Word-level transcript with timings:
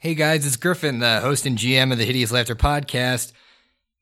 Hey 0.00 0.14
guys, 0.14 0.46
it's 0.46 0.54
Griffin, 0.54 1.00
the 1.00 1.18
host 1.18 1.44
and 1.44 1.58
GM 1.58 1.90
of 1.90 1.98
the 1.98 2.04
Hideous 2.04 2.30
Laughter 2.30 2.54
podcast. 2.54 3.32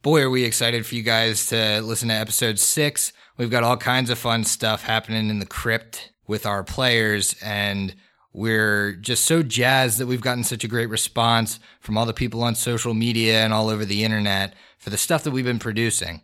Boy, 0.03 0.21
are 0.21 0.29
we 0.29 0.45
excited 0.45 0.85
for 0.85 0.95
you 0.95 1.03
guys 1.03 1.47
to 1.47 1.81
listen 1.81 2.11
to 2.11 2.15
episode 2.15 2.59
six. 2.59 3.15
We've 3.39 3.51
got 3.51 3.63
all 3.63 3.79
kinds 3.79 4.11
of 4.11 4.19
fun 4.19 4.45
stuff 4.45 4.83
happening 4.83 5.31
in 5.31 5.39
the 5.39 5.47
crypt 5.47 6.13
with 6.27 6.45
our 6.45 6.63
players, 6.63 7.35
and 7.43 7.95
we're 8.35 8.93
just 8.93 9.25
so 9.25 9.43
jazzed 9.43 9.97
that 9.99 10.07
we've 10.07 10.21
gotten 10.21 10.45
such 10.45 10.65
a 10.65 10.69
great 10.69 10.91
response 10.91 11.59
from 11.81 11.97
all 11.97 12.05
the 12.05 12.13
people 12.13 12.43
on 12.43 12.57
social 12.57 12.93
media 12.93 13.43
and 13.43 13.55
all 13.55 13.71
over 13.71 13.87
the 13.87 14.05
internet 14.05 14.53
for 14.77 14.91
the 14.91 14.99
stuff 14.99 15.23
that 15.23 15.31
we've 15.31 15.47
been 15.47 15.59
producing. 15.59 16.21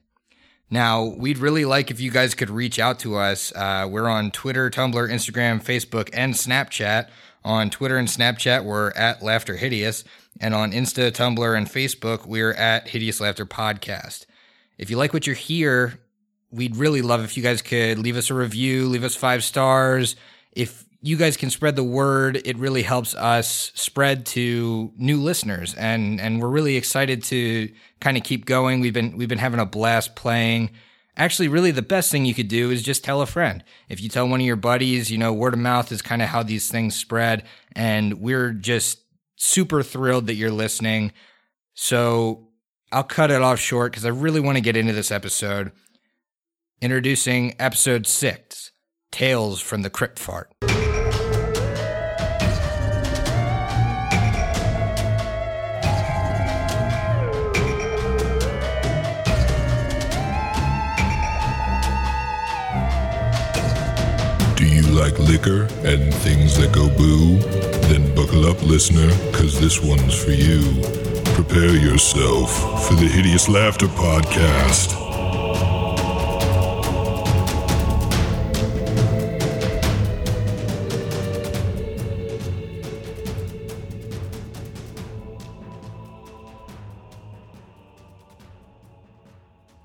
Now, 0.68 1.04
we'd 1.04 1.38
really 1.38 1.64
like 1.64 1.90
if 1.90 1.98
you 1.98 2.10
guys 2.10 2.34
could 2.34 2.50
reach 2.50 2.78
out 2.78 2.98
to 3.00 3.16
us. 3.16 3.54
Uh, 3.56 3.88
we're 3.90 4.08
on 4.08 4.32
Twitter, 4.32 4.68
Tumblr, 4.68 4.92
Instagram, 4.92 5.62
Facebook, 5.62 6.10
and 6.12 6.34
Snapchat. 6.34 7.08
On 7.44 7.70
Twitter 7.70 7.96
and 7.96 8.08
Snapchat, 8.08 8.64
we're 8.64 8.90
at 8.92 9.22
Laughter 9.22 9.56
Hideous. 9.56 10.04
And 10.40 10.54
on 10.54 10.72
Insta, 10.72 11.10
Tumblr, 11.10 11.56
and 11.56 11.66
Facebook, 11.66 12.26
we're 12.26 12.52
at 12.52 12.88
Hideous 12.88 13.20
Laughter 13.20 13.46
Podcast. 13.46 14.26
If 14.78 14.90
you 14.90 14.96
like 14.96 15.12
what 15.12 15.26
you're 15.26 15.36
hear, 15.36 16.00
we'd 16.50 16.76
really 16.76 17.02
love 17.02 17.22
if 17.24 17.36
you 17.36 17.42
guys 17.42 17.62
could 17.62 17.98
leave 17.98 18.16
us 18.16 18.30
a 18.30 18.34
review, 18.34 18.86
leave 18.86 19.04
us 19.04 19.16
five 19.16 19.44
stars. 19.44 20.16
If 20.52 20.84
you 21.00 21.16
guys 21.16 21.36
can 21.36 21.50
spread 21.50 21.76
the 21.76 21.84
word, 21.84 22.40
it 22.44 22.56
really 22.56 22.82
helps 22.82 23.14
us 23.14 23.72
spread 23.74 24.24
to 24.26 24.92
new 24.96 25.20
listeners. 25.20 25.74
And 25.74 26.20
and 26.20 26.40
we're 26.40 26.48
really 26.48 26.76
excited 26.76 27.24
to 27.24 27.72
kind 28.00 28.16
of 28.16 28.22
keep 28.22 28.46
going. 28.46 28.80
We've 28.80 28.92
been 28.92 29.16
we've 29.16 29.28
been 29.28 29.38
having 29.38 29.60
a 29.60 29.66
blast 29.66 30.14
playing. 30.14 30.70
Actually, 31.16 31.48
really, 31.48 31.70
the 31.70 31.82
best 31.82 32.10
thing 32.10 32.24
you 32.24 32.34
could 32.34 32.48
do 32.48 32.70
is 32.70 32.82
just 32.82 33.04
tell 33.04 33.20
a 33.20 33.26
friend. 33.26 33.62
If 33.88 34.00
you 34.00 34.08
tell 34.08 34.26
one 34.26 34.40
of 34.40 34.46
your 34.46 34.56
buddies, 34.56 35.10
you 35.10 35.18
know, 35.18 35.32
word 35.32 35.52
of 35.52 35.60
mouth 35.60 35.92
is 35.92 36.00
kind 36.00 36.22
of 36.22 36.28
how 36.28 36.42
these 36.42 36.70
things 36.70 36.96
spread. 36.96 37.44
And 37.72 38.20
we're 38.20 38.52
just 38.52 39.00
super 39.36 39.82
thrilled 39.82 40.26
that 40.28 40.34
you're 40.34 40.50
listening. 40.50 41.12
So 41.74 42.48
I'll 42.90 43.04
cut 43.04 43.30
it 43.30 43.42
off 43.42 43.58
short 43.58 43.92
because 43.92 44.06
I 44.06 44.10
really 44.10 44.40
want 44.40 44.56
to 44.56 44.62
get 44.62 44.76
into 44.76 44.94
this 44.94 45.10
episode. 45.10 45.72
Introducing 46.80 47.54
episode 47.58 48.06
six 48.06 48.72
Tales 49.10 49.60
from 49.60 49.82
the 49.82 49.90
Crypt 49.90 50.18
Fart. 50.18 50.50
Like 64.92 65.18
liquor 65.18 65.62
and 65.84 66.12
things 66.14 66.56
that 66.58 66.72
go 66.72 66.88
boo? 66.96 67.38
Then 67.88 68.14
buckle 68.14 68.46
up, 68.46 68.62
listener, 68.62 69.10
cause 69.32 69.58
this 69.58 69.82
one's 69.82 70.14
for 70.14 70.30
you. 70.30 70.60
Prepare 71.34 71.74
yourself 71.74 72.86
for 72.86 72.94
the 72.94 73.08
Hideous 73.08 73.48
Laughter 73.48 73.86
Podcast. 73.86 75.00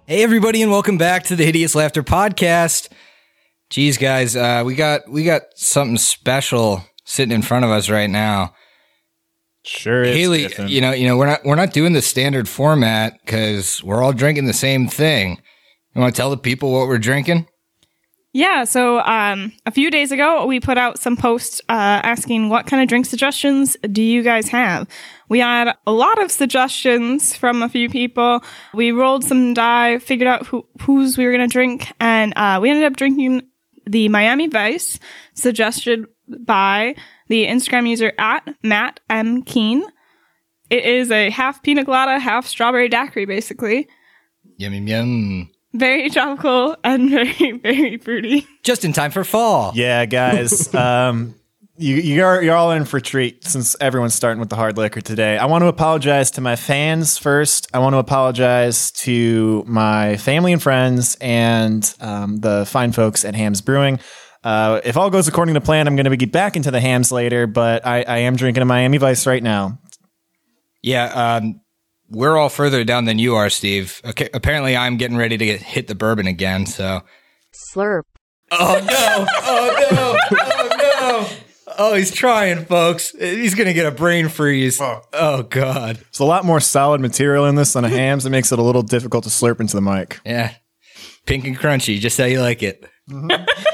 Hey 0.06 0.24
everybody, 0.24 0.62
and 0.62 0.72
welcome 0.72 0.98
back 0.98 1.24
to 1.26 1.36
the 1.36 1.44
Hideous 1.44 1.76
Laughter 1.76 2.02
Podcast. 2.02 2.88
Geez, 3.70 3.98
guys, 3.98 4.36
uh, 4.36 4.64
we 4.66 4.76
got 4.76 5.10
we 5.10 5.24
got 5.24 5.44
something 5.56 5.98
special 5.98 6.84
sitting 7.04 7.36
in 7.36 7.42
front 7.42 7.66
of 7.66 7.72
us 7.72 7.90
right 7.90 8.10
now. 8.10 8.54
Sure 9.64 10.04
is. 10.04 10.16
Haley, 10.16 10.48
Griffin. 10.48 10.70
you 10.70 10.80
know, 10.80 10.92
you 10.94 11.08
know, 11.08 11.18
we're 11.18 11.28
not 11.28 11.44
we're 11.44 11.56
not 11.56 11.74
doing 11.74 11.94
the 11.94 12.02
standard 12.02 12.48
format 12.48 13.20
because 13.26 13.84
we're 13.84 14.02
all 14.02 14.14
drinking 14.14 14.46
the 14.46 14.54
same 14.54 14.88
thing. 14.88 15.42
You 15.94 16.02
want 16.02 16.16
to 16.16 16.22
tell 16.22 16.30
the 16.30 16.38
people 16.38 16.72
what 16.72 16.88
we're 16.88 16.98
drinking? 16.98 17.48
Yeah, 18.34 18.66
so 18.66 19.00
um, 19.00 19.52
a 19.66 19.72
few 19.72 19.90
days 19.90 20.12
ago, 20.12 20.46
we 20.46 20.60
put 20.60 20.78
out 20.78 21.00
some 21.00 21.18
posts 21.18 21.60
uh, 21.70 22.02
asking 22.04 22.50
what 22.50 22.68
kind 22.68 22.84
of 22.84 22.88
drink 22.88 23.08
suggestions 23.08 23.76
do 23.92 24.04
you 24.04 24.22
guys 24.22 24.48
have. 24.50 24.88
We 25.28 25.40
had 25.40 25.76
a 25.88 25.92
lot 25.92 26.22
of 26.22 26.30
suggestions 26.32 27.36
from 27.36 27.64
a 27.64 27.70
few 27.70 27.90
people. 27.90 28.44
We 28.76 28.92
rolled 28.92 29.24
some 29.24 29.56
die, 29.56 29.98
figured 30.00 30.28
out 30.28 30.46
who 30.46 30.68
whose 30.82 31.18
we 31.18 31.26
were 31.26 31.32
going 31.32 31.50
to 31.50 31.52
drink, 31.52 31.92
and 32.00 32.32
uh, 32.36 32.60
we 32.62 32.70
ended 32.70 32.86
up 32.86 32.96
drinking 32.96 33.42
the 33.88 34.10
Miami 34.10 34.48
Vice, 34.48 35.00
suggested 35.34 36.06
by 36.28 36.96
the 37.28 37.46
Instagram 37.46 37.88
user 37.88 38.14
at 38.18 38.48
Matt 38.64 39.00
M. 39.10 39.44
Keen. 39.44 39.84
It 40.70 40.84
is 40.84 41.12
a 41.12 41.30
half 41.30 41.64
pina 41.64 41.86
colada, 41.86 42.20
half 42.20 42.46
strawberry 42.46 42.90
daiquiri, 42.90 43.26
basically. 43.26 43.88
Yum 44.58 44.74
yum 44.74 44.88
yum. 44.88 45.50
Very 45.74 46.10
tropical 46.10 46.76
and 46.84 47.10
very, 47.12 47.52
very 47.54 47.98
fruity. 47.98 48.48
Just 48.64 48.84
in 48.84 48.94
time 48.94 49.12
for 49.12 49.24
fall. 49.24 49.72
yeah, 49.76 50.06
guys. 50.06 50.74
um, 50.76 51.36
you, 51.78 51.96
you're 51.96 52.42
you're 52.42 52.56
all 52.56 52.72
in 52.72 52.86
for 52.86 52.98
a 52.98 53.02
treat 53.02 53.44
since 53.44 53.76
everyone's 53.80 54.14
starting 54.16 54.40
with 54.40 54.50
the 54.50 54.56
hard 54.56 54.78
liquor 54.78 55.02
today. 55.02 55.38
I 55.38 55.46
want 55.46 55.64
to 55.64 55.68
apologize 55.68 56.32
to 56.32 56.42
my 56.42 56.56
fans 56.56 57.18
first. 57.18 57.68
I 57.74 57.80
want 57.80 57.94
to 57.94 57.98
apologize 57.98 58.92
to 58.92 59.64
my 59.68 60.18
family 60.18 60.54
and 60.54 60.62
friends 60.62 61.18
and 61.22 61.94
um, 62.00 62.38
the 62.38 62.66
fine 62.66 62.92
folks 62.92 63.24
at 63.24 63.36
Hamm's 63.36 63.62
Brewing. 63.62 64.00
Uh, 64.44 64.82
if 64.84 64.98
all 64.98 65.10
goes 65.10 65.28
according 65.28 65.56
to 65.56 65.62
plan, 65.62 65.88
I'm 65.88 65.96
going 65.96 66.10
to 66.10 66.16
get 66.16 66.32
back 66.32 66.56
into 66.56 66.72
the 66.72 66.80
Hamm's 66.80 67.12
later, 67.12 67.48
but 67.48 67.86
I, 67.86 68.04
I 68.04 68.18
am 68.20 68.36
drinking 68.36 68.62
a 68.62 68.66
Miami 68.66 68.98
Vice 68.98 69.28
right 69.28 69.44
now. 69.44 69.80
Yeah, 70.82 71.06
um, 71.06 71.62
we're 72.10 72.38
all 72.38 72.50
further 72.50 72.84
down 72.84 73.06
than 73.06 73.20
you 73.20 73.36
are, 73.36 73.50
Steve. 73.50 74.02
Okay, 74.06 74.30
apparently, 74.34 74.78
I'm 74.78 74.98
getting 74.98 75.18
ready 75.18 75.38
to 75.38 75.46
get, 75.46 75.62
hit 75.62 75.88
the 75.88 75.96
bourbon 75.96 76.28
again. 76.28 76.66
So, 76.66 77.02
Slurp. 77.74 78.04
oh 78.52 78.80
no, 78.88 79.28
oh 79.44 80.18
no, 80.32 80.57
oh. 81.78 81.94
He's 81.94 82.12
trying, 82.12 82.66
folks. 82.66 83.12
He's 83.12 83.56
gonna 83.56 83.74
get 83.74 83.86
a 83.86 83.92
brain 83.92 84.30
freeze. 84.30 84.80
Oh 84.82 85.02
oh, 85.14 85.44
God. 85.44 85.98
There's 85.98 86.20
a 86.20 86.26
lot 86.26 86.46
more 86.46 86.60
solid 86.60 87.02
material 87.02 87.46
in 87.46 87.56
this 87.56 87.74
than 87.74 87.86
a 87.86 87.90
Hamm's. 87.90 88.26
It 88.26 88.30
makes 88.30 88.52
it 88.52 88.60
a 88.60 88.64
little 88.64 88.84
difficult 88.84 89.24
to 89.24 89.30
slurp 89.30 89.60
into 89.60 89.76
the 89.76 89.82
mic. 89.82 90.20
Yeah, 90.26 90.54
pink 91.26 91.46
and 91.46 91.58
crunchy, 91.58 92.00
just 92.00 92.18
how 92.18 92.26
you 92.26 92.42
like 92.42 92.64
it. 92.64 92.86
Big, 93.08 93.30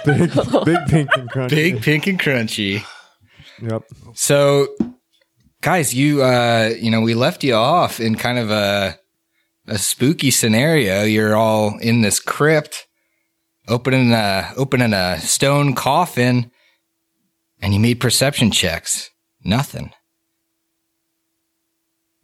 big 0.06 0.86
pink 0.88 1.09
and 1.16 1.30
crunchy. 1.30 1.50
Big, 1.50 1.81
pink, 1.81 2.08
and 2.08 2.19
crunchy. 2.19 2.86
Yep. 3.62 3.84
So, 4.13 4.68
guys, 5.62 5.94
you 5.94 6.22
uh, 6.22 6.74
you 6.80 6.92
know, 6.92 7.02
we 7.02 7.16
left 7.16 7.44
you 7.44 7.56
off 7.56 8.00
in 8.00 8.16
kind 8.16 8.38
of 8.38 8.52
a 8.52 9.00
a 9.68 9.78
spooky 9.78 10.30
scenario. 10.30 11.03
You're 11.03 11.36
all 11.36 11.78
in 11.80 12.02
this 12.02 12.19
crypt, 12.19 12.88
opening 13.68 14.12
a 14.12 14.52
opening 14.58 14.94
a 14.94 15.19
stone 15.19 15.74
coffin, 15.74 16.52
and 17.63 17.74
you 17.74 17.79
made 17.79 18.01
perception 18.01 18.51
checks. 18.51 19.09
Nothing. 19.44 19.91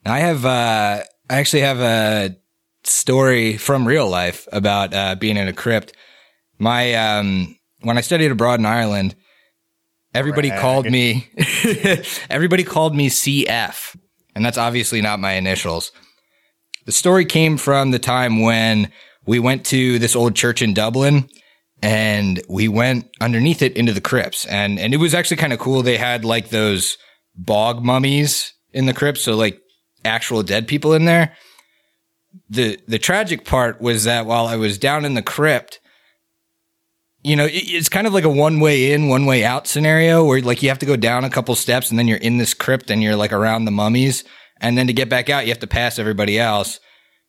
I 0.05 0.19
have 0.19 0.45
uh, 0.45 1.03
I 1.29 1.35
actually 1.37 1.61
have 1.61 1.79
a 1.79 2.35
story 2.83 3.57
from 3.57 3.87
real 3.87 4.07
life 4.09 4.47
about 4.51 4.93
uh, 4.93 5.15
being 5.15 5.37
in 5.37 5.47
a 5.47 5.53
crypt. 5.53 5.93
My 6.57 6.93
um, 6.93 7.57
when 7.81 7.97
I 7.97 8.01
studied 8.01 8.31
abroad 8.31 8.59
in 8.59 8.65
Ireland, 8.65 9.15
everybody 10.13 10.49
Brag. 10.49 10.61
called 10.61 10.85
me 10.85 11.29
everybody 12.29 12.63
called 12.63 12.95
me 12.95 13.09
CF, 13.09 13.97
and 14.35 14.43
that's 14.43 14.57
obviously 14.57 15.01
not 15.01 15.19
my 15.19 15.33
initials. 15.33 15.91
The 16.85 16.91
story 16.91 17.23
came 17.25 17.57
from 17.57 17.91
the 17.91 17.99
time 17.99 18.41
when 18.41 18.91
we 19.25 19.39
went 19.39 19.65
to 19.67 19.99
this 19.99 20.15
old 20.15 20.35
church 20.35 20.61
in 20.61 20.73
Dublin 20.73 21.29
and 21.81 22.41
we 22.49 22.67
went 22.67 23.09
underneath 23.21 23.61
it 23.61 23.75
into 23.77 23.93
the 23.93 24.01
crypts 24.01 24.45
and 24.45 24.79
and 24.79 24.93
it 24.93 24.97
was 24.97 25.13
actually 25.13 25.37
kind 25.37 25.53
of 25.53 25.59
cool 25.59 25.81
they 25.81 25.97
had 25.97 26.25
like 26.25 26.49
those 26.49 26.97
bog 27.35 27.83
mummies 27.83 28.53
in 28.73 28.85
the 28.85 28.93
crypt 28.93 29.17
so 29.17 29.35
like 29.35 29.61
actual 30.05 30.43
dead 30.43 30.67
people 30.67 30.93
in 30.93 31.05
there 31.05 31.33
the 32.49 32.77
the 32.87 32.99
tragic 32.99 33.45
part 33.45 33.79
was 33.81 34.03
that 34.03 34.25
while 34.25 34.45
I 34.45 34.55
was 34.55 34.77
down 34.77 35.05
in 35.05 35.13
the 35.13 35.21
crypt 35.21 35.79
you 37.21 37.35
know, 37.35 37.45
it- 37.45 37.51
it's 37.67 37.89
kind 37.89 38.07
of 38.07 38.13
like 38.13 38.23
a 38.23 38.29
one 38.29 38.61
way 38.61 38.93
in, 38.93 39.09
one 39.09 39.25
way 39.25 39.43
out 39.43 39.67
scenario 39.67 40.23
where 40.23 40.41
like 40.41 40.63
you 40.63 40.69
have 40.69 40.79
to 40.79 40.85
go 40.85 40.95
down 40.95 41.25
a 41.25 41.29
couple 41.29 41.53
steps 41.55 41.89
and 41.89 41.99
then 41.99 42.07
you're 42.07 42.17
in 42.17 42.37
this 42.37 42.53
crypt 42.53 42.89
and 42.89 43.03
you're 43.03 43.17
like 43.17 43.33
around 43.33 43.65
the 43.65 43.71
mummies. 43.71 44.23
And 44.61 44.77
then 44.77 44.87
to 44.87 44.93
get 44.93 45.09
back 45.09 45.29
out, 45.29 45.43
you 45.45 45.51
have 45.51 45.59
to 45.59 45.67
pass 45.67 45.99
everybody 45.99 46.39
else. 46.39 46.79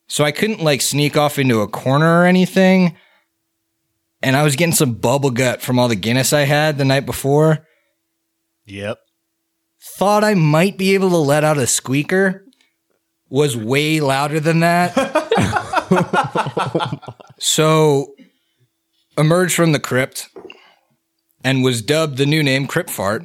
So 0.07 0.23
I 0.23 0.31
couldn't 0.31 0.63
like 0.63 0.81
sneak 0.81 1.17
off 1.17 1.41
into 1.41 1.61
a 1.61 1.67
corner 1.69 2.21
or 2.21 2.25
anything. 2.25 2.97
And 4.23 4.37
I 4.37 4.43
was 4.43 4.57
getting 4.57 4.75
some 4.75 4.95
bubble 4.95 5.31
gut 5.31 5.63
from 5.63 5.79
all 5.79 5.89
the 5.89 5.97
Guinness 5.97 6.33
I 6.33 6.43
had 6.43 6.79
the 6.79 6.85
night 6.85 7.07
before. 7.07 7.67
Yep. 8.67 8.99
Thought 9.97 10.25
I 10.25 10.35
might 10.35 10.77
be 10.77 10.95
able 10.95 11.11
to 11.11 11.17
let 11.17 11.45
out 11.45 11.59
a 11.59 11.67
squeaker. 11.67 12.45
Was 13.29 13.57
way 13.57 14.01
louder 14.01 14.41
than 14.41 14.61
that. 14.61 14.93
so 17.39 18.15
emerged 19.17 19.55
from 19.55 19.73
the 19.73 19.81
crypt 19.81 20.29
and 21.45 21.63
was 21.63 21.83
dubbed 21.83 22.17
the 22.17 22.27
new 22.27 22.43
name 22.43 22.67
Crypt 22.67 22.91
Fart, 22.91 23.25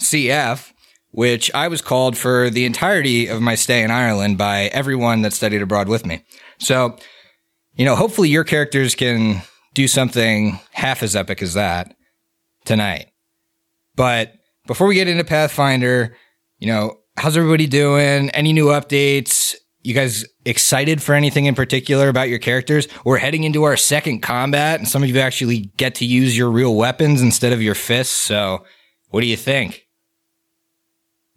CF, 0.00 0.72
which 1.10 1.52
I 1.54 1.68
was 1.68 1.82
called 1.82 2.16
for 2.16 2.50
the 2.50 2.64
entirety 2.64 3.26
of 3.26 3.40
my 3.40 3.54
stay 3.54 3.82
in 3.82 3.90
Ireland 3.90 4.38
by 4.38 4.64
everyone 4.66 5.22
that 5.22 5.32
studied 5.32 5.62
abroad 5.62 5.88
with 5.88 6.06
me. 6.06 6.24
So, 6.58 6.96
you 7.74 7.84
know, 7.84 7.96
hopefully 7.96 8.28
your 8.28 8.44
characters 8.44 8.94
can 8.94 9.42
do 9.74 9.88
something 9.88 10.58
half 10.72 11.02
as 11.02 11.16
epic 11.16 11.42
as 11.42 11.54
that 11.54 11.94
tonight. 12.64 13.10
But 13.96 14.34
before 14.66 14.86
we 14.86 14.94
get 14.94 15.08
into 15.08 15.24
Pathfinder, 15.24 16.16
you 16.58 16.66
know, 16.66 16.98
how's 17.16 17.36
everybody 17.36 17.66
doing? 17.66 18.30
Any 18.30 18.52
new 18.52 18.66
updates? 18.66 19.54
You 19.82 19.94
guys 19.94 20.24
excited 20.44 21.02
for 21.02 21.14
anything 21.14 21.46
in 21.46 21.54
particular 21.54 22.08
about 22.08 22.28
your 22.28 22.38
characters? 22.38 22.86
We're 23.04 23.18
heading 23.18 23.44
into 23.44 23.64
our 23.64 23.76
second 23.76 24.20
combat, 24.20 24.78
and 24.78 24.88
some 24.88 25.02
of 25.02 25.08
you 25.08 25.18
actually 25.18 25.72
get 25.76 25.96
to 25.96 26.04
use 26.04 26.36
your 26.36 26.50
real 26.50 26.76
weapons 26.76 27.20
instead 27.20 27.52
of 27.52 27.60
your 27.60 27.74
fists. 27.74 28.14
So, 28.14 28.64
what 29.10 29.22
do 29.22 29.26
you 29.26 29.36
think? 29.36 29.88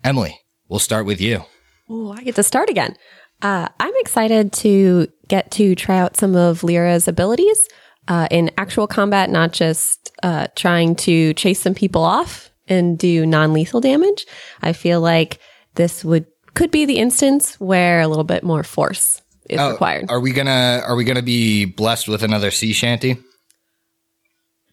Emily, 0.04 0.40
we'll 0.70 0.80
start 0.80 1.08
with 1.08 1.20
you. 1.20 1.44
Oh, 1.90 2.12
I 2.12 2.22
get 2.22 2.36
to 2.36 2.44
start 2.44 2.70
again. 2.70 2.96
Uh, 3.42 3.68
I'm 3.80 3.94
excited 3.98 4.54
to 4.54 5.08
get 5.28 5.50
to 5.52 5.74
try 5.74 5.98
out 5.98 6.16
some 6.16 6.36
of 6.36 6.64
Lyra's 6.64 7.08
abilities 7.08 7.68
uh, 8.08 8.28
in 8.32 8.52
actual 8.58 8.88
combat, 8.88 9.30
not 9.30 9.52
just 9.54 10.12
uh, 10.24 10.48
trying 10.56 10.96
to 10.98 11.34
chase 11.34 11.60
some 11.60 11.74
people 11.74 12.04
off 12.04 12.52
and 12.68 12.98
do 12.98 13.26
non 13.26 13.54
lethal 13.54 13.82
damage. 13.82 14.26
I 14.62 14.74
feel 14.74 15.02
like 15.02 15.40
this 15.76 16.04
would 16.06 16.26
could 16.54 16.72
be 16.72 16.86
the 16.86 16.98
instance 16.98 17.60
where 17.60 18.02
a 18.02 18.08
little 18.08 18.24
bit 18.24 18.44
more 18.44 18.64
force 18.64 19.22
is 19.50 19.60
Oh, 19.60 19.72
required. 19.72 20.06
Are 20.10 20.20
we 20.20 20.32
gonna 20.32 20.82
Are 20.86 20.96
we 20.96 21.04
gonna 21.04 21.22
be 21.22 21.66
blessed 21.66 22.08
with 22.08 22.24
another 22.24 22.50
sea 22.52 22.74
shanty? 22.74 23.18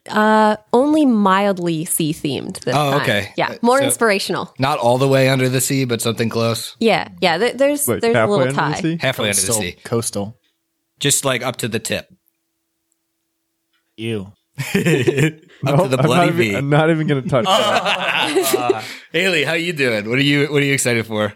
Uh, 0.09 0.57
only 0.73 1.07
mildly 1.07 1.85
sea 1.85 2.13
themed 2.13 2.59
this 2.65 2.75
Oh, 2.75 2.91
time. 2.91 3.01
okay. 3.03 3.33
Yeah, 3.37 3.51
Uh, 3.53 3.55
more 3.63 3.79
so- 3.79 3.85
inspirational. 3.85 4.53
Not 4.59 4.81
all 4.81 4.99
the 4.99 5.07
way 5.07 5.29
under 5.29 5.49
the 5.49 5.61
sea, 5.61 5.85
but 5.85 6.01
something 6.03 6.29
close. 6.29 6.75
Yeah, 6.81 7.07
yeah. 7.21 7.39
Th- 7.39 7.55
there's 7.55 7.87
Like 7.87 8.01
there's 8.01 8.15
a 8.17 8.19
halfway 8.19 8.39
little 8.39 8.49
under 8.49 8.55
the 8.55 8.75
tie. 8.75 8.81
sea? 8.81 8.99
Halfway 9.01 9.29
under 9.31 9.41
the 9.41 9.53
sea, 9.53 9.77
Coastal. 9.85 10.37
just 10.99 11.25
like 11.25 11.43
up 11.45 11.55
to 11.59 11.69
the 11.69 11.79
tip, 11.79 12.09
Ew. 14.03 14.33
up 14.59 14.65
to 14.73 14.81
the 14.83 15.41
I'm 15.65 15.89
not, 15.91 16.03
bloody 16.03 16.29
even, 16.29 16.37
V. 16.39 16.55
I'm 16.57 16.69
not 16.71 16.91
even 16.91 17.07
going 17.07 17.23
to 17.23 17.29
touch 17.29 17.45
that. 17.47 18.85
Haley, 19.13 19.45
how 19.45 19.53
you 19.55 19.73
doing? 19.73 20.09
What 20.09 20.19
are 20.19 20.23
you 20.23 20.47
What 20.53 20.61
are 20.63 20.67
you 20.67 20.73
excited 20.75 21.07
for? 21.07 21.33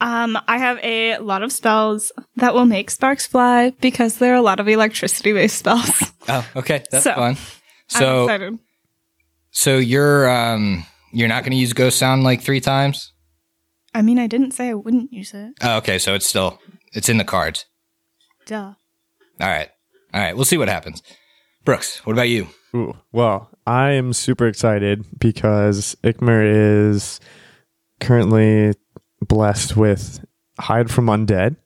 Um, 0.00 0.38
I 0.46 0.58
have 0.58 0.78
a 0.82 1.18
lot 1.18 1.42
of 1.42 1.52
spells 1.52 2.12
that 2.36 2.54
will 2.54 2.66
make 2.66 2.90
sparks 2.90 3.26
fly 3.26 3.70
because 3.80 4.18
there 4.18 4.32
are 4.32 4.36
a 4.36 4.42
lot 4.42 4.60
of 4.60 4.68
electricity 4.68 5.32
based 5.32 5.58
spells. 5.58 6.12
Oh, 6.28 6.46
okay, 6.56 6.84
that's 6.90 7.04
So, 7.04 7.14
fun. 7.14 7.30
I'm 7.30 7.36
So, 7.88 8.24
excited. 8.24 8.58
so 9.50 9.78
you're 9.78 10.28
um 10.30 10.84
you're 11.12 11.28
not 11.28 11.42
going 11.42 11.52
to 11.52 11.56
use 11.56 11.72
ghost 11.72 11.98
sound 11.98 12.22
like 12.24 12.42
three 12.42 12.60
times? 12.60 13.12
I 13.94 14.02
mean, 14.02 14.18
I 14.18 14.26
didn't 14.26 14.50
say 14.52 14.68
I 14.68 14.74
wouldn't 14.74 15.12
use 15.12 15.32
it. 15.32 15.52
Oh, 15.62 15.78
okay, 15.78 15.98
so 15.98 16.14
it's 16.14 16.26
still 16.28 16.58
it's 16.92 17.08
in 17.08 17.16
the 17.18 17.24
cards. 17.24 17.64
Duh. 18.46 18.74
All 19.40 19.48
right, 19.48 19.68
all 20.12 20.20
right. 20.20 20.34
We'll 20.36 20.44
see 20.44 20.58
what 20.58 20.68
happens. 20.68 21.02
Brooks, 21.68 22.00
what 22.06 22.14
about 22.14 22.30
you? 22.30 22.48
Ooh, 22.74 22.96
well, 23.12 23.50
I 23.66 23.90
am 23.90 24.14
super 24.14 24.46
excited 24.46 25.04
because 25.20 25.98
Ikmer 26.02 26.42
is 26.90 27.20
currently 28.00 28.72
blessed 29.20 29.76
with 29.76 30.24
hide 30.58 30.90
from 30.90 31.08
undead. 31.08 31.56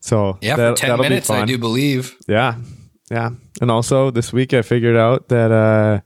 So 0.00 0.36
Yeah, 0.42 0.56
that- 0.56 0.78
for 0.78 0.84
ten 0.86 1.00
minutes, 1.00 1.30
I 1.30 1.46
do 1.46 1.56
believe. 1.56 2.16
Yeah, 2.28 2.56
yeah. 3.10 3.30
And 3.62 3.70
also 3.70 4.10
this 4.10 4.30
week 4.30 4.52
I 4.52 4.60
figured 4.60 4.94
out 4.94 5.28
that 5.30 5.50
uh, 5.50 6.00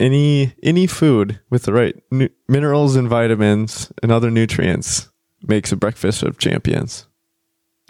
any 0.00 0.52
any 0.60 0.88
food 0.88 1.38
with 1.50 1.62
the 1.62 1.72
right 1.72 1.94
nu- 2.10 2.30
minerals 2.48 2.96
and 2.96 3.08
vitamins 3.08 3.92
and 4.02 4.10
other 4.10 4.28
nutrients 4.28 5.08
makes 5.46 5.70
a 5.70 5.76
breakfast 5.76 6.24
of 6.24 6.36
champions. 6.38 7.06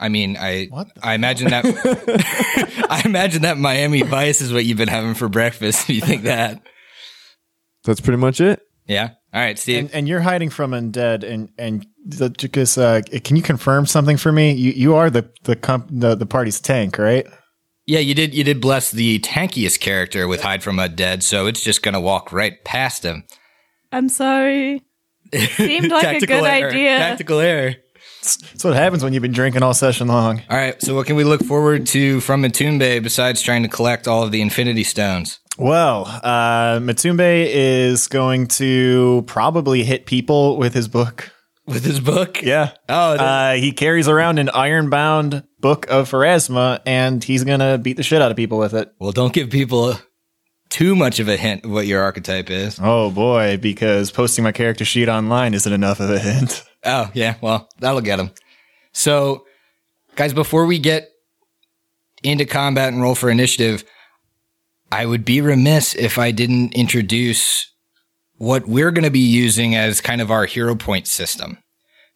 I 0.00 0.08
mean, 0.08 0.37
I 0.38 0.67
What 0.70 0.88
I 1.02 1.14
imagine 1.14 1.50
that 1.50 1.64
I 2.91 3.02
imagine 3.05 3.43
that 3.43 3.58
Miami 3.58 4.02
Vice 4.02 4.41
is 4.41 4.52
what 4.52 4.64
you've 4.64 4.79
been 4.79 4.88
having 4.88 5.14
for 5.14 5.29
breakfast. 5.29 5.88
You 5.91 6.00
think 6.00 6.23
that? 6.23 6.62
That's 7.85 8.00
pretty 8.00 8.17
much 8.17 8.41
it. 8.41 8.61
Yeah. 8.87 9.11
All 9.32 9.41
right, 9.41 9.58
Steve. 9.58 9.79
And, 9.79 9.94
and 9.94 10.08
you're 10.08 10.20
hiding 10.20 10.50
from 10.50 10.73
undead, 10.73 11.23
and 11.23 11.50
and 11.58 11.87
the, 12.05 12.31
because 12.31 12.76
uh, 12.79 13.02
can 13.23 13.37
you 13.37 13.43
confirm 13.43 13.87
something 13.87 14.17
for 14.17 14.32
me? 14.32 14.52
You 14.52 14.73
you 14.73 14.94
are 14.94 15.11
the 15.11 15.31
the 15.44 15.55
comp, 15.55 15.88
the, 15.91 16.14
the 16.14 16.26
party's 16.26 16.61
tank, 16.61 16.99
right? 16.99 17.26
yeah, 17.87 17.99
you 17.99 18.14
did. 18.14 18.35
You 18.35 18.44
did 18.44 18.61
bless 18.61 18.91
the 18.91 19.19
tankiest 19.20 19.81
character 19.81 20.26
with 20.29 20.43
hide 20.43 20.62
from 20.62 20.76
undead, 20.76 21.23
so 21.23 21.47
it's 21.47 21.62
just 21.62 21.82
gonna 21.82 22.00
walk 22.00 22.32
right 22.32 22.62
past 22.64 23.05
him. 23.05 23.25
I'm 23.93 24.08
sorry. 24.08 24.82
Seemed 25.56 25.91
like 25.91 26.23
a 26.23 26.26
good 26.26 26.44
error. 26.44 26.69
idea. 26.70 26.99
Tactical 26.99 27.41
error. 27.41 27.75
That's 28.23 28.65
what 28.65 28.75
happens 28.75 29.03
when 29.03 29.13
you've 29.13 29.23
been 29.23 29.33
drinking 29.33 29.63
all 29.63 29.75
session 29.75 30.09
long. 30.09 30.43
All 30.51 30.57
right. 30.57 30.81
So, 30.83 30.95
what 30.95 31.07
can 31.07 31.17
we 31.17 31.25
look 31.25 31.43
forward 31.45 31.87
to 31.89 32.21
from 32.21 32.43
Matumbe 32.43 33.03
besides 33.03 33.41
trying 33.41 33.63
to 33.63 33.69
collect 33.69 34.07
all 34.07 34.23
of 34.23 34.31
the 34.31 34.41
Infinity 34.43 34.85
Stones? 34.85 35.41
Well, 35.59 36.05
uh, 36.07 36.79
Matumbe 36.81 37.47
is 37.49 38.09
going 38.09 38.47
to 38.49 39.25
probably 39.27 39.85
hit 39.85 40.07
people 40.07 40.57
with 40.59 40.75
his 40.75 40.89
book. 40.89 41.31
With 41.67 41.85
his 41.85 42.01
book? 42.01 42.43
Yeah. 42.43 42.73
Oh, 42.89 43.13
Uh, 43.15 43.53
he 43.55 43.71
carries 43.73 44.09
around 44.09 44.39
an 44.39 44.49
iron-bound 44.49 45.45
book 45.61 45.87
of 45.89 46.11
Pharasma, 46.11 46.81
and 46.85 47.23
he's 47.23 47.45
gonna 47.45 47.79
beat 47.79 47.97
the 47.97 48.03
shit 48.03 48.21
out 48.21 48.31
of 48.31 48.37
people 48.37 48.59
with 48.59 48.75
it. 48.75 48.91
well, 48.99 49.13
don't 49.13 49.33
give 49.33 49.51
people 49.51 49.97
too 50.71 50.97
much 50.97 51.19
of 51.21 51.29
a 51.29 51.37
hint 51.37 51.65
of 51.65 51.71
what 51.71 51.87
your 51.87 52.03
archetype 52.03 52.49
is. 52.51 52.79
Oh 52.81 53.11
boy, 53.11 53.59
because 53.61 54.11
posting 54.11 54.45
my 54.45 54.53
character 54.53 54.85
sheet 54.85 55.09
online 55.09 55.53
isn't 55.55 55.73
enough 55.73 56.01
of 56.01 56.11
a 56.11 56.19
hint. 56.19 56.65
Oh, 56.83 57.11
yeah. 57.13 57.35
Well, 57.43 57.69
that'll 57.79 58.01
get 58.01 58.19
him. 58.19 58.31
So, 58.93 59.45
guys, 60.17 60.33
before 60.33 60.65
we 60.65 60.79
get 60.79 61.11
into 62.23 62.47
combat 62.47 62.93
and 62.93 63.03
roll 63.03 63.15
for 63.15 63.29
initiative, 63.29 63.85
I 64.91 65.05
would 65.05 65.25
be 65.25 65.43
remiss 65.43 65.95
if 65.95 66.19
I 66.19 66.31
didn't 66.31 66.75
introduce 66.75 67.71
what 68.37 68.67
we're 68.67 68.91
going 68.91 69.05
to 69.05 69.11
be 69.11 69.19
using 69.19 69.75
as 69.77 70.01
kind 70.01 70.23
of 70.23 70.31
our 70.31 70.47
hero 70.47 70.75
point 70.75 71.07
system. 71.07 71.59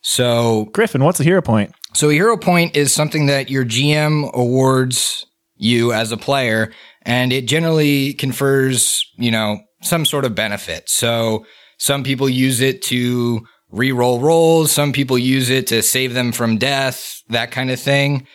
So, 0.01 0.71
Griffin, 0.73 1.05
what's 1.05 1.21
a 1.21 1.25
hero 1.25 1.43
point? 1.43 1.75
so 1.95 2.11
a 2.11 2.12
hero 2.12 2.37
point 2.37 2.77
is 2.77 2.93
something 2.93 3.27
that 3.27 3.51
your 3.51 3.65
GM 3.65 4.33
awards 4.33 5.27
you 5.56 5.93
as 5.93 6.12
a 6.12 6.17
player, 6.17 6.73
and 7.03 7.33
it 7.33 7.47
generally 7.47 8.15
confers, 8.15 9.05
you 9.17 9.31
know, 9.31 9.61
some 9.83 10.05
sort 10.05 10.25
of 10.25 10.35
benefit. 10.35 10.89
So 10.89 11.47
some 11.79 12.03
people 12.03 12.29
use 12.29 12.61
it 12.61 12.83
to 12.83 13.47
re-roll 13.71 14.21
rolls. 14.21 14.71
Some 14.73 14.93
people 14.93 15.19
use 15.19 15.51
it 15.51 15.67
to 15.69 15.83
save 15.83 16.15
them 16.15 16.33
from 16.33 16.59
death, 16.59 17.23
that 17.29 17.51
kind 17.51 17.70
of 17.70 17.81
thing. 17.81 18.27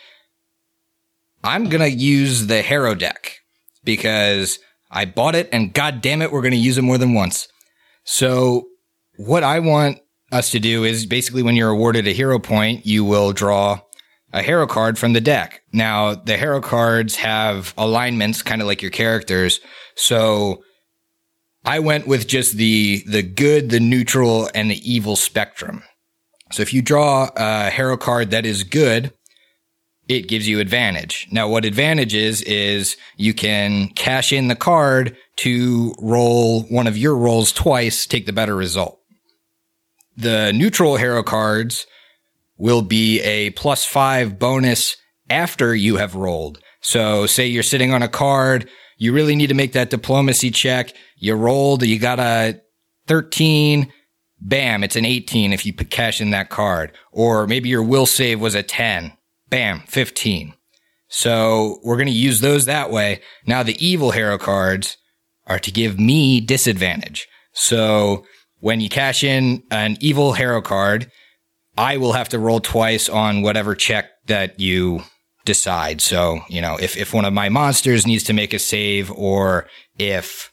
I'm 1.44 1.70
going 1.70 1.82
to 1.82 1.90
use 1.90 2.48
the 2.48 2.62
hero 2.62 2.94
deck 2.96 3.38
because 3.84 4.60
I 4.92 5.06
bought 5.06 5.36
it 5.36 5.48
and 5.54 5.74
god 5.74 6.02
damn 6.02 6.22
it, 6.22 6.32
we're 6.32 6.42
going 6.42 6.52
to 6.52 6.58
use 6.58 6.78
it 6.78 6.82
more 6.82 6.98
than 6.98 7.14
once. 7.14 7.48
So 8.04 8.68
what 9.18 9.44
I 9.44 9.60
want 9.60 10.00
us 10.32 10.52
to 10.52 10.60
do 10.60 10.84
is 10.84 11.06
basically 11.06 11.44
when 11.44 11.56
you're 11.56 11.70
awarded 11.70 12.08
a 12.08 12.12
hero 12.12 12.40
point, 12.40 12.86
you 12.86 13.06
will 13.06 13.32
draw 13.32 13.80
a 14.34 14.42
hero 14.42 14.68
card 14.68 14.98
from 14.98 15.14
the 15.14 15.22
deck. 15.22 15.62
Now, 15.74 16.16
the 16.16 16.38
hero 16.38 16.62
cards 16.62 17.16
have 17.16 17.74
alignments 17.78 18.42
kind 18.42 18.62
of 18.62 18.68
like 18.68 18.82
your 18.82 18.92
characters. 18.92 19.60
So 19.96 20.64
I 21.66 21.80
went 21.80 22.08
with 22.08 22.28
just 22.28 22.56
the 22.58 23.04
the 23.08 23.24
good, 23.24 23.70
the 23.70 23.80
neutral 23.80 24.50
and 24.54 24.70
the 24.70 24.92
evil 24.92 25.16
spectrum. 25.16 25.84
So 26.52 26.62
if 26.62 26.74
you 26.74 26.82
draw 26.82 27.30
a 27.36 27.70
hero 27.70 27.98
card 27.98 28.32
that 28.32 28.46
is 28.46 28.64
good, 28.64 29.14
it 30.08 30.28
gives 30.28 30.48
you 30.48 30.60
advantage. 30.60 31.28
Now, 31.32 31.48
what 31.48 31.66
advantage 31.66 32.16
is, 32.16 32.42
is 32.42 32.98
you 33.16 33.36
can 33.36 33.90
cash 33.90 34.34
in 34.34 34.48
the 34.48 34.56
card 34.56 35.16
to 35.38 35.94
roll 36.00 36.64
one 36.64 36.88
of 36.88 36.98
your 36.98 37.16
rolls 37.16 37.52
twice, 37.52 38.08
take 38.08 38.26
the 38.26 38.34
better 38.34 38.56
result. 38.56 39.00
The 40.18 40.52
neutral 40.52 40.98
hero 40.98 41.22
cards 41.22 41.86
will 42.60 42.84
be 42.84 43.22
a 43.22 43.50
plus 43.52 43.84
five 43.84 44.38
bonus 44.38 44.98
after 45.30 45.74
you 45.74 45.96
have 45.96 46.14
rolled. 46.14 46.60
So 46.82 47.26
say 47.26 47.48
you're 47.48 47.64
sitting 47.64 47.92
on 47.92 48.04
a 48.04 48.08
card, 48.08 48.70
you 48.98 49.14
really 49.14 49.36
need 49.36 49.48
to 49.48 49.56
make 49.56 49.72
that 49.74 49.90
diplomacy 49.90 50.52
check. 50.52 50.94
You 51.16 51.36
rolled, 51.36 51.84
you 51.84 51.98
got 51.98 52.20
a 52.20 52.62
13, 53.08 53.92
bam, 54.42 54.84
it's 54.84 54.98
an 54.98 55.06
18 55.06 55.54
if 55.54 55.66
you 55.66 55.74
cash 55.74 56.22
in 56.22 56.32
that 56.32 56.50
card. 56.50 56.92
Or 57.12 57.48
maybe 57.48 57.70
your 57.70 57.84
will 57.84 58.06
save 58.06 58.42
was 58.42 58.56
a 58.56 58.64
10, 58.64 59.14
bam, 59.50 59.84
15. 59.88 60.54
So 61.08 61.80
we're 61.84 61.96
going 61.96 62.08
to 62.08 62.14
use 62.14 62.42
those 62.42 62.66
that 62.66 62.92
way. 62.92 63.22
Now 63.48 63.64
the 63.64 63.84
evil 63.84 64.12
hero 64.12 64.38
cards 64.38 64.98
are 65.48 65.60
to 65.60 65.72
give 65.72 65.98
me 65.98 66.42
disadvantage. 66.42 67.28
So 67.54 68.26
when 68.60 68.82
you 68.82 68.90
cash 68.90 69.24
in 69.24 69.64
an 69.72 69.98
evil 70.02 70.34
hero 70.34 70.62
card, 70.62 71.10
I 71.80 71.96
will 71.96 72.12
have 72.12 72.28
to 72.30 72.40
roll 72.40 72.60
twice 72.60 73.08
on 73.08 73.42
whatever 73.42 73.74
check 73.74 74.10
that 74.26 74.60
you 74.60 75.02
decide. 75.46 76.02
So, 76.02 76.42
you 76.50 76.60
know, 76.60 76.78
if, 76.78 76.98
if 76.98 77.14
one 77.14 77.24
of 77.24 77.32
my 77.32 77.48
monsters 77.48 78.06
needs 78.06 78.26
to 78.26 78.34
make 78.34 78.54
a 78.54 78.60
save 78.60 79.10
or 79.12 79.66
if 79.98 80.52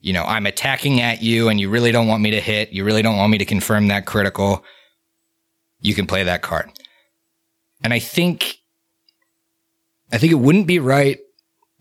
you 0.00 0.12
know, 0.12 0.24
I'm 0.24 0.46
attacking 0.46 1.00
at 1.00 1.22
you 1.22 1.48
and 1.48 1.60
you 1.60 1.70
really 1.70 1.92
don't 1.92 2.08
want 2.08 2.22
me 2.22 2.32
to 2.32 2.40
hit, 2.40 2.72
you 2.72 2.84
really 2.84 3.02
don't 3.02 3.16
want 3.16 3.30
me 3.30 3.38
to 3.38 3.44
confirm 3.44 3.86
that 3.88 4.04
critical, 4.04 4.64
you 5.80 5.94
can 5.94 6.06
play 6.06 6.24
that 6.24 6.42
card. 6.42 6.70
And 7.84 7.92
I 7.92 8.00
think, 8.00 8.58
I 10.12 10.18
think 10.18 10.32
it 10.32 10.36
wouldn't 10.40 10.66
be 10.66 10.80
right 10.80 11.18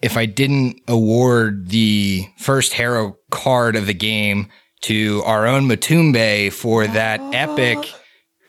if 0.03 0.17
I 0.17 0.27
didn't 0.27 0.81
award 0.87 1.69
the 1.69 2.27
first 2.37 2.73
hero 2.73 3.17
card 3.31 3.75
of 3.75 3.87
the 3.87 3.93
game 3.93 4.49
to 4.81 5.23
our 5.25 5.47
own 5.47 5.67
Matumbe 5.67 6.53
for 6.53 6.85
that 6.85 7.19
epic 7.33 7.77
oh. 7.81 7.99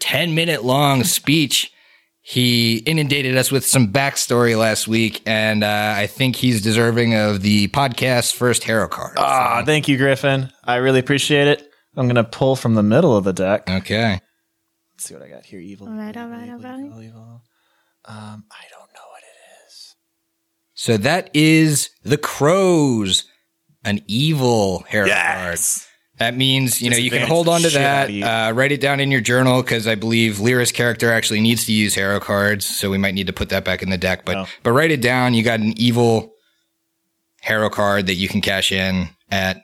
10 0.06 0.36
minute 0.36 0.62
long 0.62 1.02
speech. 1.02 1.72
He 2.20 2.76
inundated 2.78 3.36
us 3.36 3.50
with 3.50 3.66
some 3.66 3.92
backstory 3.92 4.56
last 4.56 4.86
week, 4.86 5.20
and 5.26 5.64
uh, 5.64 5.94
I 5.96 6.06
think 6.06 6.36
he's 6.36 6.62
deserving 6.62 7.16
of 7.16 7.42
the 7.42 7.66
podcast's 7.68 8.30
first 8.30 8.62
hero 8.62 8.86
card. 8.86 9.16
Ah, 9.16 9.64
thank 9.66 9.88
you, 9.88 9.96
Griffin. 9.96 10.52
I 10.62 10.76
really 10.76 11.00
appreciate 11.00 11.48
it. 11.48 11.68
I'm 11.96 12.06
gonna 12.06 12.22
pull 12.22 12.54
from 12.54 12.74
the 12.74 12.84
middle 12.84 13.16
of 13.16 13.24
the 13.24 13.32
deck. 13.32 13.68
Okay. 13.68 14.20
Let's 14.94 15.04
see 15.04 15.14
what 15.14 15.24
I 15.24 15.28
got 15.28 15.44
here. 15.44 15.58
Evil. 15.58 15.88
All 15.88 15.94
right, 15.94 16.16
all 16.16 16.26
evil, 16.26 16.38
right, 16.38 16.50
all 16.50 16.56
evil, 16.60 16.80
evil, 16.84 17.02
evil. 17.02 17.42
Um, 18.04 18.44
I 18.52 18.64
don't 18.70 18.92
know 18.94 19.06
what 19.10 19.22
it 19.22 19.66
is. 19.66 19.96
So 20.74 20.96
that 20.98 21.30
is 21.34 21.90
the 22.04 22.16
Crows, 22.16 23.24
an 23.84 24.02
evil 24.06 24.84
hero 24.88 25.08
card. 25.08 25.58
That 26.18 26.34
means, 26.34 26.80
you 26.80 26.88
know, 26.88 26.96
you 26.96 27.10
can 27.10 27.26
hold 27.28 27.46
on 27.46 27.60
to 27.60 27.68
that, 27.70 28.10
uh, 28.10 28.52
write 28.54 28.72
it 28.72 28.80
down 28.80 29.00
in 29.00 29.10
your 29.10 29.20
journal 29.20 29.62
because 29.62 29.86
I 29.86 29.96
believe 29.96 30.40
Lyra's 30.40 30.72
character 30.72 31.12
actually 31.12 31.40
needs 31.40 31.66
to 31.66 31.72
use 31.72 31.94
hero 31.94 32.18
cards. 32.20 32.64
So 32.64 32.90
we 32.90 32.96
might 32.96 33.14
need 33.14 33.26
to 33.26 33.34
put 33.34 33.50
that 33.50 33.64
back 33.64 33.82
in 33.82 33.90
the 33.90 33.98
deck, 33.98 34.24
but, 34.24 34.36
Oh. 34.36 34.46
but 34.62 34.72
write 34.72 34.90
it 34.90 35.02
down. 35.02 35.34
You 35.34 35.42
got 35.42 35.60
an 35.60 35.74
evil 35.76 36.32
hero 37.42 37.68
card 37.68 38.06
that 38.06 38.14
you 38.14 38.28
can 38.28 38.40
cash 38.40 38.72
in 38.72 39.10
at 39.30 39.60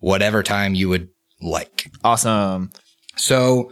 whatever 0.00 0.42
time 0.42 0.74
you 0.74 0.88
would 0.88 1.08
like. 1.40 1.88
Awesome. 2.02 2.70
So 3.16 3.70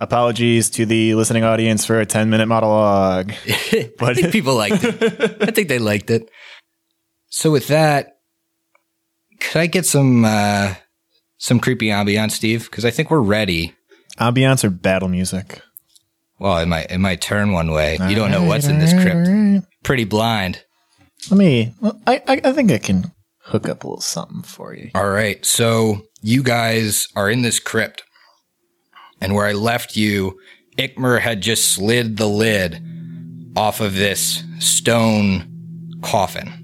Apologies 0.00 0.68
to 0.70 0.84
the 0.84 1.14
listening 1.14 1.44
audience 1.44 1.84
for 1.86 2.00
a 2.00 2.04
10 2.04 2.28
minute 2.28 2.46
monologue. 2.46 3.30
I 3.46 4.14
think 4.14 4.32
people 4.32 4.56
liked 4.56 4.82
it. 4.82 5.40
I 5.40 5.52
think 5.52 5.68
they 5.68 5.78
liked 5.78 6.10
it. 6.10 6.28
So 7.28 7.52
with 7.52 7.68
that, 7.68 8.16
could 9.38 9.60
I 9.60 9.66
get 9.68 9.86
some, 9.86 10.24
uh, 10.24 10.74
some 11.42 11.58
creepy 11.58 11.88
ambiance, 11.88 12.30
Steve? 12.30 12.70
Because 12.70 12.84
I 12.84 12.90
think 12.92 13.10
we're 13.10 13.18
ready. 13.20 13.74
Ambiance 14.20 14.62
or 14.62 14.70
battle 14.70 15.08
music? 15.08 15.60
Well, 16.38 16.58
it 16.58 16.66
might 16.66 16.90
it 16.90 16.98
might 16.98 17.20
turn 17.20 17.50
one 17.52 17.72
way. 17.72 17.98
You 18.08 18.14
don't 18.14 18.30
know 18.30 18.44
what's 18.44 18.68
in 18.68 18.78
this 18.78 18.92
crypt. 18.92 19.66
Pretty 19.82 20.04
blind. 20.04 20.64
Let 21.30 21.38
me. 21.38 21.74
well, 21.80 22.00
I, 22.06 22.22
I 22.28 22.40
I 22.44 22.52
think 22.52 22.70
I 22.70 22.78
can 22.78 23.12
hook 23.38 23.68
up 23.68 23.82
a 23.82 23.88
little 23.88 24.00
something 24.00 24.42
for 24.42 24.74
you. 24.74 24.90
All 24.94 25.08
right. 25.08 25.44
So 25.44 26.02
you 26.20 26.42
guys 26.44 27.08
are 27.16 27.28
in 27.28 27.42
this 27.42 27.58
crypt. 27.58 28.04
And 29.20 29.34
where 29.34 29.46
I 29.46 29.52
left 29.52 29.96
you, 29.96 30.38
Ikmer 30.78 31.20
had 31.20 31.40
just 31.42 31.72
slid 31.72 32.16
the 32.16 32.28
lid 32.28 32.82
off 33.56 33.80
of 33.80 33.94
this 33.94 34.42
stone 34.58 35.98
coffin. 36.02 36.61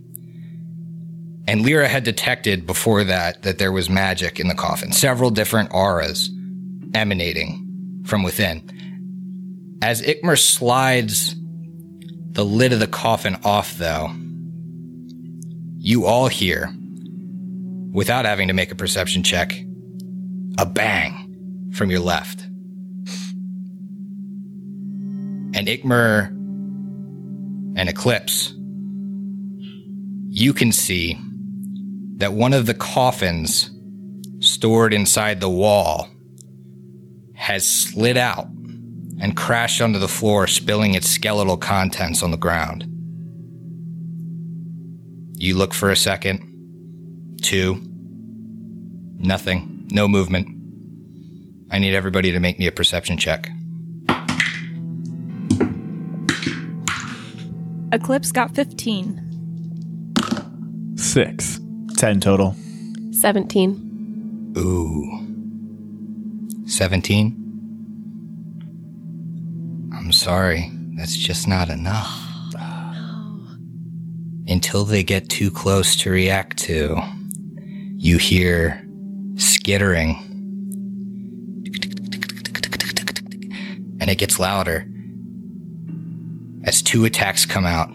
And 1.49 1.64
Lyra 1.64 1.88
had 1.88 2.05
detected 2.05 2.67
before 2.67 3.05
that 3.05 3.43
that 3.45 3.57
there 3.57 3.73
was 3.73 3.88
magic 3.88 4.38
in 4.38 4.49
the 4.49 4.55
coffin, 4.55 4.93
several 4.93 5.31
different 5.31 5.73
auras 5.73 6.28
emanating 6.93 8.02
from 8.05 8.23
within. 8.23 9.78
As 9.81 10.02
Ikmer 10.02 10.38
slides 10.38 11.35
the 12.33 12.45
lid 12.45 12.75
of 12.75 12.81
the 12.81 12.87
coffin 12.87 13.38
off, 13.45 13.78
though, 13.78 14.14
you 15.78 16.05
all 16.05 16.28
hear 16.28 16.71
without 17.93 18.26
having 18.26 18.49
to 18.49 18.55
make 18.55 18.71
a 18.71 18.75
perception 18.75 19.23
check, 19.23 19.59
a 20.59 20.67
bang 20.67 21.71
from 21.73 21.90
your 21.90 22.00
left. 22.00 22.43
And 25.55 25.67
Ikmer 25.67 26.28
and 27.75 27.88
Eclipse, 27.88 28.52
you 30.28 30.52
can 30.52 30.73
see 30.73 31.19
that 32.19 32.33
one 32.33 32.53
of 32.53 32.67
the 32.67 32.75
coffins 32.75 33.71
stored 34.41 34.93
inside 34.93 35.41
the 35.41 35.49
wall 35.49 36.09
has 37.35 37.69
slid 37.69 38.17
out 38.17 38.49
and 39.21 39.37
crashed 39.37 39.81
onto 39.81 40.01
the 40.01 40.09
floor, 40.09 40.49
spilling 40.49 40.95
its 40.95 41.09
skeletal 41.09 41.57
contents 41.57 42.23
on 42.23 42.33
the 42.33 42.37
ground. 42.37 42.85
You 45.41 45.57
look 45.57 45.73
for 45.73 45.91
a 45.91 45.97
second, 45.97 47.37
two, 47.41 47.81
nothing, 49.17 49.87
no 49.93 50.09
movement. 50.09 50.49
I 51.71 51.79
need 51.79 51.95
everybody 51.95 52.33
to 52.33 52.41
make 52.41 52.59
me 52.59 52.67
a 52.67 52.73
perception 52.73 53.17
check. 53.17 53.49
Eclipse 57.93 58.33
got 58.33 58.57
15. 58.57 60.97
Six. 60.97 61.61
10 61.99 62.21
total. 62.21 62.55
17. 63.11 64.55
Ooh. 64.57 65.05
17? 66.69 67.35
I'm 69.93 70.12
sorry. 70.12 70.71
That's 70.97 71.17
just 71.17 71.49
not 71.49 71.69
enough. 71.69 72.09
Until 74.47 74.85
they 74.85 75.02
get 75.02 75.28
too 75.28 75.50
close 75.50 75.97
to 75.97 76.11
react 76.11 76.59
to, 76.59 77.02
you 77.97 78.17
hear 78.17 78.81
skittering. 79.35 80.14
And 84.00 84.09
it 84.09 84.19
gets 84.19 84.38
louder 84.38 84.87
as 86.62 86.81
two 86.81 87.05
attacks 87.05 87.45
come 87.45 87.67
out 87.67 87.90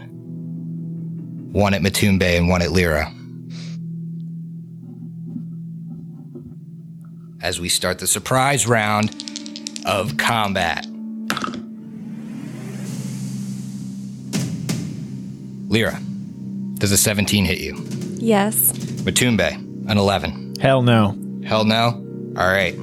one 1.53 1.73
at 1.73 1.81
Matumbe 1.81 2.37
and 2.37 2.49
one 2.49 2.61
at 2.61 2.71
Lyra. 2.71 3.09
As 7.43 7.59
we 7.59 7.67
start 7.67 7.99
the 7.99 8.07
surprise 8.07 8.65
round 8.65 9.13
of 9.85 10.17
combat. 10.17 10.87
Lyra, 15.67 15.99
does 16.75 16.91
a 16.91 16.97
17 16.97 17.43
hit 17.45 17.59
you? 17.59 17.85
Yes. 18.15 18.71
Matumbe, 19.03 19.51
an 19.89 19.97
11. 19.97 20.55
Hell 20.61 20.81
no. 20.81 21.17
Hell 21.45 21.65
no? 21.65 21.87
All 22.37 22.47
right. 22.47 22.75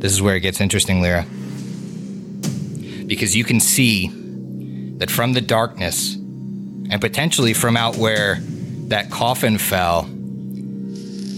This 0.00 0.12
is 0.12 0.22
where 0.22 0.36
it 0.36 0.40
gets 0.40 0.60
interesting, 0.62 1.02
Lyra. 1.02 1.26
Because 3.06 3.36
you 3.36 3.44
can 3.44 3.60
see 3.60 4.08
that 4.96 5.10
from 5.10 5.34
the 5.34 5.42
darkness, 5.42 6.14
and 6.14 7.00
potentially 7.00 7.52
from 7.52 7.76
out 7.76 7.96
where 7.96 8.38
that 8.88 9.10
coffin 9.10 9.58
fell, 9.58 10.08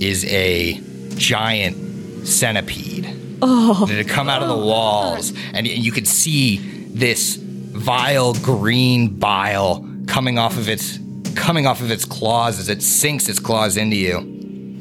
is 0.01 0.25
a 0.27 0.81
giant 1.17 2.27
centipede 2.27 3.09
Oh. 3.43 3.87
that 3.87 3.97
had 3.97 4.09
come 4.09 4.29
out 4.29 4.43
of 4.43 4.49
the 4.49 4.65
walls. 4.65 5.33
And 5.53 5.67
you 5.67 5.91
could 5.93 6.07
see 6.07 6.59
this 6.89 7.37
vile 7.37 8.35
green 8.35 9.09
bile 9.19 9.85
coming 10.07 10.39
off 10.39 10.57
of 10.59 10.69
its 10.69 10.99
coming 11.35 11.67
off 11.67 11.81
of 11.81 11.91
its 11.91 12.05
claws 12.05 12.59
as 12.61 12.69
it 12.69 12.83
sinks 12.83 13.29
its 13.29 13.39
claws 13.41 13.77
into 13.77 13.97
you 13.97 14.79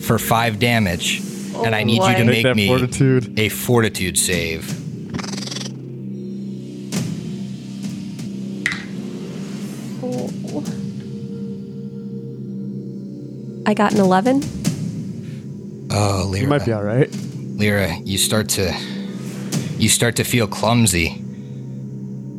for 0.00 0.18
five 0.18 0.58
damage, 0.58 1.20
and 1.54 1.74
I 1.74 1.84
need 1.84 2.02
you 2.02 2.14
to. 2.16 2.24
Make 2.24 2.44
make 2.44 2.56
me 2.56 2.66
fortitude. 2.66 3.38
a 3.38 3.48
fortitude 3.48 4.18
save. 4.18 4.79
I 13.70 13.74
got 13.74 13.92
an 13.92 14.00
11. 14.00 14.42
Oh, 15.92 16.26
Lyra, 16.28 16.40
You 16.42 16.48
might 16.48 16.64
be 16.66 16.72
all 16.72 16.82
right. 16.82 17.08
Lyra, 17.56 17.98
you 17.98 18.18
start 18.18 18.48
to 18.48 18.74
you 19.78 19.88
start 19.88 20.16
to 20.16 20.24
feel 20.24 20.48
clumsy. 20.48 21.22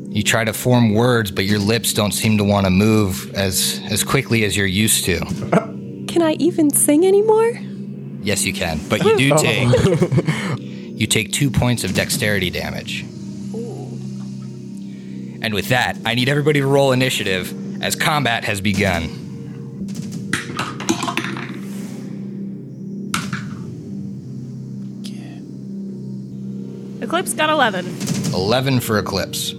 You 0.10 0.24
try 0.24 0.44
to 0.44 0.52
form 0.52 0.94
words, 0.94 1.32
but 1.32 1.46
your 1.46 1.60
lips 1.60 1.94
don't 1.94 2.12
seem 2.12 2.38
to 2.38 2.44
want 2.44 2.66
to 2.66 2.70
move 2.70 3.34
as 3.34 3.80
as 3.90 4.04
quickly 4.04 4.44
as 4.44 4.58
you're 4.58 4.68
used 4.68 5.06
to. 5.06 5.20
Can 6.10 6.22
I 6.22 6.34
even 6.34 6.70
sing 6.70 7.06
anymore? 7.06 7.52
Yes, 8.22 8.46
you 8.46 8.52
can, 8.52 8.82
but 8.90 9.02
you 9.06 9.18
do 9.18 9.34
take 9.38 9.70
you 10.60 11.08
take 11.08 11.32
two 11.32 11.50
points 11.50 11.86
of 11.86 11.94
dexterity 11.94 12.50
damage. 12.50 13.04
And 15.44 15.54
with 15.54 15.70
that, 15.70 15.98
I 16.06 16.14
need 16.14 16.28
everybody 16.28 16.60
to 16.60 16.68
roll 16.68 16.92
initiative 16.92 17.82
as 17.82 17.96
combat 17.96 18.44
has 18.44 18.60
begun. 18.60 19.22
Eclipse 27.12 27.34
got 27.34 27.50
11. 27.50 27.86
11 28.34 28.80
for 28.80 28.98
Eclipse. 28.98 29.54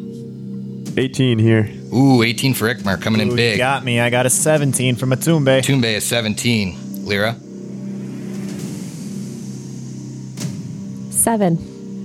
18 0.97 1.39
here. 1.39 1.69
Ooh, 1.93 2.23
18 2.23 2.55
for 2.55 2.75
Ikmer 2.75 2.99
coming 2.99 3.21
in 3.21 3.33
Ooh, 3.33 3.37
big. 3.37 3.59
Got 3.59 3.85
me. 3.85 4.01
I 4.01 4.09
got 4.09 4.25
a 4.25 4.31
17 4.31 4.97
from 4.97 5.11
Matumbe. 5.11 5.61
Tumbe 5.61 5.85
is 5.85 6.03
17. 6.03 7.05
Lyra? 7.05 7.35
Seven. 11.13 11.59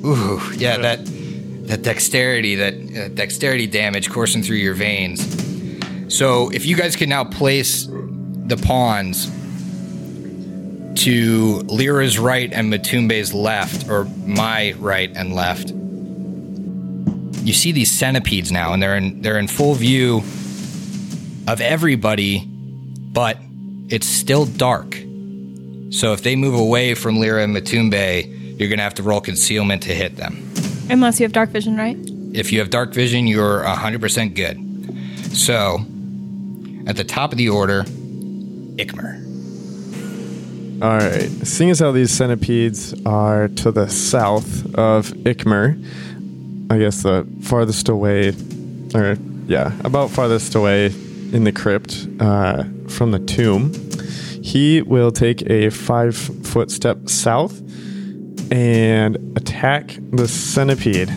Ooh, 0.06 0.42
yeah, 0.58 0.80
that 0.80 1.06
that 1.06 1.82
dexterity, 1.82 2.56
that 2.56 2.74
uh, 2.74 3.08
dexterity 3.16 3.68
damage 3.68 4.10
coursing 4.10 4.44
through 4.44 4.58
your 4.58 4.74
veins. 4.74 5.22
So, 6.14 6.50
if 6.50 6.66
you 6.66 6.76
guys 6.76 6.98
can 6.98 7.08
now 7.08 7.24
place 7.24 7.88
the 7.88 8.58
pawns 8.62 9.32
to 10.98 11.60
Lyra's 11.68 12.18
right 12.18 12.52
and 12.52 12.72
Matumbe's 12.72 13.34
left, 13.34 13.90
or 13.90 14.06
my 14.26 14.74
right 14.80 15.12
and 15.16 15.34
left, 15.34 15.72
you 17.46 17.54
see 17.54 17.72
these 17.72 17.92
centipedes 17.92 18.52
now, 18.52 18.74
and 18.74 18.82
they're 18.82 18.96
in 18.96 19.22
they're 19.22 19.40
in 19.40 19.48
full 19.48 19.76
view 19.76 20.18
of 21.48 21.62
everybody, 21.62 22.46
but 22.46 23.38
it's 23.90 24.08
still 24.08 24.46
dark. 24.46 24.96
So, 25.90 26.12
if 26.14 26.22
they 26.24 26.36
move 26.36 26.56
away 26.56 26.94
from 26.94 27.20
Lyra 27.20 27.44
and 27.44 27.56
Matumbe, 27.56 28.60
you're 28.60 28.70
gonna 28.70 28.82
have 28.82 28.96
to 28.96 29.04
roll 29.04 29.22
concealment 29.22 29.84
to 29.84 29.96
hit 29.96 30.18
them. 30.18 30.52
Unless 30.90 31.20
you 31.20 31.24
have 31.24 31.32
dark 31.32 31.52
vision, 31.52 31.78
right? 31.78 31.98
If 32.34 32.52
you 32.52 32.60
have 32.60 32.70
dark 32.70 32.94
vision, 32.94 33.28
you're 33.28 33.64
100% 33.64 34.36
good. 34.36 35.36
So, 35.36 35.80
at 36.88 36.96
the 36.98 37.04
top 37.04 37.32
of 37.32 37.38
the 37.38 37.50
order, 37.50 37.84
Ikmer. 38.78 39.27
All 40.80 40.98
right. 40.98 41.28
Seeing 41.44 41.72
as 41.72 41.80
how 41.80 41.92
these 41.92 42.12
centipedes 42.12 42.94
are 43.04 43.48
to 43.48 43.72
the 43.72 43.90
south 43.90 44.64
of 44.76 45.10
Ikmer, 45.24 45.84
I 46.70 46.78
guess 46.78 47.02
the 47.02 47.28
farthest 47.42 47.90
away, 47.90 48.36
or 48.94 49.18
yeah, 49.48 49.72
about 49.84 50.12
farthest 50.12 50.54
away 50.54 50.88
in 51.34 51.46
the 51.46 51.52
crypt 51.52 52.08
uh, 52.20 52.64
from 52.90 53.10
the 53.10 53.18
tomb, 53.18 53.74
he 54.44 54.84
will 54.84 55.12
take 55.12 55.50
a 55.50 55.72
five 55.72 56.16
foot 56.16 56.70
step 56.70 57.10
south 57.10 57.60
and 58.52 59.16
attack 59.36 59.98
the 60.12 60.28
centipede. 60.28 61.10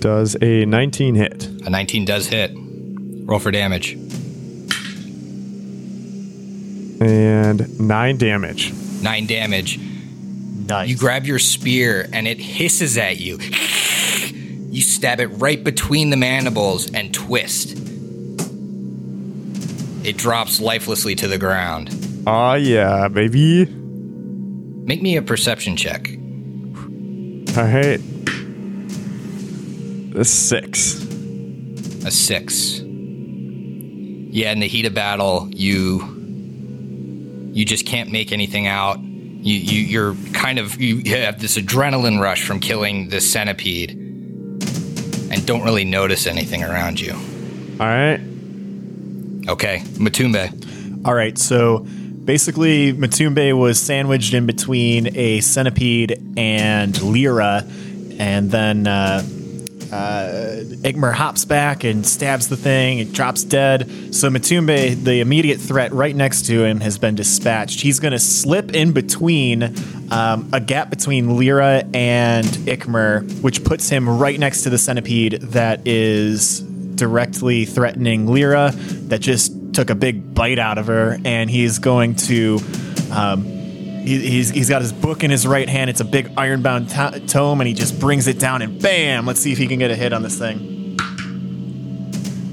Does 0.00 0.36
a 0.42 0.66
19 0.66 1.14
hit? 1.14 1.46
A 1.64 1.70
19 1.70 2.04
does 2.04 2.26
hit. 2.26 2.52
Roll 3.24 3.40
for 3.40 3.50
damage. 3.50 3.96
And 7.00 7.78
9 7.78 8.16
damage. 8.16 8.72
Nine 9.02 9.26
damage. 9.26 9.78
Nice. 9.78 10.88
You 10.88 10.96
grab 10.96 11.26
your 11.26 11.38
spear 11.38 12.08
and 12.12 12.26
it 12.26 12.38
hisses 12.38 12.96
at 12.98 13.20
you. 13.20 13.38
You 14.70 14.82
stab 14.82 15.20
it 15.20 15.26
right 15.26 15.62
between 15.62 16.10
the 16.10 16.16
mandibles 16.16 16.90
and 16.90 17.14
twist. 17.14 17.78
It 20.04 20.16
drops 20.16 20.60
lifelessly 20.60 21.14
to 21.16 21.28
the 21.28 21.38
ground. 21.38 21.90
Oh 22.26 22.54
yeah, 22.54 23.08
baby. 23.08 23.66
Make 23.66 25.02
me 25.02 25.16
a 25.16 25.22
perception 25.22 25.76
check. 25.76 26.08
All 27.56 27.64
right. 27.64 28.00
A 30.16 30.24
six. 30.24 31.02
A 32.04 32.10
six. 32.10 32.80
Yeah, 32.80 34.52
in 34.52 34.60
the 34.60 34.68
heat 34.68 34.84
of 34.86 34.94
battle, 34.94 35.48
you 35.52 36.15
you 37.56 37.64
just 37.64 37.86
can't 37.86 38.12
make 38.12 38.32
anything 38.32 38.66
out. 38.66 39.00
You, 39.00 39.54
you 39.54 39.80
you're 39.80 40.14
kind 40.34 40.58
of 40.58 40.78
you 40.78 41.02
have 41.16 41.40
this 41.40 41.56
adrenaline 41.56 42.20
rush 42.20 42.44
from 42.44 42.60
killing 42.60 43.08
this 43.08 43.30
centipede, 43.30 43.92
and 43.92 45.46
don't 45.46 45.62
really 45.62 45.86
notice 45.86 46.26
anything 46.26 46.62
around 46.62 47.00
you. 47.00 47.14
All 47.14 47.86
right. 47.86 48.20
Okay, 49.48 49.78
Matumbe. 49.94 51.06
All 51.06 51.14
right, 51.14 51.38
so 51.38 51.78
basically, 51.78 52.92
Matumbe 52.92 53.58
was 53.58 53.80
sandwiched 53.80 54.34
in 54.34 54.44
between 54.44 55.16
a 55.16 55.40
centipede 55.40 56.20
and 56.36 57.00
Lyra, 57.00 57.64
and 58.18 58.50
then 58.50 58.86
uh, 58.86 59.22
uh, 59.92 60.62
Ikmer 60.82 61.12
hops 61.12 61.44
back 61.44 61.84
and 61.84 62.06
stabs 62.06 62.48
the 62.48 62.56
thing. 62.56 62.98
It 62.98 63.12
drops 63.12 63.44
dead. 63.44 64.14
So 64.14 64.30
Matumbe, 64.30 65.02
the 65.02 65.20
immediate 65.20 65.60
threat 65.60 65.92
right 65.92 66.14
next 66.14 66.46
to 66.46 66.64
him, 66.64 66.80
has 66.80 66.98
been 66.98 67.14
dispatched. 67.14 67.80
He's 67.80 68.00
going 68.00 68.12
to 68.12 68.18
slip 68.18 68.74
in 68.74 68.92
between 68.92 69.74
um, 70.10 70.48
a 70.52 70.60
gap 70.60 70.90
between 70.90 71.36
Lyra 71.36 71.84
and 71.94 72.46
Ikmer, 72.46 73.42
which 73.42 73.64
puts 73.64 73.88
him 73.88 74.08
right 74.08 74.38
next 74.38 74.62
to 74.62 74.70
the 74.70 74.78
centipede 74.78 75.40
that 75.42 75.86
is 75.86 76.60
directly 76.60 77.64
threatening 77.64 78.26
Lyra. 78.26 78.72
That 78.72 79.20
just 79.20 79.74
took 79.74 79.90
a 79.90 79.94
big 79.94 80.34
bite 80.34 80.58
out 80.58 80.78
of 80.78 80.86
her, 80.86 81.18
and 81.24 81.50
he's 81.50 81.78
going 81.78 82.16
to. 82.16 82.60
Um, 83.12 83.55
he, 84.06 84.20
he's, 84.30 84.50
he's 84.50 84.68
got 84.68 84.82
his 84.82 84.92
book 84.92 85.24
in 85.24 85.30
his 85.30 85.46
right 85.46 85.68
hand. 85.68 85.90
It's 85.90 86.00
a 86.00 86.04
big 86.04 86.32
ironbound 86.36 86.90
to- 86.90 87.20
tome, 87.26 87.60
and 87.60 87.68
he 87.68 87.74
just 87.74 87.98
brings 87.98 88.26
it 88.28 88.38
down 88.38 88.62
and 88.62 88.80
bam! 88.80 89.26
Let's 89.26 89.40
see 89.40 89.52
if 89.52 89.58
he 89.58 89.66
can 89.66 89.78
get 89.78 89.90
a 89.90 89.96
hit 89.96 90.12
on 90.12 90.22
this 90.22 90.38
thing. 90.38 90.96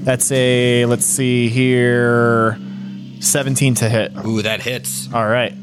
That's 0.04 0.30
a 0.32 0.84
let's 0.86 1.06
see 1.06 1.48
here, 1.48 2.58
seventeen 3.20 3.74
to 3.76 3.88
hit. 3.88 4.12
Ooh, 4.26 4.42
that 4.42 4.60
hits. 4.60 5.12
All 5.14 5.26
right. 5.26 5.54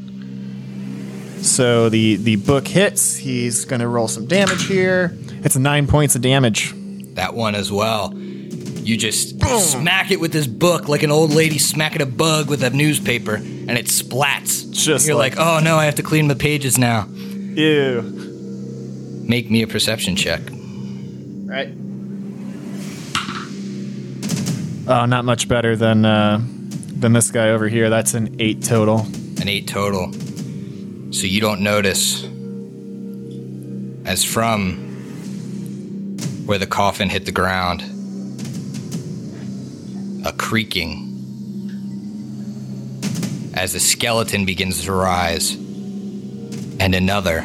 So 1.42 1.88
the 1.88 2.16
the 2.16 2.36
book 2.36 2.66
hits. 2.66 3.16
He's 3.16 3.64
gonna 3.64 3.86
roll 3.86 4.08
some 4.08 4.26
damage 4.26 4.66
here. 4.66 5.16
It's 5.44 5.56
nine 5.56 5.86
points 5.86 6.16
of 6.16 6.22
damage. 6.22 6.72
That 7.14 7.34
one 7.34 7.54
as 7.54 7.70
well. 7.70 8.12
You 8.16 8.96
just 8.96 9.38
smack 9.40 10.10
it 10.10 10.18
with 10.18 10.32
this 10.32 10.48
book 10.48 10.88
like 10.88 11.04
an 11.04 11.12
old 11.12 11.32
lady 11.32 11.58
smacking 11.58 12.02
a 12.02 12.06
bug 12.06 12.48
with 12.48 12.64
a 12.64 12.70
newspaper, 12.70 13.36
and 13.68 13.78
it 13.78 13.86
splats. 13.86 14.70
Just 14.72 15.06
You're 15.06 15.16
like- 15.16 15.36
like, 15.36 15.46
oh 15.46 15.60
no, 15.62 15.76
I 15.76 15.84
have 15.86 15.94
to 15.96 16.02
clean 16.02 16.28
the 16.28 16.36
pages 16.36 16.78
now. 16.78 17.06
Ew. 17.08 18.02
Make 19.28 19.50
me 19.50 19.62
a 19.62 19.66
perception 19.66 20.16
check. 20.16 20.40
Right. 20.50 21.72
Oh, 24.88 25.04
not 25.06 25.24
much 25.24 25.46
better 25.48 25.76
than 25.76 26.04
uh, 26.04 26.40
than 26.42 27.12
this 27.12 27.30
guy 27.30 27.50
over 27.50 27.68
here. 27.68 27.88
That's 27.88 28.14
an 28.14 28.34
eight 28.40 28.62
total. 28.62 29.06
An 29.40 29.48
eight 29.48 29.68
total. 29.68 30.12
So 31.12 31.26
you 31.26 31.40
don't 31.40 31.60
notice 31.60 32.24
as 34.04 34.24
from 34.24 34.88
where 36.46 36.58
the 36.58 36.66
coffin 36.66 37.08
hit 37.08 37.24
the 37.26 37.32
ground, 37.32 37.82
a 40.26 40.32
creaking 40.32 41.11
as 43.62 43.74
a 43.76 43.80
skeleton 43.80 44.44
begins 44.44 44.82
to 44.82 44.92
rise, 44.92 45.54
and 45.54 46.96
another. 46.96 47.44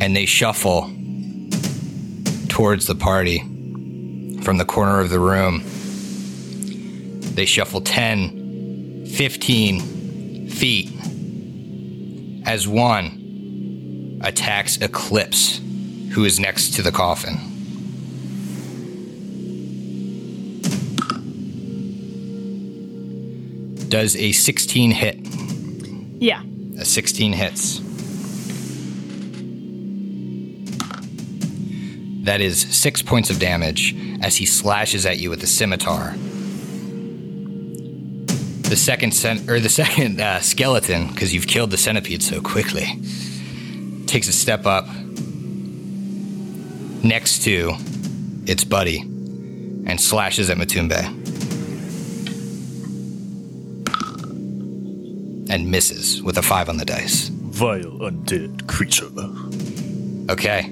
And 0.00 0.16
they 0.16 0.24
shuffle 0.24 0.90
towards 2.48 2.86
the 2.86 2.94
party 2.94 3.40
from 4.40 4.56
the 4.56 4.64
corner 4.64 5.00
of 5.00 5.10
the 5.10 5.20
room. 5.20 5.62
They 7.34 7.44
shuffle 7.44 7.82
10, 7.82 9.04
15 9.04 10.48
feet 10.48 10.90
as 12.46 12.66
one 12.66 14.18
attacks 14.24 14.78
Eclipse, 14.78 15.60
who 16.12 16.24
is 16.24 16.40
next 16.40 16.72
to 16.76 16.82
the 16.82 16.90
coffin. 16.90 17.47
Does 23.88 24.16
a 24.16 24.32
16 24.32 24.90
hit? 24.90 25.18
Yeah. 26.20 26.42
A 26.78 26.84
16 26.84 27.32
hits. 27.32 27.80
That 32.24 32.42
is 32.42 32.60
six 32.60 33.00
points 33.00 33.30
of 33.30 33.38
damage 33.38 33.96
as 34.20 34.36
he 34.36 34.44
slashes 34.44 35.06
at 35.06 35.18
you 35.18 35.30
with 35.30 35.40
the 35.40 35.46
scimitar. 35.46 36.14
The 38.68 38.76
second 38.76 39.12
cent- 39.12 39.48
or 39.48 39.58
the 39.58 39.68
second 39.70 40.20
uh, 40.20 40.40
skeleton, 40.40 41.08
because 41.08 41.32
you've 41.32 41.46
killed 41.46 41.70
the 41.70 41.78
centipede 41.78 42.22
so 42.22 42.42
quickly, 42.42 43.00
takes 44.06 44.28
a 44.28 44.32
step 44.32 44.66
up 44.66 44.86
next 47.02 47.44
to 47.44 47.74
its 48.46 48.64
buddy 48.64 48.98
and 49.00 49.98
slashes 49.98 50.50
at 50.50 50.58
Matumbe 50.58 51.17
and 55.48 55.70
misses 55.70 56.22
with 56.22 56.38
a 56.38 56.42
five 56.42 56.68
on 56.68 56.76
the 56.76 56.84
dice. 56.84 57.28
Vile 57.28 57.98
undead 58.00 58.66
creature. 58.66 59.08
Okay. 60.32 60.68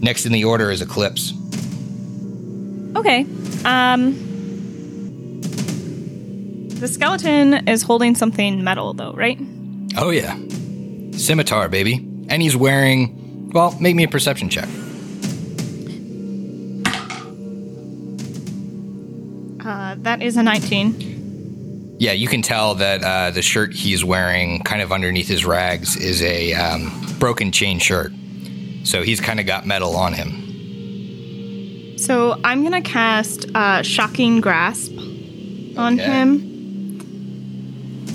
Next 0.00 0.26
in 0.26 0.32
the 0.32 0.44
order 0.44 0.70
is 0.70 0.80
Eclipse. 0.82 1.32
Okay. 2.96 3.26
Um. 3.64 4.24
The 6.80 6.86
skeleton 6.86 7.66
is 7.68 7.82
holding 7.82 8.14
something 8.14 8.62
metal, 8.62 8.94
though, 8.94 9.12
right? 9.12 9.36
Oh 9.96 10.10
yeah, 10.10 10.36
scimitar, 11.10 11.68
baby, 11.68 11.94
and 12.28 12.40
he's 12.40 12.56
wearing 12.56 13.50
Well, 13.52 13.76
make 13.80 13.96
me 13.96 14.04
a 14.04 14.08
perception 14.08 14.48
check. 14.48 14.68
Uh, 19.60 19.96
that 19.98 20.22
is 20.22 20.36
a 20.36 20.42
19. 20.42 21.07
Yeah, 21.98 22.12
you 22.12 22.28
can 22.28 22.42
tell 22.42 22.76
that 22.76 23.02
uh, 23.02 23.30
the 23.32 23.42
shirt 23.42 23.74
he's 23.74 24.04
wearing, 24.04 24.62
kind 24.62 24.80
of 24.82 24.92
underneath 24.92 25.26
his 25.28 25.44
rags, 25.44 25.96
is 25.96 26.22
a 26.22 26.52
um, 26.54 26.92
broken 27.18 27.50
chain 27.50 27.78
shirt. 27.80 28.12
So 28.84 29.02
he's 29.02 29.20
kind 29.20 29.40
of 29.40 29.46
got 29.46 29.66
metal 29.66 29.96
on 29.96 30.12
him. 30.12 31.98
So 31.98 32.38
I'm 32.44 32.62
gonna 32.62 32.82
cast 32.82 33.46
uh, 33.54 33.82
Shocking 33.82 34.40
Grasp 34.40 34.92
on 35.76 35.98
Okay. 35.98 36.04
him. 36.04 36.44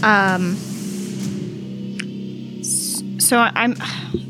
Um. 0.04 0.56
So 3.20 3.38
I'm. 3.38 3.76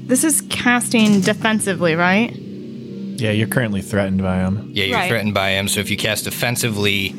This 0.08 0.24
is 0.24 0.42
casting 0.50 1.22
defensively, 1.22 1.96
right? 1.96 2.36
Yeah, 2.36 3.32
you're 3.32 3.48
currently 3.48 3.82
threatened 3.82 4.22
by 4.24 4.38
him. 4.40 4.72
Yeah, 4.74 4.86
you're 4.86 4.98
Right. 4.98 5.08
threatened 5.08 5.34
by 5.36 5.52
him. 5.52 5.68
So 5.68 5.80
if 5.80 5.90
you 5.92 5.98
cast 5.98 6.26
offensively, 6.28 7.10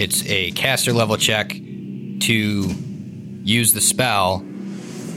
it's 0.00 0.24
a 0.26 0.50
caster 0.52 0.92
level 0.92 1.16
check 1.18 1.50
to 1.50 2.74
use 3.44 3.74
the 3.74 3.80
spell, 3.80 4.42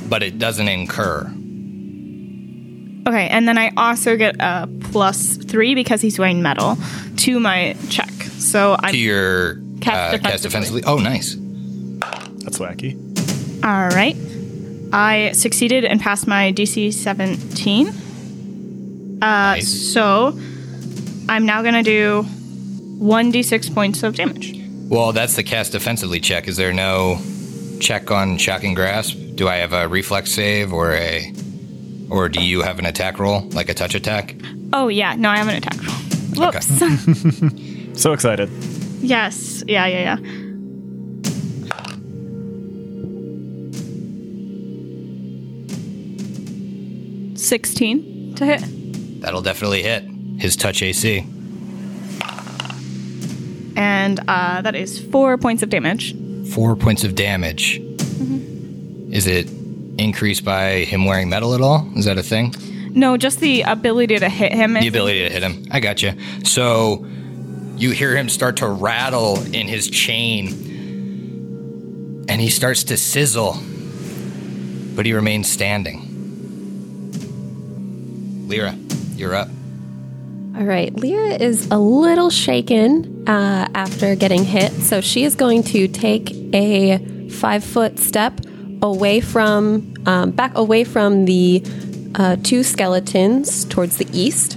but 0.09 0.21
it 0.23 0.37
doesn't 0.37 0.67
incur. 0.67 1.21
Okay, 3.05 3.27
and 3.27 3.47
then 3.47 3.57
I 3.57 3.71
also 3.77 4.15
get 4.17 4.35
a 4.39 4.67
plus 4.91 5.37
three 5.37 5.75
because 5.75 6.01
he's 6.01 6.19
wearing 6.19 6.41
metal 6.41 6.77
to 7.17 7.39
my 7.39 7.75
check. 7.89 8.11
So 8.39 8.75
I'm 8.79 8.95
your 8.95 9.55
Cast 9.81 10.15
uh, 10.15 10.17
cast 10.19 10.43
defensively. 10.43 10.81
defensively. 10.81 10.83
Oh, 10.85 10.97
nice. 10.97 11.35
That's 12.43 12.59
wacky. 12.59 12.95
all 13.63 13.89
right. 13.89 14.15
I 14.93 15.31
succeeded 15.31 15.85
and 15.85 15.99
passed 15.99 16.27
my 16.27 16.51
DC 16.53 16.93
17. 16.93 17.87
Uh, 17.87 17.91
Nice. 19.21 19.67
So 19.93 20.37
I'm 21.29 21.45
now 21.45 21.61
gonna 21.61 21.83
do 21.83 22.23
one 22.99 23.31
d6 23.31 23.73
points 23.73 24.03
of 24.03 24.15
damage. 24.15 24.62
Well, 24.89 25.11
that's 25.11 25.35
the 25.35 25.43
cast 25.43 25.71
defensively 25.71 26.19
check. 26.19 26.47
Is 26.47 26.57
there 26.57 26.73
no 26.73 27.19
check 27.79 28.11
on 28.11 28.37
shocking 28.37 28.73
grasp? 28.73 29.17
Do 29.35 29.47
I 29.47 29.55
have 29.55 29.73
a 29.73 29.87
reflex 29.87 30.31
save 30.31 30.71
or 30.71 30.91
a, 30.93 31.33
or 32.09 32.29
do 32.29 32.41
you 32.43 32.61
have 32.61 32.77
an 32.79 32.85
attack 32.85 33.17
roll 33.19 33.41
like 33.49 33.69
a 33.69 33.73
touch 33.73 33.95
attack? 33.95 34.35
Oh 34.71 34.87
yeah, 34.89 35.15
no, 35.15 35.29
I 35.29 35.37
have 35.37 35.47
an 35.47 35.55
attack 35.55 35.77
roll. 35.83 36.51
Whoops. 36.51 37.69
So 37.95 38.11
excited. 38.11 38.49
yes. 39.03 39.63
Yeah, 39.67 39.85
yeah, 39.85 40.17
yeah. 40.17 41.33
Sixteen 47.35 48.33
to 48.35 48.45
hit, 48.45 48.63
That'll 49.21 49.41
definitely 49.41 49.83
hit 49.83 50.03
his 50.37 50.55
touch 50.55 50.81
AC. 50.81 51.25
And 53.75 54.19
uh, 54.27 54.61
that 54.61 54.75
is 54.75 54.99
four 54.99 55.37
points 55.37 55.63
of 55.63 55.69
damage. 55.69 56.15
Four 56.51 56.75
points 56.75 57.03
of 57.03 57.15
damage. 57.15 57.79
Is 59.11 59.27
it 59.27 59.49
increased 59.97 60.43
by 60.43 60.83
him 60.85 61.05
wearing 61.05 61.29
metal 61.29 61.53
at 61.53 61.61
all? 61.61 61.87
Is 61.95 62.05
that 62.05 62.17
a 62.17 62.23
thing? 62.23 62.53
No, 62.91 63.17
just 63.17 63.39
the 63.39 63.61
ability 63.61 64.19
to 64.19 64.29
hit 64.29 64.51
him. 64.53 64.73
The 64.73 64.87
ability 64.87 65.23
to 65.27 65.29
hit 65.29 65.43
him. 65.43 65.65
I 65.71 65.79
got 65.79 66.01
you. 66.03 66.13
So 66.43 67.05
you 67.75 67.91
hear 67.91 68.15
him 68.15 68.29
start 68.29 68.57
to 68.57 68.67
rattle 68.67 69.41
in 69.53 69.67
his 69.67 69.89
chain, 69.89 70.47
and 72.29 72.39
he 72.39 72.49
starts 72.49 72.83
to 72.85 72.97
sizzle, 72.97 73.57
but 74.95 75.05
he 75.05 75.13
remains 75.13 75.49
standing. 75.51 76.09
Lyra, 78.47 78.75
you're 79.15 79.33
up. 79.33 79.49
All 80.55 80.65
right, 80.65 80.95
Lyra 80.95 81.31
is 81.31 81.71
a 81.71 81.79
little 81.79 82.29
shaken 82.29 83.27
uh, 83.27 83.67
after 83.73 84.13
getting 84.13 84.43
hit, 84.43 84.71
so 84.71 85.01
she 85.01 85.23
is 85.23 85.33
going 85.33 85.63
to 85.63 85.87
take 85.87 86.31
a 86.53 86.99
five 87.29 87.63
foot 87.63 87.97
step 87.97 88.39
away 88.83 89.19
from, 89.19 89.95
um, 90.05 90.29
back 90.29 90.55
away 90.55 90.83
from 90.83 91.25
the 91.25 91.63
uh, 92.13 92.35
two 92.43 92.61
skeletons 92.61 93.65
towards 93.65 93.97
the 93.97 94.07
east. 94.13 94.55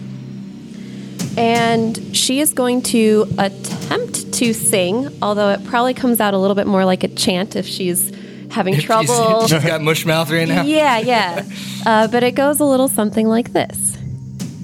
And 1.39 2.15
she 2.15 2.41
is 2.41 2.53
going 2.53 2.83
to 2.83 3.27
attempt 3.39 4.35
to 4.35 4.53
sing, 4.53 5.09
although 5.23 5.49
it 5.49 5.65
probably 5.65 5.95
comes 5.95 6.21
out 6.21 6.35
a 6.35 6.39
little 6.39 6.57
bit 6.57 6.67
more 6.67 6.85
like 6.85 7.05
a 7.05 7.09
chant 7.09 7.57
if 7.57 7.67
she's 7.67 8.13
having 8.51 8.79
trouble. 8.79 9.47
She's 9.49 9.65
got 9.65 9.81
mush 9.81 10.05
mouth 10.05 10.31
right 10.31 10.47
now. 10.47 10.63
Yeah, 10.63 10.99
yeah. 10.99 11.43
Uh, 11.87 12.07
but 12.09 12.23
it 12.23 12.33
goes 12.33 12.61
a 12.61 12.65
little 12.67 12.89
something 12.89 13.27
like 13.27 13.55
this 13.55 13.96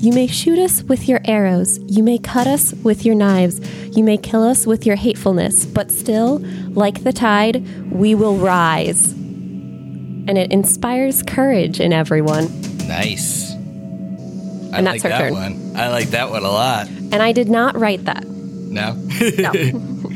You 0.02 0.12
may 0.12 0.26
shoot 0.26 0.58
us 0.58 0.82
with 0.82 1.08
your 1.08 1.20
arrows, 1.24 1.78
you 1.86 2.02
may 2.02 2.18
cut 2.18 2.48
us 2.48 2.72
with 2.82 3.04
your 3.06 3.14
knives, 3.14 3.60
you 3.96 4.02
may 4.02 4.16
kill 4.16 4.42
us 4.42 4.66
with 4.66 4.84
your 4.84 4.96
hatefulness, 4.96 5.64
but 5.64 5.92
still, 5.92 6.38
like 6.70 7.04
the 7.04 7.12
tide, 7.12 7.64
we 7.92 8.16
will 8.16 8.34
rise. 8.36 9.12
And 9.12 10.36
it 10.36 10.50
inspires 10.50 11.22
courage 11.22 11.78
in 11.78 11.92
everyone. 11.92 12.46
Nice. 12.88 13.52
I 13.52 13.54
And 14.78 14.86
like 14.86 15.02
that's 15.02 15.02
her 15.04 15.08
that 15.10 15.18
turn. 15.20 15.32
one. 15.34 15.76
I 15.76 15.88
like 15.88 16.08
that 16.08 16.30
one 16.30 16.42
a 16.42 16.50
lot. 16.50 16.88
And 16.88 17.14
I 17.22 17.30
did 17.30 17.48
not 17.48 17.76
write 17.78 18.04
that. 18.06 18.24
No? 18.26 18.94
No. 19.38 19.52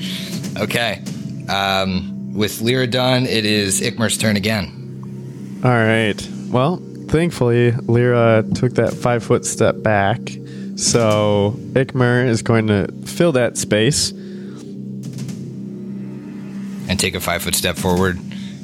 Okay. 0.58 1.02
Um, 1.50 2.32
with 2.32 2.62
Lyra 2.62 2.86
done, 2.86 3.26
it 3.26 3.44
is 3.44 3.82
Ikmer's 3.82 4.16
turn 4.16 4.36
again. 4.36 5.60
All 5.62 5.70
right. 5.70 6.16
Well, 6.48 6.76
thankfully, 7.08 7.72
Lyra 7.72 8.44
took 8.54 8.74
that 8.74 8.92
five 8.92 9.24
foot 9.24 9.44
step 9.44 9.82
back. 9.82 10.20
So 10.76 11.54
Ikmer 11.72 12.26
is 12.26 12.42
going 12.42 12.66
to 12.66 12.88
fill 13.04 13.32
that 13.32 13.56
space. 13.56 14.10
And 16.88 17.00
take 17.00 17.14
a 17.14 17.20
five 17.20 17.42
foot 17.42 17.54
step 17.54 17.76
forward 17.76 18.18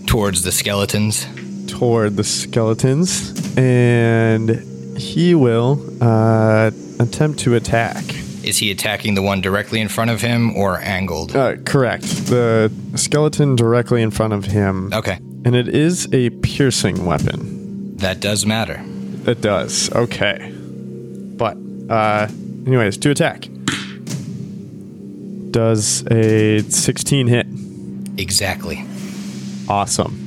towards 0.07 0.43
the 0.43 0.53
skeletons. 0.53 1.27
toward 1.67 2.17
the 2.17 2.25
skeletons, 2.25 3.33
and 3.57 4.51
he 4.99 5.35
will 5.35 5.81
uh, 6.01 6.71
attempt 7.01 7.39
to 7.41 7.55
attack. 7.55 8.05
Is 8.45 8.59
he 8.59 8.71
attacking 8.71 9.15
the 9.15 9.23
one 9.23 9.41
directly 9.41 9.81
in 9.81 9.89
front 9.89 10.11
of 10.11 10.21
him 10.21 10.55
or 10.57 10.79
angled? 10.81 11.35
Uh, 11.35 11.57
correct. 11.65 12.03
The 12.27 12.71
skeleton 12.97 13.57
directly 13.57 14.03
in 14.03 14.11
front 14.11 14.33
of 14.33 14.45
him. 14.45 14.93
Okay. 14.93 15.17
And 15.45 15.57
it 15.57 15.69
is 15.69 16.13
a 16.13 16.31
piercing 16.31 17.07
weapon. 17.07 17.62
That 18.03 18.19
does 18.19 18.45
matter. 18.45 18.85
It 19.27 19.41
does. 19.43 19.89
Okay. 19.93 20.53
But, 20.53 21.57
uh, 21.89 22.27
anyways, 22.67 22.99
to 22.99 23.13
attack. 23.13 23.49
Does 25.53 26.05
a 26.11 26.63
16 26.63 27.29
hit. 27.29 27.47
Exactly. 28.19 28.85
Awesome. 29.69 30.19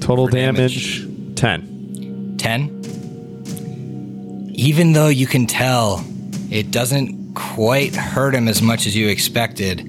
Total 0.00 0.28
damage. 0.28 1.00
damage, 1.00 1.34
10. 1.34 2.36
10. 2.38 4.52
Even 4.54 4.92
though 4.92 5.08
you 5.08 5.26
can 5.26 5.48
tell 5.48 6.04
it 6.48 6.70
doesn't 6.70 7.34
quite 7.34 7.96
hurt 7.96 8.36
him 8.36 8.46
as 8.46 8.62
much 8.62 8.86
as 8.86 8.94
you 8.94 9.08
expected, 9.08 9.80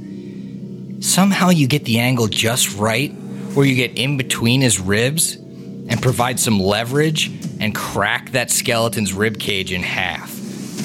somehow 1.02 1.50
you 1.50 1.68
get 1.68 1.86
the 1.86 2.00
angle 2.00 2.28
just 2.28 2.76
right 2.78 3.12
where 3.54 3.68
you 3.68 3.76
get 3.76 3.96
in 3.96 4.18
between 4.18 4.62
his 4.62 4.80
ribs 4.80 5.38
and 5.94 6.02
provide 6.02 6.40
some 6.40 6.60
leverage 6.60 7.28
and 7.60 7.76
crack 7.76 8.32
that 8.32 8.50
skeleton's 8.50 9.14
rib 9.14 9.38
cage 9.40 9.72
in 9.72 9.84
half. 9.84 10.32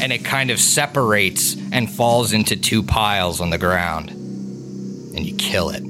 And 0.03 0.13
it 0.13 0.23
kind 0.23 0.51
of 0.51 0.61
separates 0.61 1.57
and 1.73 1.91
falls 1.91 2.35
into 2.35 2.55
two 2.57 2.83
piles 2.83 3.41
on 3.41 3.49
the 3.49 3.57
ground. 3.57 4.11
And 4.11 5.25
you 5.27 5.35
kill 5.37 5.71
it. 5.71 5.83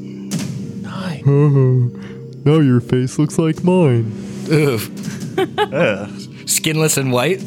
Now 2.47 2.61
your 2.61 2.81
face 2.81 3.19
looks 3.19 3.39
like 3.41 3.65
mine. 3.65 4.13
Ooh. 4.51 4.79
Skinless 6.47 6.97
and 6.97 7.11
white? 7.13 7.43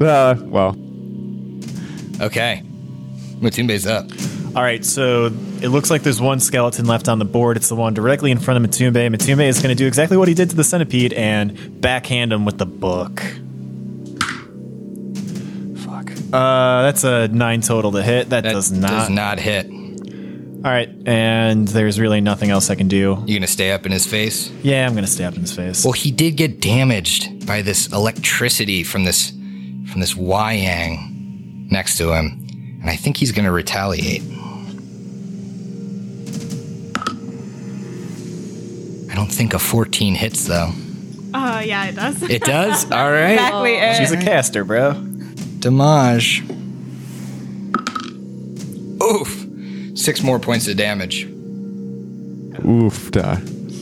Uh, 0.00 0.34
well, 0.42 0.76
Okay. 2.20 2.62
Matumbe's 3.40 3.86
up. 3.86 4.10
All 4.54 4.62
right, 4.62 4.84
so 4.84 5.30
it 5.62 5.68
looks 5.68 5.90
like 5.90 6.02
there's 6.02 6.20
one 6.20 6.40
skeleton 6.40 6.86
left 6.86 7.08
on 7.08 7.18
the 7.18 7.24
board. 7.24 7.56
It's 7.56 7.68
the 7.68 7.74
one 7.76 7.94
directly 7.94 8.30
in 8.30 8.38
front 8.38 8.62
of 8.64 8.70
Matumbe. 8.70 8.94
Matumbe 9.14 9.46
is 9.46 9.58
going 9.62 9.68
to 9.68 9.74
do 9.74 9.86
exactly 9.86 10.16
what 10.16 10.28
he 10.28 10.34
did 10.34 10.50
to 10.50 10.56
the 10.56 10.64
centipede 10.64 11.12
and 11.12 11.80
backhand 11.80 12.32
him 12.32 12.44
with 12.44 12.58
the 12.58 12.66
book. 12.66 13.20
Fuck. 15.84 16.10
Uh, 16.32 16.82
that's 16.82 17.04
a 17.04 17.28
nine 17.28 17.60
total 17.60 17.92
to 17.92 18.02
hit. 18.02 18.30
That, 18.30 18.44
That 18.44 18.52
does 18.52 18.70
not. 18.72 18.90
does 18.90 19.10
not 19.10 19.38
hit. 19.38 19.66
All 19.66 20.70
right, 20.70 20.90
and 21.06 21.66
there's 21.68 21.98
really 21.98 22.20
nothing 22.20 22.50
else 22.50 22.68
I 22.68 22.74
can 22.74 22.86
do. 22.86 23.22
You 23.26 23.38
gonna 23.38 23.46
stay 23.46 23.72
up 23.72 23.86
in 23.86 23.92
his 23.92 24.06
face? 24.06 24.50
Yeah, 24.62 24.86
I'm 24.86 24.92
going 24.92 25.06
to 25.06 25.10
stay 25.10 25.24
up 25.24 25.34
in 25.34 25.40
his 25.40 25.56
face. 25.56 25.84
Well, 25.84 25.92
he 25.94 26.10
did 26.10 26.36
get 26.36 26.60
damaged 26.60 27.46
by 27.46 27.62
this 27.62 27.86
electricity 27.92 28.84
from 28.84 29.04
this 29.04 29.30
from 29.90 30.00
this 30.02 30.14
Yang 30.16 31.66
next 31.70 31.96
to 31.96 32.12
him, 32.12 32.46
and 32.82 32.90
I 32.90 32.96
think 32.96 33.16
he's 33.16 33.32
gonna 33.32 33.50
retaliate. 33.50 34.22
I 39.10 39.14
don't 39.14 39.30
think 39.30 39.52
a 39.54 39.58
14 39.58 40.14
hits 40.14 40.44
though. 40.46 40.70
Uh, 41.34 41.62
yeah, 41.64 41.86
it 41.86 41.96
does. 41.96 42.22
It 42.22 42.42
does? 42.42 42.84
All 42.92 43.10
right. 43.10 43.32
exactly. 43.32 43.74
it. 43.74 43.96
She's 43.96 44.12
a 44.12 44.16
caster, 44.16 44.64
bro. 44.64 44.94
Damage. 45.60 46.42
Oof. 49.02 49.46
Six 49.94 50.22
more 50.22 50.38
points 50.38 50.68
of 50.68 50.76
damage. 50.76 51.24
Oof. 52.64 53.10
Duh. 53.10 53.36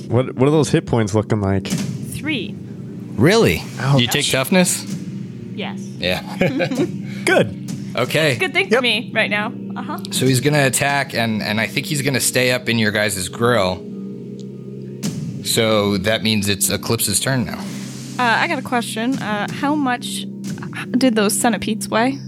What 0.08 0.34
what 0.34 0.48
are 0.48 0.50
those 0.50 0.70
hit 0.70 0.86
points 0.86 1.14
looking 1.14 1.40
like? 1.40 1.66
Three. 1.66 2.54
Really? 3.14 3.62
Ouch. 3.78 4.00
You 4.00 4.06
take 4.06 4.30
toughness? 4.30 4.84
Yes. 5.54 5.78
Yeah. 5.80 6.22
Good. 7.24 7.92
okay. 7.96 8.36
Good 8.36 8.52
thing 8.52 8.68
Yep. 8.70 8.78
for 8.78 8.82
me 8.82 9.10
right 9.14 9.30
now. 9.30 9.52
Uh 9.76 9.82
huh. 9.82 9.98
So 10.12 10.26
he's 10.26 10.40
gonna 10.40 10.66
attack, 10.66 11.14
and 11.14 11.42
and 11.42 11.60
I 11.60 11.66
think 11.66 11.86
he's 11.86 12.02
gonna 12.02 12.20
stay 12.20 12.52
up 12.52 12.68
in 12.68 12.78
your 12.78 12.92
guys' 12.92 13.28
grill. 13.28 13.84
So 15.48 15.96
that 15.98 16.22
means 16.22 16.48
it's 16.48 16.68
Eclipse's 16.70 17.20
turn 17.20 17.44
now. 17.44 17.58
Uh, 18.18 18.22
I 18.42 18.48
got 18.48 18.58
a 18.58 18.62
question. 18.62 19.16
Uh, 19.22 19.46
how 19.50 19.74
much 19.74 20.24
did 20.92 21.14
those 21.14 21.38
centipedes 21.38 21.88
weigh? 21.88 22.18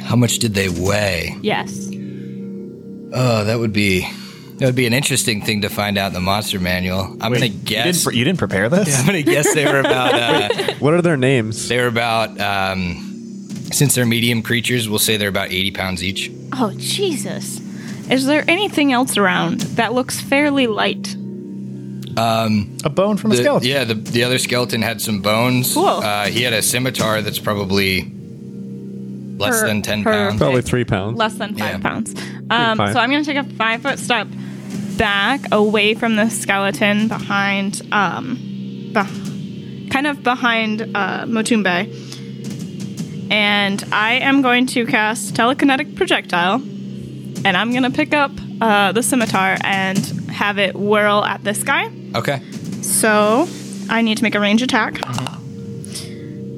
How 0.00 0.16
much 0.16 0.38
did 0.38 0.54
they 0.54 0.68
weigh? 0.68 1.36
Yes. 1.42 1.88
Oh, 3.14 3.44
that 3.44 3.58
would 3.58 3.72
be 3.72 4.08
that 4.58 4.66
would 4.66 4.76
be 4.76 4.86
an 4.86 4.92
interesting 4.92 5.42
thing 5.42 5.62
to 5.62 5.68
find 5.68 5.98
out 5.98 6.08
in 6.08 6.12
the 6.14 6.20
monster 6.20 6.60
manual. 6.60 7.00
I'm 7.20 7.32
gonna 7.32 7.46
You 7.46 7.52
didn't, 7.52 7.64
guess. 7.64 8.04
pre- 8.04 8.16
you 8.16 8.24
didn't 8.24 8.38
prepare 8.38 8.68
this? 8.70 8.98
I'm 9.00 9.06
gonna 9.06 9.22
guess 9.22 9.52
they 9.54 9.64
were 9.66 9.80
about. 9.80 10.14
Uh, 10.14 10.74
What 10.78 10.94
are 10.94 11.02
their 11.02 11.16
names? 11.16 11.68
they 11.68 11.78
were 11.80 11.86
about. 11.88 12.38
Um, 12.40 13.08
since 13.72 13.94
they're 13.94 14.06
medium 14.06 14.42
creatures, 14.42 14.88
we'll 14.88 14.98
say 14.98 15.16
they're 15.16 15.28
about 15.28 15.50
80 15.50 15.70
pounds 15.72 16.02
each. 16.04 16.30
Oh 16.52 16.72
Jesus! 16.76 17.60
Is 18.10 18.26
there 18.26 18.44
anything 18.48 18.92
else 18.92 19.16
around 19.16 19.60
that 19.76 19.92
looks 19.94 20.20
fairly 20.20 20.66
light? 20.66 21.11
A 22.16 22.90
bone 22.90 23.16
from 23.16 23.32
a 23.32 23.36
skeleton. 23.36 23.68
yeah, 23.68 23.84
the 23.84 23.94
the 23.94 24.24
other 24.24 24.38
skeleton 24.38 24.82
had 24.82 25.00
some 25.00 25.20
bones. 25.22 25.74
Cool. 25.74 25.86
Uh, 25.86 26.26
he 26.26 26.42
had 26.42 26.52
a 26.52 26.62
scimitar 26.62 27.22
that's 27.22 27.38
probably 27.38 28.02
less 29.38 29.60
Per- 29.60 29.66
than 29.66 29.82
10 29.82 30.04
pounds. 30.04 30.38
Probably 30.38 30.62
three 30.62 30.84
pounds. 30.84 31.18
Less 31.18 31.34
than 31.34 31.54
five 31.56 31.74
Yeah. 31.74 31.78
pounds. 31.78 32.14
Um, 32.50 32.76
fine. 32.78 32.92
so 32.92 32.98
I'm 33.00 33.10
going 33.10 33.24
to 33.24 33.32
take 33.32 33.44
a 33.44 33.48
five 33.56 33.82
foot 33.82 33.98
step 33.98 34.28
back 34.98 35.40
away 35.52 35.94
from 35.94 36.16
the 36.16 36.28
skeleton 36.28 37.08
behind, 37.08 37.80
um, 37.92 38.38
beh- 38.92 39.90
kind 39.90 40.06
of 40.06 40.22
behind 40.22 40.82
uh, 40.94 41.24
Matumbe. 41.24 41.88
And 43.30 43.82
I 43.90 44.14
am 44.14 44.42
going 44.42 44.66
to 44.68 44.84
cast 44.86 45.34
telekinetic 45.34 45.96
projectile. 45.96 46.56
And 47.44 47.56
I'm 47.56 47.70
going 47.70 47.82
to 47.84 47.90
pick 47.90 48.12
up 48.14 48.30
uh, 48.60 48.92
the 48.92 49.02
scimitar 49.02 49.56
and 49.64 49.98
have 50.30 50.58
it 50.58 50.76
whirl 50.76 51.24
at 51.24 51.42
this 51.42 51.64
guy. 51.64 51.90
Okay. 52.14 52.40
So 52.82 53.48
I 53.88 54.02
need 54.02 54.18
to 54.18 54.22
make 54.22 54.34
a 54.34 54.40
range 54.40 54.62
attack. 54.62 54.94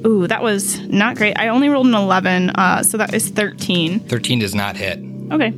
Ooh, 0.05 0.27
that 0.27 0.43
was 0.43 0.79
not 0.81 1.15
great. 1.17 1.37
I 1.39 1.47
only 1.47 1.67
rolled 1.69 1.87
an 1.87 1.95
11, 1.95 2.51
uh, 2.51 2.83
so 2.83 2.97
that 2.97 3.13
is 3.13 3.29
13. 3.29 4.01
13 4.01 4.39
does 4.39 4.53
not 4.53 4.77
hit. 4.77 4.99
Okay. 5.31 5.51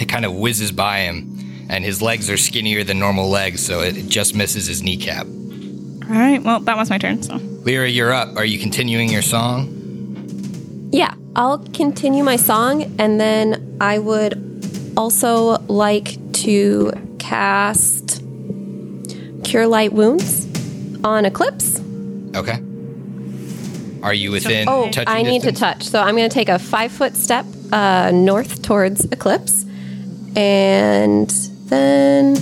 It 0.00 0.08
kind 0.08 0.24
of 0.26 0.34
whizzes 0.34 0.70
by 0.70 1.00
him, 1.00 1.66
and 1.70 1.82
his 1.84 2.02
legs 2.02 2.28
are 2.28 2.36
skinnier 2.36 2.84
than 2.84 2.98
normal 2.98 3.28
legs, 3.30 3.64
so 3.64 3.80
it, 3.80 3.96
it 3.96 4.08
just 4.08 4.34
misses 4.34 4.66
his 4.66 4.82
kneecap. 4.82 5.26
All 5.26 6.16
right. 6.16 6.42
Well, 6.42 6.60
that 6.60 6.76
was 6.76 6.90
my 6.90 6.98
turn. 6.98 7.22
So 7.22 7.36
Lyra, 7.36 7.88
you're 7.88 8.12
up. 8.12 8.36
Are 8.36 8.44
you 8.44 8.58
continuing 8.58 9.10
your 9.10 9.22
song? 9.22 10.88
Yeah, 10.92 11.14
I'll 11.36 11.58
continue 11.58 12.24
my 12.24 12.36
song 12.36 12.82
and 12.98 13.20
then 13.20 13.78
I 13.80 13.98
would 13.98 14.92
also 14.96 15.58
like 15.68 16.18
to 16.32 16.92
cast 17.18 18.19
Cure 19.50 19.66
Light 19.66 19.92
Wounds 19.92 20.46
on 21.02 21.24
Eclipse. 21.24 21.80
Okay. 22.36 22.62
Are 24.00 24.14
you 24.14 24.30
within 24.30 24.68
Oh, 24.68 24.88
touching 24.92 25.08
I 25.08 25.22
need 25.22 25.42
to 25.42 25.50
touch. 25.50 25.88
So 25.88 26.00
I'm 26.00 26.14
going 26.14 26.30
to 26.30 26.32
take 26.32 26.48
a 26.48 26.60
five 26.60 26.92
foot 26.92 27.16
step 27.16 27.44
uh, 27.72 28.12
north 28.12 28.62
towards 28.62 29.06
Eclipse. 29.06 29.66
And 30.36 31.28
then. 31.66 32.36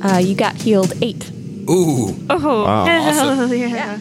Uh, 0.00 0.18
you 0.18 0.36
got 0.36 0.54
healed 0.54 0.92
eight. 1.02 1.28
Ooh. 1.68 2.14
oh, 2.30 2.84
hell 2.84 3.52
yeah. 3.52 3.98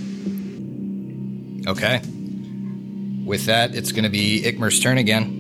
Okay. 1.68 2.02
With 3.26 3.48
that, 3.48 3.74
it's 3.74 3.92
going 3.92 4.04
to 4.04 4.12
be 4.12 4.44
Ikmer's 4.44 4.80
turn 4.80 5.00
again. 5.00 5.37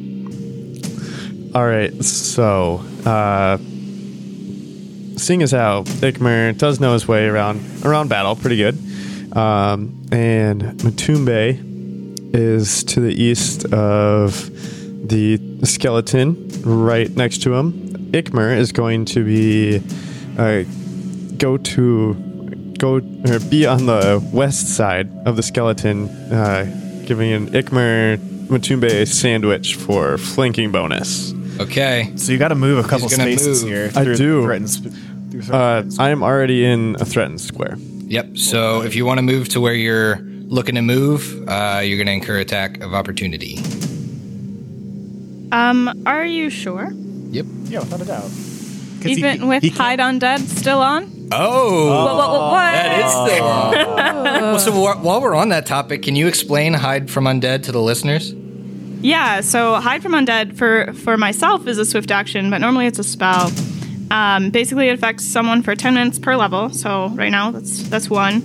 All 1.56 1.66
right, 1.66 1.94
so 2.04 2.84
uh, 3.06 3.58
seeing 5.18 5.42
as 5.42 5.52
how 5.52 5.84
Ikmer 5.84 6.58
does 6.58 6.80
know 6.80 6.94
his 6.94 7.08
way 7.08 7.26
around 7.26 7.62
around 7.84 8.10
battle 8.10 8.36
pretty 8.36 8.58
good, 8.58 8.78
um, 9.36 10.08
and 10.12 10.62
Matumbe 10.82 12.36
is 12.36 12.84
to 12.84 13.00
the 13.00 13.14
east 13.14 13.66
of 13.74 14.52
the 15.08 15.40
skeleton, 15.64 16.50
right 16.64 17.10
next 17.16 17.42
to 17.44 17.56
him. 17.56 17.74
Ikmer 18.12 18.56
is 18.56 18.72
going 18.72 19.06
to 19.06 19.24
be 19.24 19.82
uh, 20.38 20.64
go 21.38 21.58
to 21.58 22.14
go 22.78 22.98
or 22.98 23.40
be 23.50 23.66
on 23.66 23.86
the 23.86 24.22
west 24.34 24.76
side 24.76 25.10
of 25.26 25.38
the 25.38 25.44
skeleton, 25.44 26.10
uh, 26.32 26.66
giving 27.06 27.32
an 27.32 27.48
Ikmer 27.48 28.18
Matumbe 28.48 29.08
sandwich 29.08 29.76
for 29.76 30.18
flanking 30.18 30.72
bonus. 30.72 31.34
Okay. 31.60 32.12
So 32.15 32.32
you 32.32 32.38
got 32.38 32.50
to 32.50 32.56
move 32.56 32.84
a 32.84 32.88
couple 32.88 33.08
He's 33.10 33.17
gonna 33.17 33.32
spaces 33.38 33.63
move. 33.63 33.72
here. 33.74 33.91
I 33.96 34.04
through 34.04 34.15
do. 34.17 34.43
threatened 34.43 34.70
sp- 34.70 34.93
through 35.32 35.41
Uh, 35.41 35.43
threatened 35.82 36.00
I 36.00 36.10
am 36.10 36.24
already 36.24 36.65
in 36.65 36.96
a 37.00 37.06
threatened 37.06 37.41
square. 37.41 37.76
Yep. 37.80 38.38
So 38.38 38.82
if 38.84 38.96
you 38.96 39.06
want 39.06 39.17
to 39.17 39.22
move 39.24 39.50
to 39.50 39.60
where 39.62 39.74
you're 39.74 40.20
looking 40.48 40.76
to 40.76 40.82
move, 40.82 41.48
uh, 41.50 41.82
you're 41.84 41.98
going 41.98 42.08
to 42.08 42.13
incur 42.13 42.38
attack 42.39 42.82
of 42.82 42.93
opportunity. 42.93 43.60
Um, 45.52 46.04
are 46.06 46.26
you 46.26 46.50
sure? 46.50 46.91
Yep. 47.32 47.46
yeah, 47.65 47.80
without 47.80 48.02
a 48.02 48.06
doubt. 48.06 48.22
'Cause 48.22 49.04
he- 49.04 49.12
Even 49.13 49.48
with 49.48 49.62
he 49.63 49.70
can't- 49.70 49.80
hide 49.82 50.00
undead 50.00 50.39
still 50.48 50.80
on? 50.82 51.12
Oh. 51.32 51.88
What? 52.06 52.15
What? 52.15 52.30
What? 52.32 52.41
what? 52.52 52.72
That 52.72 53.06
is 53.06 53.12
still 53.34 53.46
on. 53.46 53.72
well, 54.41 54.60
so 54.60 54.72
wh- 54.72 55.04
while 55.04 55.22
we're 55.22 55.36
on 55.36 55.50
that 55.50 55.65
topic, 55.65 56.02
can 56.04 56.15
you 56.15 56.28
explain 56.28 56.74
hide 56.74 57.10
from 57.10 57.26
undead 57.26 57.63
to 57.63 57.72
the 57.72 57.82
listeners? 57.82 58.34
Yeah, 59.02 59.42
so 59.42 59.76
hide 59.76 60.02
from 60.02 60.14
undead 60.14 60.58
for 60.58 60.92
for 60.94 61.18
myself 61.18 61.68
is 61.68 61.78
a 61.78 61.86
swift 61.86 62.12
action, 62.12 62.50
but 62.50 62.58
normally 62.60 62.88
it's 62.88 63.00
a 63.00 63.04
spell. 63.04 63.52
Um, 64.10 64.50
basically, 64.50 64.90
it 64.90 64.94
affects 64.94 65.24
someone 65.26 65.62
for 65.64 65.76
ten 65.76 65.94
minutes 65.94 66.20
per 66.20 66.36
level. 66.36 66.70
So 66.72 67.10
right 67.10 67.30
now, 67.30 67.52
that's 67.52 67.84
that's 67.90 68.10
one. 68.10 68.44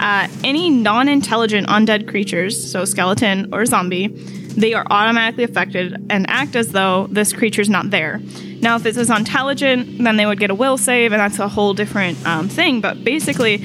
Uh, 0.00 0.26
any 0.42 0.68
non-intelligent 0.68 1.68
undead 1.68 2.08
creatures, 2.08 2.72
so 2.72 2.84
skeleton 2.84 3.54
or 3.54 3.64
zombie, 3.64 4.08
they 4.08 4.74
are 4.74 4.84
automatically 4.90 5.44
affected 5.44 6.04
and 6.10 6.28
act 6.28 6.56
as 6.56 6.72
though 6.72 7.06
this 7.08 7.32
creature's 7.32 7.68
not 7.68 7.90
there. 7.90 8.20
Now, 8.60 8.76
if 8.76 8.82
this 8.82 8.96
is 8.96 9.10
intelligent, 9.10 10.02
then 10.02 10.16
they 10.16 10.26
would 10.26 10.40
get 10.40 10.50
a 10.50 10.54
will 10.56 10.76
save, 10.76 11.12
and 11.12 11.20
that's 11.20 11.38
a 11.38 11.46
whole 11.46 11.72
different 11.74 12.24
um, 12.26 12.48
thing. 12.48 12.80
But 12.80 13.04
basically, 13.04 13.58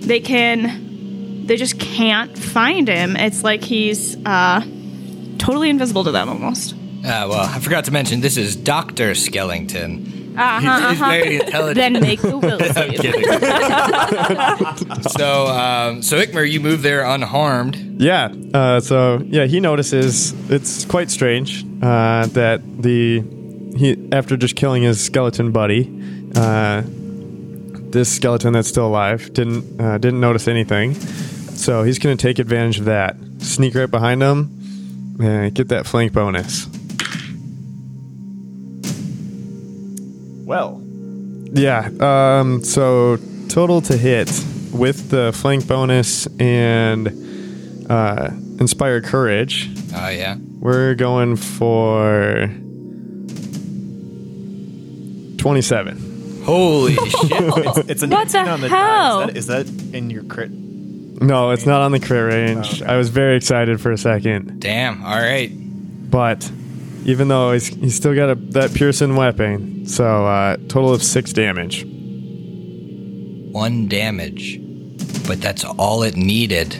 they 0.00 0.20
can, 0.20 1.46
they 1.46 1.56
just 1.56 1.80
can't 1.80 2.38
find 2.38 2.86
him. 2.86 3.16
It's 3.16 3.42
like 3.42 3.64
he's 3.64 4.16
uh, 4.24 4.60
totally 5.38 5.70
invisible 5.70 6.04
to 6.04 6.10
them 6.10 6.28
almost. 6.28 6.74
Uh, 6.74 7.26
well, 7.28 7.40
I 7.40 7.60
forgot 7.60 7.84
to 7.84 7.92
mention 7.92 8.20
this 8.20 8.36
is 8.36 8.56
Doctor 8.56 9.12
Skellington. 9.12 10.16
Uh-huh, 10.36 10.90
He's 10.90 10.98
very 10.98 11.36
intelligent. 11.36 11.76
then 11.76 11.92
make 12.02 12.20
the 12.20 12.36
will 12.36 12.60
I'm 12.76 12.90
kidding. 12.90 13.22
so, 15.16 15.46
um, 15.46 16.02
so 16.02 16.18
Ikmer, 16.18 16.50
you 16.50 16.60
move 16.60 16.82
there 16.82 17.04
unharmed. 17.04 17.76
Yeah. 18.00 18.34
Uh, 18.52 18.80
so 18.80 19.22
yeah, 19.24 19.46
he 19.46 19.60
notices 19.60 20.32
it's 20.50 20.84
quite 20.84 21.10
strange 21.10 21.64
uh, 21.82 22.26
that 22.26 22.60
the 22.82 23.22
he 23.76 24.08
after 24.12 24.36
just 24.36 24.56
killing 24.56 24.82
his 24.82 25.02
skeleton 25.02 25.52
buddy, 25.52 25.90
uh, 26.34 26.82
this 26.84 28.14
skeleton 28.14 28.52
that's 28.52 28.68
still 28.68 28.86
alive 28.86 29.32
didn't 29.32 29.80
uh, 29.80 29.96
didn't 29.98 30.20
notice 30.20 30.48
anything. 30.48 30.94
So 30.94 31.82
he's 31.82 31.98
going 31.98 32.14
to 32.16 32.20
take 32.20 32.38
advantage 32.38 32.78
of 32.78 32.84
that. 32.86 33.16
Sneak 33.38 33.74
right 33.74 33.90
behind 33.90 34.22
him 34.22 34.50
and 35.20 35.54
get 35.54 35.68
that 35.68 35.86
flank 35.86 36.12
bonus. 36.12 36.66
Well, 40.44 40.80
Yeah. 41.52 41.88
Um, 42.00 42.62
so 42.64 43.18
total 43.48 43.80
to 43.82 43.96
hit 43.96 44.28
with 44.72 45.10
the 45.10 45.32
flank 45.32 45.66
bonus 45.66 46.26
and 46.38 47.86
uh, 47.90 48.30
inspire 48.60 49.00
courage. 49.00 49.70
Oh 49.94 50.08
yeah. 50.08 50.36
We're 50.60 50.94
going 50.94 51.36
for 51.36 52.50
27. 55.38 56.42
Holy 56.44 56.94
shit! 56.96 57.10
it's 57.90 58.02
a 58.02 58.06
What 58.08 58.28
the 58.28 58.38
on 58.38 58.60
the 58.60 58.68
hell? 58.68 59.26
die. 59.26 59.32
Is 59.34 59.46
that, 59.46 59.66
is 59.66 59.68
that 59.68 59.94
in 59.96 60.10
your 60.10 60.22
crit? 60.24 60.50
No, 61.20 61.50
it's 61.50 61.66
not 61.66 61.80
on 61.82 61.92
the 61.92 62.00
crit 62.00 62.24
range. 62.32 62.80
Oh, 62.80 62.84
okay. 62.84 62.92
I 62.92 62.96
was 62.96 63.08
very 63.08 63.36
excited 63.36 63.80
for 63.80 63.90
a 63.92 63.98
second, 63.98 64.60
Damn. 64.60 65.02
All 65.04 65.16
right. 65.18 65.50
but 66.10 66.50
even 67.04 67.28
though 67.28 67.52
he's, 67.52 67.68
he's 67.68 67.94
still 67.94 68.14
got 68.14 68.30
a, 68.30 68.34
that 68.34 68.74
piercing 68.74 69.16
weapon. 69.16 69.86
So, 69.86 70.26
uh, 70.26 70.56
total 70.68 70.92
of 70.92 71.02
six 71.02 71.32
damage. 71.32 71.84
One 73.52 73.88
damage, 73.88 74.60
but 75.26 75.40
that's 75.40 75.64
all 75.64 76.02
it 76.02 76.16
needed. 76.16 76.76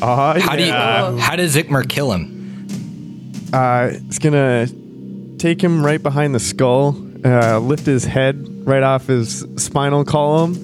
Uh, 0.00 0.38
How 0.40 0.56
do 0.56 0.62
you? 0.62 0.68
yeah. 0.68 1.18
How 1.18 1.36
does 1.36 1.54
Ikmer 1.56 1.86
kill 1.88 2.12
him? 2.12 3.32
Uh, 3.52 3.90
it's 3.92 4.18
gonna 4.18 4.68
take 5.38 5.62
him 5.62 5.84
right 5.84 6.02
behind 6.02 6.34
the 6.34 6.40
skull, 6.40 6.96
uh, 7.24 7.58
lift 7.58 7.84
his 7.84 8.04
head 8.04 8.46
right 8.66 8.82
off 8.82 9.06
his 9.08 9.44
spinal 9.56 10.04
column, 10.04 10.54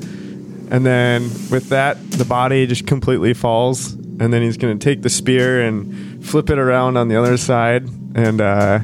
and 0.71 0.85
then 0.85 1.23
with 1.51 1.69
that, 1.71 1.99
the 2.11 2.25
body 2.25 2.67
just 2.67 2.87
completely 2.87 3.35
falls. 3.35 3.93
And 3.95 4.33
then 4.33 4.43
he's 4.43 4.57
gonna 4.57 4.77
take 4.77 5.03
the 5.03 5.11
spear 5.11 5.63
and 5.63 6.25
flip 6.25 6.49
it 6.51 6.59
around 6.59 6.97
on 6.97 7.09
the 7.09 7.17
other 7.17 7.37
side 7.37 7.89
and 8.15 8.41
uh, 8.41 8.79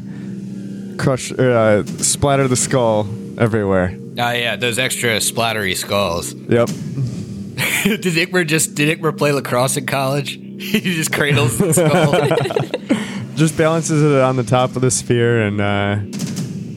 crush, 0.99 1.31
uh, 1.33 1.85
splatter 1.85 2.49
the 2.49 2.57
skull 2.57 3.07
everywhere. 3.39 3.97
Oh 4.19 4.31
yeah, 4.33 4.57
those 4.57 4.79
extra 4.79 5.19
splattery 5.19 5.77
skulls. 5.77 6.35
Yep. 6.35 6.69
did 8.01 8.15
Ikmer 8.15 8.47
just 8.47 8.75
did 8.75 8.99
Ikmer 8.99 9.17
play 9.17 9.33
lacrosse 9.33 9.77
in 9.77 9.87
college? 9.87 10.33
he 10.59 10.81
just 10.81 11.13
cradles 11.13 11.57
the 11.59 11.73
skull. 11.73 12.67
Just 13.37 13.57
balances 13.57 14.03
it 14.03 14.21
on 14.21 14.37
the 14.37 14.43
top 14.43 14.77
of 14.77 14.83
the 14.83 14.91
spear 14.91 15.41
and 15.41 15.61
uh, 15.63 15.97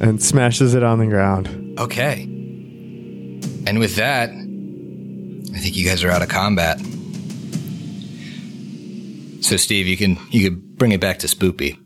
and 0.05 0.23
smashes 0.23 0.75
it 0.75 0.83
on 0.83 0.99
the 0.99 1.07
ground. 1.07 1.77
okay. 1.77 2.23
And 3.65 3.79
with 3.79 3.97
that, 3.97 4.29
I 5.53 5.59
think 5.59 5.75
you 5.75 5.85
guys 5.87 6.03
are 6.03 6.09
out 6.09 6.21
of 6.21 6.29
combat. 6.29 6.79
So 9.43 9.57
Steve, 9.57 9.87
you 9.87 9.97
can 9.97 10.17
you 10.31 10.49
can 10.49 10.59
bring 10.59 10.93
it 10.93 11.01
back 11.01 11.19
to 11.19 11.27
Spoopy. 11.27 11.77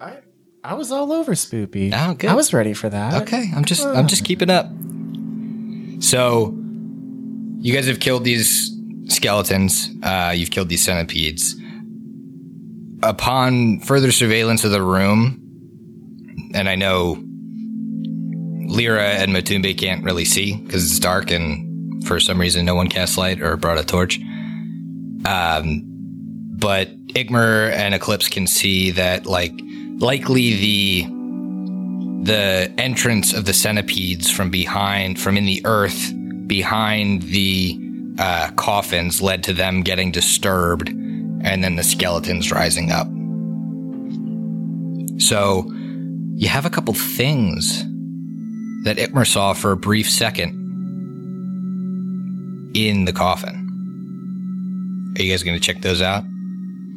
I, 0.00 0.18
I 0.62 0.74
was 0.74 0.90
all 0.92 1.12
over 1.12 1.32
Spoopy. 1.32 1.92
Oh, 1.94 2.14
good. 2.14 2.30
I 2.30 2.34
was 2.34 2.54
ready 2.54 2.72
for 2.72 2.88
that. 2.88 3.22
Okay, 3.22 3.50
I'm 3.54 3.64
just 3.64 3.84
I'm 3.84 4.06
just 4.06 4.24
keeping 4.24 4.48
up. 4.48 4.66
So, 6.02 6.54
you 7.58 7.74
guys 7.74 7.86
have 7.86 8.00
killed 8.00 8.24
these 8.24 8.74
skeletons. 9.08 9.90
Uh, 10.02 10.32
you've 10.34 10.50
killed 10.50 10.70
these 10.70 10.82
centipedes. 10.82 11.56
Upon 13.02 13.80
further 13.80 14.10
surveillance 14.10 14.64
of 14.64 14.70
the 14.70 14.80
room, 14.82 15.42
and 16.54 16.70
I 16.70 16.74
know 16.76 17.22
Lyra 18.66 19.08
and 19.08 19.32
Matumbe 19.32 19.76
can't 19.76 20.04
really 20.04 20.24
see 20.24 20.56
because 20.56 20.90
it's 20.90 20.98
dark, 20.98 21.30
and 21.30 21.69
for 22.10 22.18
some 22.18 22.40
reason, 22.40 22.64
no 22.64 22.74
one 22.74 22.88
cast 22.88 23.16
light 23.16 23.40
or 23.40 23.56
brought 23.56 23.78
a 23.78 23.84
torch. 23.84 24.18
Um, 25.24 25.82
but 26.58 26.88
Ikmer 27.06 27.70
and 27.70 27.94
Eclipse 27.94 28.28
can 28.28 28.48
see 28.48 28.90
that, 28.90 29.26
like, 29.26 29.52
likely 29.98 30.56
the 30.56 31.06
the 32.24 32.70
entrance 32.78 33.32
of 33.32 33.44
the 33.44 33.52
centipedes 33.52 34.28
from 34.28 34.50
behind, 34.50 35.20
from 35.20 35.36
in 35.36 35.44
the 35.46 35.62
earth 35.64 36.12
behind 36.48 37.22
the 37.22 37.78
uh, 38.18 38.50
coffins, 38.56 39.22
led 39.22 39.44
to 39.44 39.52
them 39.52 39.82
getting 39.82 40.10
disturbed, 40.10 40.88
and 40.88 41.62
then 41.62 41.76
the 41.76 41.84
skeletons 41.84 42.50
rising 42.50 42.90
up. 42.90 43.06
So 45.20 45.70
you 46.34 46.48
have 46.48 46.66
a 46.66 46.70
couple 46.70 46.92
things 46.92 47.84
that 48.82 48.96
Ikmer 48.96 49.28
saw 49.28 49.52
for 49.52 49.70
a 49.70 49.76
brief 49.76 50.10
second 50.10 50.59
in 52.74 53.04
the 53.04 53.12
coffin. 53.12 53.66
Are 55.18 55.22
you 55.22 55.32
guys 55.32 55.42
going 55.42 55.58
to 55.58 55.62
check 55.62 55.82
those 55.82 56.00
out? 56.00 56.24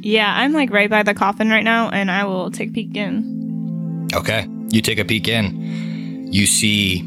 Yeah, 0.02 0.34
I'm 0.36 0.54
like 0.54 0.70
right 0.70 0.90
by 0.90 1.04
the 1.04 1.14
coffin 1.14 1.50
right 1.50 1.64
now, 1.64 1.90
and 1.90 2.12
I 2.12 2.26
will 2.26 2.52
take 2.52 2.70
a 2.70 2.74
peek 2.74 2.96
in. 2.96 4.10
Okay. 4.14 4.48
You 4.70 4.82
take 4.82 5.00
a 5.00 5.06
peek 5.06 5.28
in. 5.28 6.32
You 6.32 6.46
see 6.46 7.02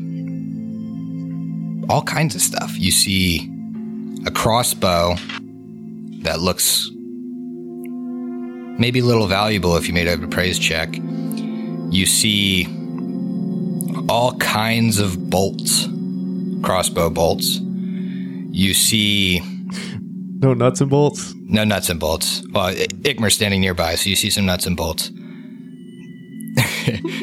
all 1.88 2.02
kinds 2.02 2.34
of 2.34 2.40
stuff. 2.40 2.78
You 2.78 2.90
see 2.90 3.50
a 4.26 4.30
crossbow 4.30 5.16
that 6.22 6.40
looks 6.40 6.90
maybe 8.78 9.00
a 9.00 9.04
little 9.04 9.26
valuable 9.26 9.76
if 9.76 9.88
you 9.88 9.94
made 9.94 10.08
a 10.08 10.18
praise 10.28 10.58
check. 10.58 10.96
You 10.96 12.06
see 12.06 12.66
all 14.08 14.36
kinds 14.38 14.98
of 14.98 15.30
bolts, 15.30 15.86
crossbow 16.62 17.10
bolts. 17.10 17.60
You 18.58 18.72
see 18.72 19.42
No 20.40 20.54
nuts 20.54 20.80
and 20.80 20.88
bolts. 20.88 21.34
no 21.36 21.64
nuts 21.64 21.90
and 21.90 22.00
bolts. 22.00 22.42
Well, 22.52 22.68
I- 22.68 22.86
Ikmer's 23.04 23.34
standing 23.34 23.60
nearby, 23.60 23.96
so 23.96 24.08
you 24.08 24.16
see 24.16 24.30
some 24.30 24.46
nuts 24.46 24.64
and 24.66 24.74
bolts. 24.76 25.10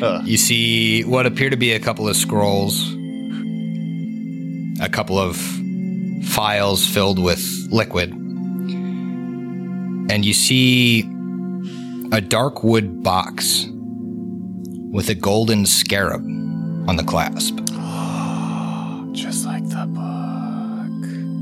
Uh. 0.02 0.22
you 0.26 0.36
see 0.38 1.04
what 1.06 1.26
appear 1.26 1.50
to 1.50 1.56
be 1.56 1.72
a 1.72 1.80
couple 1.80 2.08
of 2.10 2.16
scrolls, 2.18 2.92
a 4.82 4.90
couple 4.90 5.18
of 5.18 5.38
files 6.28 6.86
filled 6.86 7.18
with 7.18 7.42
liquid, 7.72 8.12
and 8.12 10.26
you 10.26 10.34
see 10.34 11.02
a 12.12 12.20
dark 12.22 12.62
wood 12.64 13.02
box 13.04 13.66
with 14.92 15.08
a 15.10 15.16
golden 15.16 15.66
scarab 15.66 16.22
on 16.90 16.98
the 16.98 17.04
clasp. 17.04 17.56
Just 19.14 19.46
like 19.46 19.68
the 19.70 19.86
book. 19.88 20.13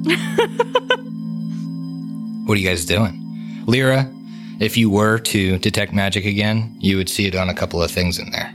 What 2.46 2.58
are 2.58 2.60
you 2.60 2.68
guys 2.68 2.86
doing? 2.86 3.64
Lyra, 3.66 4.12
if 4.60 4.76
you 4.76 4.90
were 4.90 5.20
to 5.20 5.58
detect 5.60 5.94
magic 5.94 6.26
again, 6.26 6.76
you 6.80 6.98
would 6.98 7.08
see 7.08 7.28
it 7.28 7.36
on 7.36 7.50
a 7.50 7.54
couple 7.54 7.82
of 7.82 7.92
things 7.92 8.20
in 8.20 8.32
there. 8.32 8.54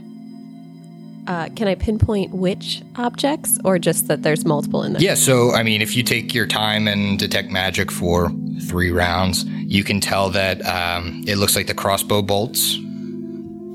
Uh, 1.25 1.49
can 1.55 1.67
I 1.67 1.75
pinpoint 1.75 2.31
which 2.31 2.83
objects 2.95 3.57
or 3.65 3.79
just 3.79 4.07
that 4.07 4.23
there's 4.23 4.45
multiple 4.45 4.83
in 4.83 4.93
there? 4.93 5.01
Yeah, 5.01 5.15
so 5.15 5.51
I 5.51 5.63
mean, 5.63 5.81
if 5.81 5.95
you 5.95 6.03
take 6.03 6.33
your 6.33 6.45
time 6.45 6.87
and 6.87 7.17
detect 7.17 7.49
magic 7.49 7.91
for 7.91 8.31
three 8.67 8.91
rounds, 8.91 9.45
you 9.45 9.83
can 9.83 9.99
tell 9.99 10.29
that 10.29 10.63
um, 10.65 11.23
it 11.27 11.37
looks 11.37 11.55
like 11.55 11.67
the 11.67 11.73
crossbow 11.73 12.21
bolts 12.21 12.75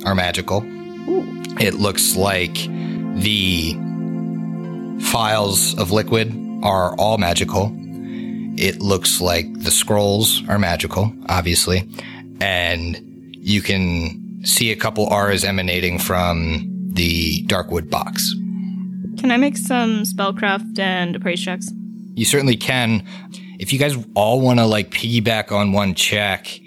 are 0.04 0.14
magical. 0.14 0.62
It 1.60 1.74
looks 1.74 2.16
like 2.16 2.54
the 2.54 3.74
files 5.00 5.76
of 5.78 5.90
liquid 5.90 6.41
are 6.62 6.94
all 6.96 7.18
magical. 7.18 7.72
It 8.58 8.80
looks 8.80 9.20
like 9.20 9.46
the 9.60 9.70
scrolls 9.70 10.46
are 10.48 10.58
magical, 10.58 11.12
obviously. 11.28 11.88
And 12.40 13.00
you 13.38 13.62
can 13.62 14.40
see 14.44 14.70
a 14.72 14.76
couple 14.76 15.04
auras 15.04 15.44
emanating 15.44 15.98
from 15.98 16.68
the 16.92 17.44
Darkwood 17.46 17.90
box. 17.90 18.34
Can 19.18 19.30
I 19.30 19.36
make 19.36 19.56
some 19.56 20.02
spellcraft 20.02 20.78
and 20.78 21.16
appraise 21.16 21.40
checks? 21.40 21.70
You 22.14 22.24
certainly 22.24 22.56
can. 22.56 23.06
If 23.58 23.72
you 23.72 23.78
guys 23.78 23.96
all 24.14 24.40
want 24.40 24.58
to 24.58 24.66
like 24.66 24.90
piggyback 24.90 25.52
on 25.52 25.72
one 25.72 25.94
check, 25.94 26.60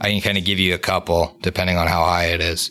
I 0.00 0.10
can 0.10 0.20
kind 0.20 0.38
of 0.38 0.44
give 0.44 0.58
you 0.58 0.74
a 0.74 0.78
couple 0.78 1.36
depending 1.42 1.76
on 1.76 1.86
how 1.86 2.04
high 2.04 2.26
it 2.26 2.40
is. 2.40 2.70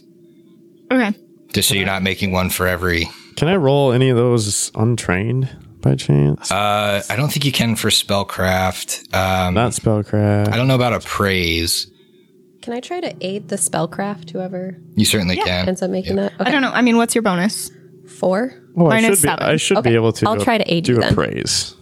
Okay. 0.92 1.18
Just 1.54 1.70
so 1.70 1.76
you're 1.76 1.86
not 1.86 2.04
making 2.04 2.32
one 2.32 2.50
for 2.50 2.68
every. 2.68 3.10
Can 3.36 3.48
I 3.48 3.56
roll 3.56 3.92
any 3.92 4.10
of 4.10 4.18
those 4.18 4.72
untrained 4.76 5.50
by 5.82 5.96
chance? 5.96 6.52
Uh, 6.52 7.02
I 7.10 7.16
don't 7.16 7.32
think 7.32 7.46
you 7.46 7.52
can 7.52 7.76
for 7.76 7.90
spellcraft. 7.90 9.14
Um, 9.14 9.54
Not 9.56 9.72
spellcraft. 9.72 10.50
I 10.50 10.58
don't 10.58 10.68
know 10.68 10.76
about 10.76 10.94
appraise. 10.94 11.88
Can 12.62 12.74
I 12.74 12.80
try 12.80 13.00
to 13.02 13.14
aid 13.22 13.48
the 13.50 13.56
spellcraft, 13.56 14.30
whoever 14.30 14.78
You 14.96 15.04
certainly 15.06 15.36
can. 15.36 15.68
ends 15.68 15.82
up 15.82 15.90
making 15.90 16.18
that? 16.18 16.34
I 16.40 16.52
don't 16.52 16.62
know. 16.62 16.72
I 16.72 16.82
mean, 16.82 16.98
what's 16.98 17.16
your 17.16 17.24
bonus? 17.24 17.72
Four? 18.08 18.54
Oh, 18.78 18.86
I 18.88 18.90
Mine 18.90 19.04
should 19.04 19.14
is 19.14 19.22
be. 19.22 19.28
seven. 19.30 19.46
I 19.46 19.56
should 19.58 19.78
Okay. 19.78 19.90
be 19.90 19.96
able 19.96 20.14
to. 20.14 20.28
I'll 20.30 20.40
try 20.40 20.58
to 20.60 20.72
aid 20.74 20.84
do 20.86 20.94
you 20.94 21.00
then. 21.02 21.12
appraise. 21.14 21.76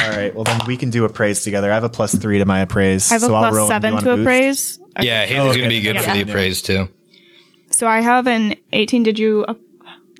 All 0.00 0.08
right. 0.10 0.34
Well, 0.34 0.44
then 0.44 0.60
we 0.66 0.76
can 0.76 0.90
do 0.90 1.04
appraise 1.04 1.42
together. 1.42 1.70
I 1.70 1.74
have 1.74 1.84
a 1.84 1.88
plus 1.88 2.14
three 2.14 2.38
to 2.38 2.46
my 2.46 2.60
appraise. 2.60 3.10
I 3.10 3.14
have 3.14 3.22
a 3.24 3.26
so 3.26 3.34
I'll 3.34 3.42
plus 3.42 3.54
roll 3.54 3.64
and 3.64 3.82
seven 3.82 3.88
you 3.90 3.94
want 3.94 4.04
to 4.06 4.10
boost? 4.16 4.20
appraise. 4.22 4.80
Yeah, 5.00 5.26
Haley's 5.26 5.50
okay. 5.50 5.58
going 5.58 5.70
to 5.70 5.76
be 5.76 5.80
good 5.82 5.96
for 5.98 6.10
the 6.10 6.18
Yeah. 6.18 6.22
appraise 6.24 6.62
too. 6.62 6.88
So 7.70 7.86
I 7.86 8.00
have 8.00 8.26
an 8.26 8.54
18. 8.72 9.02
Did 9.02 9.18
you? 9.18 9.44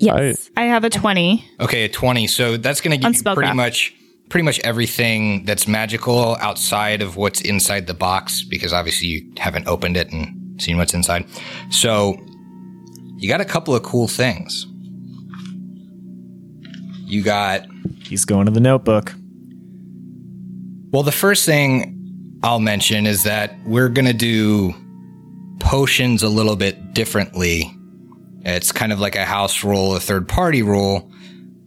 Yes. 0.01 0.49
I 0.57 0.63
have 0.63 0.83
a 0.83 0.89
20. 0.89 1.45
Okay, 1.59 1.85
a 1.85 1.89
20. 1.89 2.27
So 2.27 2.57
that's 2.57 2.81
going 2.81 2.91
to 2.91 2.97
give 2.97 3.15
you 3.15 3.33
pretty 3.33 3.53
much 3.53 3.93
pretty 4.29 4.45
much 4.45 4.59
everything 4.61 5.43
that's 5.43 5.67
magical 5.67 6.37
outside 6.37 7.01
of 7.01 7.17
what's 7.17 7.41
inside 7.41 7.85
the 7.85 7.93
box 7.93 8.43
because 8.43 8.71
obviously 8.71 9.07
you 9.09 9.33
haven't 9.37 9.67
opened 9.67 9.97
it 9.97 10.09
and 10.13 10.61
seen 10.61 10.77
what's 10.77 10.93
inside. 10.93 11.25
So 11.69 12.17
you 13.17 13.27
got 13.27 13.41
a 13.41 13.45
couple 13.45 13.75
of 13.75 13.83
cool 13.83 14.07
things. 14.07 14.65
You 17.05 17.21
got 17.23 17.65
He's 18.05 18.23
going 18.23 18.45
to 18.45 18.51
the 18.51 18.61
notebook. 18.61 19.13
well, 20.91 21.03
the 21.03 21.11
first 21.11 21.45
thing 21.45 21.97
I'll 22.41 22.59
mention 22.59 23.05
is 23.05 23.23
that 23.23 23.53
we're 23.65 23.89
going 23.89 24.07
to 24.07 24.13
do 24.13 24.73
potions 25.59 26.23
a 26.23 26.29
little 26.29 26.55
bit 26.55 26.93
differently. 26.93 27.71
It's 28.43 28.71
kind 28.71 28.91
of 28.91 28.99
like 28.99 29.15
a 29.15 29.25
house 29.25 29.63
rule, 29.63 29.95
a 29.95 29.99
third 29.99 30.27
party 30.27 30.63
rule 30.63 31.11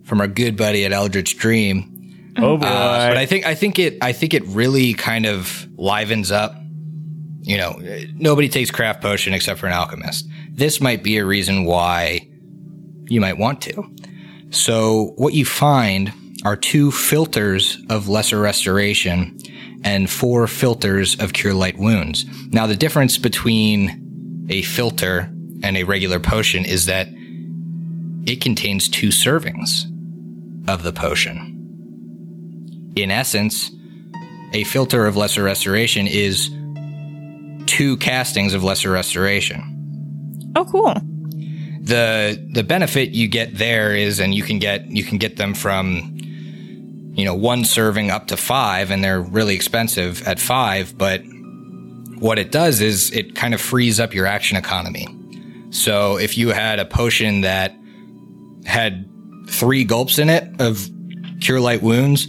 from 0.05 0.21
our 0.21 0.27
good 0.27 0.57
buddy 0.57 0.85
at 0.85 0.93
Eldritch 0.93 1.37
Dream. 1.37 2.33
Oh 2.37 2.57
boy. 2.57 2.67
Uh, 2.67 3.09
but 3.09 3.17
I 3.17 3.27
think 3.27 3.47
I 3.47 3.55
think 3.55 3.79
it 3.79 3.99
I 4.03 4.13
think 4.13 4.35
it 4.35 4.45
really 4.47 4.95
kind 4.95 5.27
of 5.27 5.69
livens 5.77 6.33
up 6.33 6.57
you 7.45 7.59
know, 7.59 7.79
nobody 8.15 8.49
takes 8.49 8.71
craft 8.71 9.03
potion 9.03 9.35
except 9.35 9.61
for 9.61 9.67
an 9.67 9.73
alchemist. 9.73 10.27
This 10.51 10.81
might 10.81 11.03
be 11.05 11.19
a 11.19 11.27
reason 11.27 11.65
why 11.65 12.27
you 13.07 13.21
might 13.21 13.37
want 13.37 13.61
to. 13.63 13.91
So 14.51 15.13
what 15.17 15.35
you 15.35 15.45
find 15.45 16.13
are 16.45 16.57
two 16.57 16.91
philters 16.91 17.79
of 17.91 18.09
lesser 18.09 18.41
restoration 18.41 19.39
and 19.85 20.09
four 20.09 20.47
philters 20.47 21.23
of 21.23 21.35
cure 21.35 21.53
light 21.53 21.77
wounds. 21.77 22.25
Now 22.49 22.67
the 22.67 22.77
difference 22.77 23.19
between 23.19 24.47
a 24.49 24.63
philter 24.63 25.31
and 25.65 25.79
a 25.79 25.85
regular 25.85 26.21
potion 26.21 26.67
is 26.67 26.87
that 26.87 27.09
it 28.27 28.43
contains 28.43 28.89
two 28.89 29.09
servings 29.09 29.87
of 30.69 30.83
the 30.83 30.93
potion. 30.93 32.93
In 32.95 33.11
essence, 33.11 33.71
a 34.53 34.65
philter 34.65 35.09
of 35.09 35.17
lesser 35.17 35.43
restoration 35.43 36.07
is 36.07 36.51
two 37.67 37.97
castings 37.97 38.53
of 38.53 38.63
lesser 38.63 38.91
restoration. 38.91 40.53
Oh, 40.55 40.67
cool. 40.67 40.95
The 41.81 42.47
the 42.53 42.63
benefit 42.63 43.11
you 43.11 43.27
get 43.27 43.57
there 43.57 43.95
is 43.95 44.21
and 44.21 44.35
you 44.35 44.43
can 44.43 44.59
get 44.59 44.91
you 44.91 45.03
can 45.03 45.19
get 45.19 45.37
them 45.37 45.55
from 45.55 46.17
you 47.15 47.25
know 47.25 47.35
one 47.35 47.65
serving 47.65 48.11
up 48.11 48.29
to 48.29 48.37
5 48.37 48.91
and 48.91 49.03
they're 49.03 49.21
really 49.21 49.55
expensive 49.55 50.27
at 50.29 50.39
5, 50.39 50.97
but 50.99 51.23
what 52.19 52.39
it 52.39 52.53
does 52.53 52.81
is 52.81 53.11
it 53.13 53.35
kind 53.35 53.55
of 53.55 53.61
frees 53.61 53.99
up 53.99 54.15
your 54.15 54.27
action 54.27 54.57
economy. 54.57 55.09
So 55.75 56.19
if 56.19 56.39
you 56.39 56.51
had 56.51 56.79
a 56.79 56.85
potion 56.85 57.41
that 57.43 57.75
had 58.65 59.09
3 59.49 59.85
gulps 59.85 60.19
in 60.19 60.31
it 60.31 60.49
of 60.61 60.89
cure 61.41 61.61
light 61.61 61.83
wounds, 61.83 62.29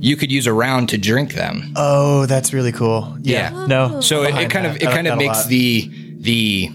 you 0.00 0.16
could 0.16 0.32
use 0.32 0.46
a 0.46 0.52
round 0.52 0.88
to 0.90 0.98
drink 0.98 1.34
them. 1.34 1.72
Oh, 1.76 2.26
that's 2.26 2.52
really 2.52 2.72
cool. 2.72 3.16
Yeah. 3.20 3.52
Yeah. 3.52 3.66
No. 3.66 4.00
So 4.00 4.22
it, 4.22 4.28
it 4.28 4.32
behind 4.32 4.52
kind 4.52 4.66
of 4.66 4.76
it 4.76 4.82
kind 4.82 5.06
of 5.06 5.18
makes 5.18 5.46
the 5.46 5.90
the 6.20 6.70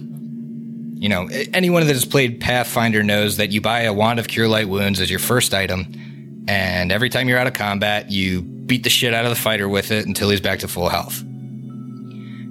you 0.95 1.09
know 1.09 1.28
anyone 1.53 1.86
that 1.88 1.93
has 1.93 2.05
played 2.05 2.39
Pathfinder 2.39 3.01
knows 3.01 3.38
that 3.38 3.51
you 3.51 3.61
buy 3.61 3.82
a 3.82 3.93
wand 3.93 4.20
of 4.20 4.28
cure 4.28 4.47
light 4.47 4.70
wounds 4.70 4.99
as 4.99 5.09
your 5.09 5.20
first 5.20 5.53
item, 5.53 6.45
and 6.47 6.91
every 6.91 7.09
time 7.09 7.28
you're 7.28 7.39
out 7.39 7.47
of 7.47 7.53
combat, 7.53 8.11
you 8.11 8.41
beat 8.41 8.84
the 8.84 8.89
shit 8.89 9.14
out 9.14 9.26
of 9.26 9.30
the 9.30 9.36
fighter 9.36 9.68
with 9.68 9.91
it 9.91 10.05
until 10.05 10.30
he's 10.30 10.41
back 10.41 10.59
to 10.59 10.68
full 10.68 10.89
health. 10.89 11.24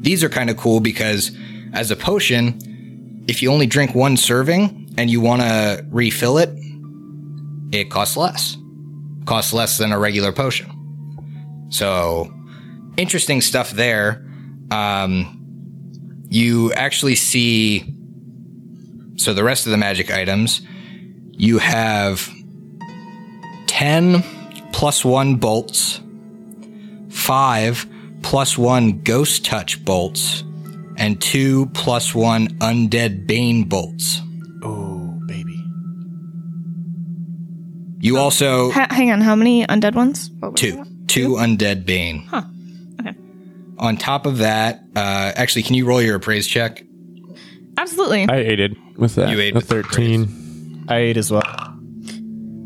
These 0.02 0.24
are 0.24 0.28
kind 0.28 0.50
of 0.50 0.56
cool 0.56 0.80
because 0.80 1.30
as 1.72 1.90
a 1.90 1.96
potion, 1.96 2.58
if 3.27 3.43
you 3.43 3.51
only 3.51 3.66
drink 3.66 3.95
one 3.95 4.16
serving 4.16 4.95
and 4.99 5.11
you 5.11 5.20
want 5.20 5.43
to 5.43 5.87
refill 5.91 6.39
it, 6.39 6.51
it 7.73 7.91
costs 7.91 8.16
less. 8.16 8.57
Costs 9.25 9.53
less 9.53 9.79
than 9.79 9.93
a 9.93 9.99
regular 9.99 10.33
potion. 10.33 11.66
So 11.70 12.33
interesting 12.97 13.41
stuff 13.41 13.70
there. 13.70 14.25
Um, 14.70 16.25
you 16.29 16.73
actually 16.75 17.14
see. 17.14 17.95
So 19.16 19.35
the 19.35 19.45
rest 19.45 19.66
of 19.66 19.73
the 19.73 19.79
magic 19.79 20.11
items, 20.11 20.62
you 21.33 21.59
have 21.59 22.29
10 23.66 24.23
plus 24.73 25.05
1 25.05 25.37
bolts, 25.37 26.01
5 27.11 27.87
plus 28.23 28.59
1 28.59 29.03
ghost 29.03 29.45
touch 29.45 29.85
bolts, 29.85 30.45
and 31.03 31.20
2 31.20 31.66
plus 31.74 32.14
1 32.14 32.48
undead 32.61 33.26
bane 33.26 33.64
bolts. 33.64 34.20
Oh, 34.62 35.18
baby. 35.26 35.57
You 38.00 38.18
also. 38.18 38.70
Ha- 38.70 38.86
hang 38.90 39.11
on, 39.11 39.20
how 39.20 39.34
many 39.34 39.66
undead 39.66 39.94
ones? 39.94 40.30
What 40.40 40.53
was 40.53 40.61
Two. 40.61 40.84
Two 41.09 41.30
undead 41.34 41.84
bane. 41.84 42.20
Huh. 42.28 42.42
Okay. 43.00 43.14
On 43.78 43.96
top 43.96 44.26
of 44.26 44.38
that, 44.38 44.82
uh, 44.96 45.32
actually, 45.36 45.62
can 45.64 45.74
you 45.74 45.84
roll 45.86 46.00
your 46.00 46.14
appraise 46.16 46.46
check? 46.46 46.82
Absolutely. 47.76 48.28
I 48.28 48.36
aided 48.36 48.76
with 48.96 49.14
that. 49.16 49.28
You 49.30 49.40
ate 49.40 49.53
a 49.53 49.57
with 49.57 49.68
the 49.68 49.82
13. 49.82 50.84
I 50.88 50.96
ate 50.98 51.16
as 51.16 51.30
well. 51.30 51.42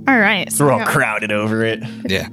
All 0.09 0.19
right. 0.19 0.51
So 0.53 0.65
We're 0.67 0.73
all 0.73 0.79
got- 0.81 0.89
crowded 0.89 1.33
over 1.33 1.65
it. 1.65 1.83
Yeah. 2.07 2.29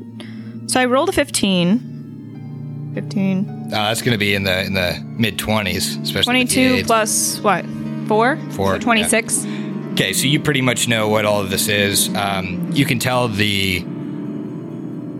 So 0.68 0.80
I 0.82 0.86
rolled 0.86 1.10
a 1.10 1.14
15. 1.14 2.91
15. 2.93 3.62
Uh, 3.74 3.88
that's 3.88 4.04
going 4.04 4.12
to 4.14 4.20
be 4.20 4.36
in 4.36 4.44
the 4.44 4.64
in 4.64 4.74
the 4.74 5.04
mid 5.18 5.40
twenties, 5.40 5.98
especially 5.98 6.46
22 6.46 6.84
plus 6.86 7.40
what? 7.40 7.66
Four? 8.08 8.38
Four, 8.52 8.76
So 8.76 8.80
26. 8.80 9.46
Okay, 9.94 10.14
so 10.14 10.28
you 10.28 10.40
pretty 10.40 10.62
much 10.62 10.88
know 10.88 11.08
what 11.08 11.26
all 11.26 11.42
of 11.42 11.50
this 11.50 11.68
is. 11.68 12.14
Um, 12.16 12.70
you 12.72 12.86
can 12.86 13.00
tell 13.00 13.28
the 13.28 13.82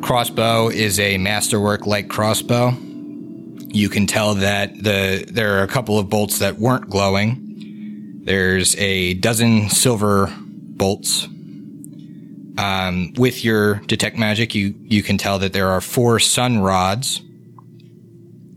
crossbow 0.02 0.70
is 0.70 1.00
a 1.00 1.18
masterwork 1.18 1.88
like 1.88 2.10
crossbow. 2.10 2.76
You 2.80 3.90
can 3.90 4.06
tell 4.06 4.36
that 4.36 4.76
the 4.84 5.26
there 5.28 5.60
are 5.60 5.64
a 5.64 5.68
couple 5.68 5.98
of 5.98 6.10
bolts 6.10 6.40
that 6.40 6.60
weren't 6.60 6.90
glowing. 6.90 8.22
There's 8.24 8.76
a 8.76 9.16
dozen 9.16 9.70
silver 9.70 10.32
bolts. 10.38 11.28
Um, 12.56 13.14
with 13.18 13.44
your 13.44 13.76
detect 13.88 14.18
magic, 14.18 14.54
you 14.54 14.76
you 14.84 15.02
can 15.02 15.18
tell 15.18 15.40
that 15.40 15.54
there 15.54 15.70
are 15.70 15.82
four 15.82 16.20
sun 16.20 16.60
rods. 16.60 17.22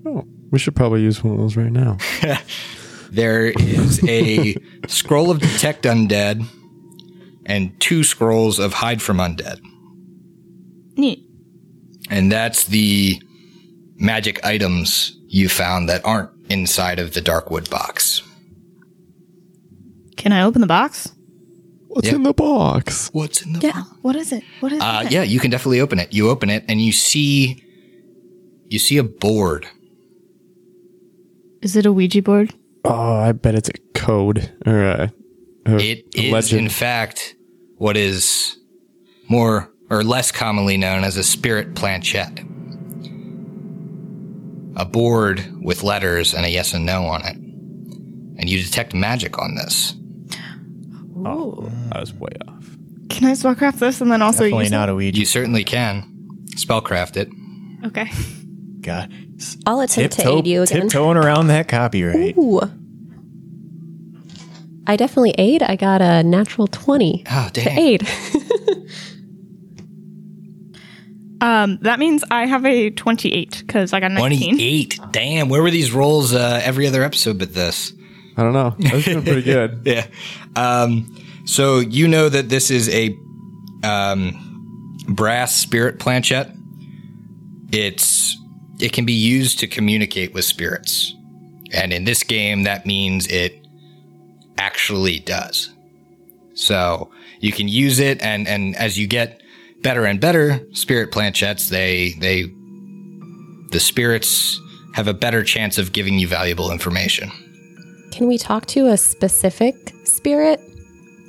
Oh, 0.07 0.25
we 0.51 0.59
should 0.59 0.77
probably 0.77 1.03
use 1.03 1.23
one 1.25 1.35
of 1.35 1.41
those 1.41 1.57
right 1.57 1.73
now. 1.73 1.99
There 3.09 3.47
is 3.47 4.03
a 4.09 4.57
scroll 4.89 5.31
of 5.31 5.39
detect 5.39 5.85
undead 5.85 6.45
and 7.47 7.79
two 7.81 8.03
scrolls 8.03 8.59
of 8.59 8.75
hide 8.75 9.01
from 9.01 9.19
undead. 9.19 9.61
Neat. 10.97 11.23
And 12.11 12.31
that's 12.33 12.65
the 12.65 13.23
magic 13.95 14.45
items 14.45 15.17
you 15.29 15.49
found 15.49 15.89
that 15.89 16.05
aren't 16.05 16.31
inside 16.51 16.99
of 16.99 17.15
the 17.15 17.21
Darkwood 17.23 17.71
box. 17.71 18.23
Can 20.17 20.33
I 20.33 20.43
open 20.43 20.61
the 20.61 20.67
box? 20.67 21.13
What's 21.87 22.09
Yeah. 22.09 22.17
in 22.17 22.23
the 22.25 22.35
box? 22.35 23.09
What's 23.13 23.41
in 23.43 23.53
the 23.55 23.61
Yeah. 23.61 23.85
What 24.03 24.17
is 24.17 24.33
it? 24.33 24.43
What 24.61 24.73
is 24.73 24.81
Uh, 24.83 25.05
it? 25.07 25.13
yeah, 25.13 25.23
you 25.23 25.39
can 25.41 25.51
definitely 25.53 25.81
open 25.81 26.01
it. 26.01 26.13
You 26.13 26.29
open 26.29 26.51
it 26.51 26.65
and 26.69 26.81
you 26.83 26.91
see 26.93 27.63
you 28.69 28.81
see 28.81 28.97
a 28.97 29.05
board. 29.05 29.67
Is 31.67 31.75
it 31.75 31.85
a 31.85 31.93
Ouija 31.93 32.23
board? 32.23 32.55
Oh, 32.85 33.17
I 33.17 33.33
bet 33.33 33.57
it's 33.57 33.69
a 33.69 33.73
code 33.93 34.53
or 34.65 34.85
a, 34.85 35.13
a, 35.67 35.75
It 35.79 36.05
a 36.17 36.27
is 36.27 36.33
legend. 36.33 36.61
in 36.61 36.69
fact 36.69 37.35
what 37.77 37.97
is 37.97 38.57
more 39.29 39.69
or 39.91 40.05
less 40.05 40.31
commonly 40.31 40.77
known 40.77 41.03
as 41.03 41.17
a 41.17 41.25
spirit 41.25 41.75
planchette. 41.75 42.39
A 44.77 44.85
board 44.85 45.45
with 45.61 45.83
letters 45.83 46.35
and 46.35 46.47
a 46.47 46.49
yes 46.51 46.73
and 46.73 46.87
no 46.87 47.07
on 47.07 47.25
it. 47.25 47.35
And 47.37 48.49
you 48.49 48.63
detect 48.63 48.95
magic 48.95 49.37
on 49.37 49.57
this. 49.57 49.97
Oh. 51.25 51.69
I 51.91 51.99
was 51.99 52.15
way 52.15 52.31
off. 52.47 52.65
Can 53.09 53.27
I 53.29 53.33
spellcraft 53.33 53.81
this 53.81 54.01
and 54.01 54.13
then 54.13 54.23
also 54.23 54.45
Definitely 54.45 54.65
use 54.67 54.71
not 54.71 54.89
it? 54.89 54.93
a 54.93 54.95
Ouija. 54.95 55.19
You 55.19 55.27
certainly 55.27 55.65
can 55.65 56.05
spellcraft 56.55 57.17
it. 57.17 57.29
Okay. 57.87 58.09
God. 58.87 59.13
I'll 59.67 59.81
attempt 59.81 60.19
to 60.19 60.29
aid 60.29 60.47
you 60.47 60.63
again. 60.63 60.83
tiptoeing 60.83 61.17
around 61.19 61.49
that 61.49 61.69
copyright. 61.69 62.37
Ooh. 62.39 62.61
I 64.87 64.97
definitely 64.97 65.35
aid. 65.37 65.63
I 65.63 65.77
got 65.77 66.01
a 66.01 66.23
natural 66.23 66.69
20 66.69 67.25
Oh, 67.31 67.49
to 67.53 67.61
aid. 67.79 68.07
Um, 71.39 71.79
that 71.83 71.99
means 71.99 72.25
I 72.31 72.47
have 72.47 72.65
a 72.65 72.89
28 72.91 73.63
because 73.67 73.93
I 73.93 74.01
got 74.01 74.11
a 74.11 74.15
19. 74.15 74.55
28. 74.55 75.01
Damn, 75.13 75.49
where 75.51 75.63
were 75.63 75.71
these 75.71 75.93
rolls 75.93 76.33
uh, 76.33 76.61
every 76.65 76.87
other 76.87 77.03
episode 77.03 77.39
but 77.39 77.53
this? 77.53 77.93
I 78.39 78.43
don't 78.43 78.55
know. 78.55 78.75
That's 78.79 79.05
doing 79.05 79.23
pretty 79.23 79.43
good. 79.45 79.83
Yeah. 79.85 80.07
Um, 80.57 81.15
so 81.45 81.79
you 81.81 82.09
know 82.09 82.29
that 82.31 82.49
this 82.49 82.71
is 82.71 82.89
a 82.89 83.15
um, 83.85 84.97
brass 85.09 85.55
spirit 85.55 85.99
planchette. 85.99 86.51
It's 87.71 88.37
it 88.79 88.93
can 88.93 89.05
be 89.05 89.13
used 89.13 89.59
to 89.61 89.67
communicate 89.67 90.35
with 90.35 90.45
spirits, 90.45 91.15
and 91.73 91.93
in 91.93 92.05
this 92.05 92.23
game, 92.23 92.65
that 92.65 92.87
means 92.87 93.27
it 93.27 93.67
actually 94.59 95.21
does. 95.21 95.71
So 96.55 97.11
you 97.41 97.53
can 97.53 97.69
use 97.69 97.99
it, 97.99 98.23
and 98.23 98.49
and 98.49 98.77
as 98.77 98.99
you 98.99 99.07
get 99.07 99.43
better 99.83 100.05
and 100.05 100.21
better 100.21 100.67
spirit 100.73 101.11
planchettes, 101.13 101.69
they 101.69 102.15
they 102.19 102.45
the 103.71 103.81
spirits 103.81 104.61
have 104.95 105.09
a 105.09 105.15
better 105.15 105.45
chance 105.45 105.77
of 105.79 105.93
giving 105.93 106.19
you 106.19 106.27
valuable 106.27 106.71
information. 106.71 107.31
Can 108.11 108.27
we 108.27 108.39
talk 108.39 108.67
to 108.67 108.87
a 108.89 108.97
specific 108.97 109.95
spirit? 110.05 110.61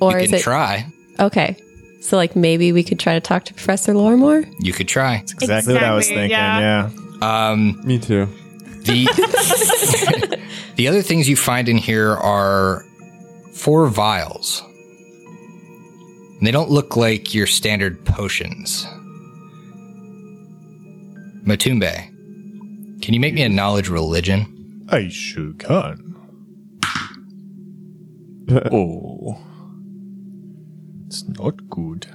Or 0.00 0.12
you 0.12 0.24
is 0.24 0.32
it 0.32 0.40
try. 0.40 0.86
okay? 1.20 1.56
So 2.00 2.16
like 2.16 2.36
maybe 2.36 2.72
we 2.72 2.82
could 2.82 2.98
try 2.98 3.14
to 3.14 3.20
talk 3.20 3.44
to 3.46 3.54
Professor 3.54 3.92
Lorrimor. 3.92 4.50
You 4.60 4.72
could 4.72 4.88
try. 4.88 5.16
Exactly, 5.16 5.74
what 5.74 5.82
I 5.82 5.94
was 5.94 6.06
thinking. 6.06 6.30
yeah. 6.30 6.60
Yeah. 6.60 6.90
Um, 7.22 7.80
Me 7.84 7.98
too. 7.98 8.26
the 8.84 9.06
the 10.76 10.88
other 10.88 11.02
things 11.02 11.28
you 11.28 11.36
find 11.36 11.68
in 11.68 11.76
here 11.76 12.12
are 12.14 12.84
four 13.52 13.88
vials. 13.88 14.62
And 16.38 16.46
they 16.46 16.52
don't 16.52 16.70
look 16.70 16.96
like 16.96 17.34
your 17.34 17.46
standard 17.48 18.04
potions. 18.04 18.86
Matumbe, 21.44 23.00
can 23.02 23.14
you 23.14 23.20
make 23.20 23.34
me 23.34 23.42
a 23.42 23.48
knowledge 23.48 23.88
religion? 23.88 24.86
I 24.88 25.08
sure 25.08 25.52
can. 25.54 26.14
oh. 28.72 29.36
It's 31.06 31.24
not 31.26 31.68
good. 31.70 32.06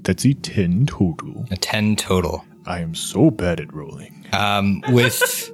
That's 0.00 0.24
a 0.24 0.32
10 0.32 0.86
total. 0.86 1.46
A 1.50 1.56
10 1.56 1.96
total. 1.96 2.44
I 2.68 2.80
am 2.80 2.94
so 2.94 3.30
bad 3.30 3.60
at 3.60 3.72
rolling. 3.72 4.26
Um, 4.34 4.82
with, 4.88 5.50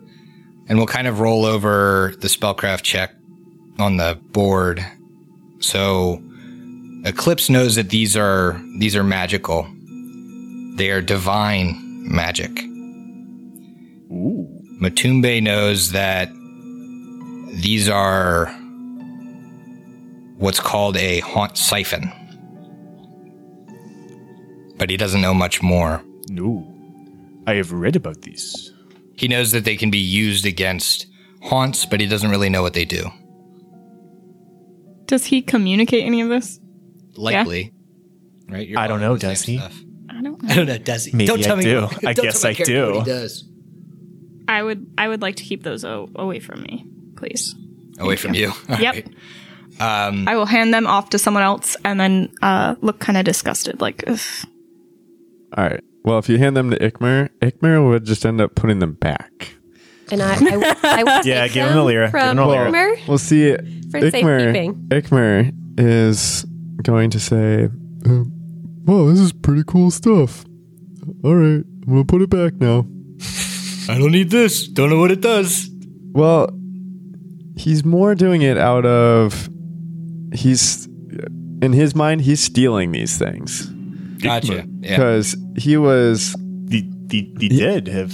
and 0.66 0.78
we'll 0.78 0.88
kind 0.88 1.06
of 1.06 1.20
roll 1.20 1.44
over 1.44 2.12
the 2.18 2.26
spellcraft 2.26 2.82
check 2.82 3.14
on 3.78 3.98
the 3.98 4.18
board. 4.32 4.84
So 5.60 6.20
Eclipse 7.04 7.48
knows 7.48 7.76
that 7.76 7.90
these 7.90 8.16
are, 8.16 8.60
these 8.78 8.96
are 8.96 9.04
magical. 9.04 9.62
They 10.74 10.90
are 10.90 11.00
divine 11.00 12.02
magic. 12.04 12.50
Ooh. 14.10 14.48
Matumbe 14.82 15.40
knows 15.40 15.92
that 15.92 16.28
these 17.62 17.88
are 17.88 18.46
what's 20.38 20.58
called 20.58 20.96
a 20.96 21.20
haunt 21.20 21.56
siphon. 21.56 22.10
But 24.76 24.90
he 24.90 24.96
doesn't 24.96 25.20
know 25.20 25.32
much 25.32 25.62
more. 25.62 26.02
No. 26.28 26.73
I 27.46 27.54
have 27.54 27.72
read 27.72 27.96
about 27.96 28.22
these. 28.22 28.72
He 29.16 29.28
knows 29.28 29.52
that 29.52 29.64
they 29.64 29.76
can 29.76 29.90
be 29.90 29.98
used 29.98 30.44
against 30.46 31.06
haunts, 31.42 31.84
but 31.86 32.00
he 32.00 32.06
doesn't 32.06 32.30
really 32.30 32.48
know 32.48 32.62
what 32.62 32.74
they 32.74 32.84
do. 32.84 33.10
Does 35.06 35.26
he 35.26 35.42
communicate 35.42 36.04
any 36.04 36.20
of 36.22 36.28
this? 36.28 36.58
Likely. 37.16 37.72
Right? 38.48 38.66
You're 38.68 38.78
I 38.78 38.86
don't 38.86 39.00
know, 39.00 39.16
does 39.16 39.42
he? 39.42 39.58
stuff. 39.58 39.74
I 40.08 40.22
don't 40.22 40.42
I 40.44 40.48
know. 40.48 40.54
don't 40.54 40.66
know, 40.66 40.78
does 40.78 41.04
he? 41.04 41.12
Maybe 41.16 41.26
don't 41.26 41.42
tell 41.42 41.56
I 41.56 41.58
me 41.58 41.64
do. 41.64 41.88
I 42.06 42.12
don't 42.12 42.24
guess 42.24 42.40
tell 42.40 42.50
I 42.50 42.54
do. 42.54 42.86
What 42.86 43.06
he 43.06 43.10
does. 43.12 43.44
I 44.48 44.62
would 44.62 44.86
I 44.98 45.08
would 45.08 45.22
like 45.22 45.36
to 45.36 45.42
keep 45.44 45.62
those 45.62 45.84
o- 45.84 46.10
away 46.16 46.40
from 46.40 46.62
me, 46.62 46.86
please. 47.16 47.54
Away 47.98 48.16
from 48.16 48.34
you. 48.34 48.48
All 48.68 48.78
Yep. 48.80 48.94
right. 48.94 49.08
Um, 49.80 50.28
I 50.28 50.36
will 50.36 50.46
hand 50.46 50.72
them 50.72 50.86
off 50.86 51.10
to 51.10 51.18
someone 51.18 51.42
else 51.42 51.76
and 51.84 51.98
then 51.98 52.32
uh, 52.42 52.76
look 52.80 53.00
kind 53.00 53.18
of 53.18 53.24
disgusted, 53.24 53.80
like, 53.80 54.04
Ugh. 54.06 54.18
All 55.56 55.64
right. 55.64 55.82
Well, 56.04 56.18
if 56.18 56.28
you 56.28 56.38
hand 56.38 56.56
them 56.56 56.70
to 56.70 56.78
Ikmer, 56.78 57.30
Ikmer 57.40 57.88
would 57.88 58.04
just 58.04 58.26
end 58.26 58.40
up 58.40 58.54
putting 58.54 58.78
them 58.78 58.92
back. 58.94 59.54
And 60.12 60.22
I, 60.22 60.34
I, 60.34 60.76
I 60.82 61.02
will 61.02 61.20
Yeah, 61.26 61.48
give 61.48 61.66
him 61.66 61.68
to 61.68 61.74
them 61.74 61.84
Lyra. 61.86 62.06
Give 62.06 62.10
From 62.10 62.28
him 62.30 62.36
to 62.36 62.46
Lyra. 62.46 62.70
Ikmer. 62.70 63.08
We'll 63.08 63.18
see. 63.18 63.52
For 63.54 64.00
Ikmer, 64.00 64.10
safekeeping. 64.10 64.74
Ikmer 64.88 65.52
is 65.78 66.44
going 66.82 67.10
to 67.10 67.20
say, 67.20 67.64
um, 68.06 68.30
"Wow, 68.84 69.06
this 69.08 69.18
is 69.18 69.32
pretty 69.32 69.62
cool 69.66 69.90
stuff. 69.90 70.44
All 71.24 71.34
right, 71.34 71.64
I'm 71.64 71.86
gonna 71.86 72.04
put 72.04 72.20
it 72.22 72.28
back 72.30 72.54
now." 72.54 72.86
I 73.88 73.98
don't 73.98 74.12
need 74.12 74.30
this. 74.30 74.68
Don't 74.68 74.90
know 74.90 74.98
what 74.98 75.10
it 75.10 75.20
does. 75.20 75.70
Well, 76.12 76.48
he's 77.56 77.84
more 77.84 78.14
doing 78.14 78.42
it 78.42 78.58
out 78.58 78.84
of 78.84 79.48
he's 80.34 80.86
in 81.62 81.72
his 81.72 81.94
mind 81.94 82.20
he's 82.22 82.40
stealing 82.40 82.90
these 82.92 83.16
things 83.16 83.70
Gotcha. 84.24 84.66
Yeah. 84.80 84.96
because 84.96 85.36
he 85.56 85.76
was 85.76 86.34
The, 86.66 86.82
the, 87.06 87.32
the 87.36 87.48
dead 87.48 87.86
have 87.88 88.12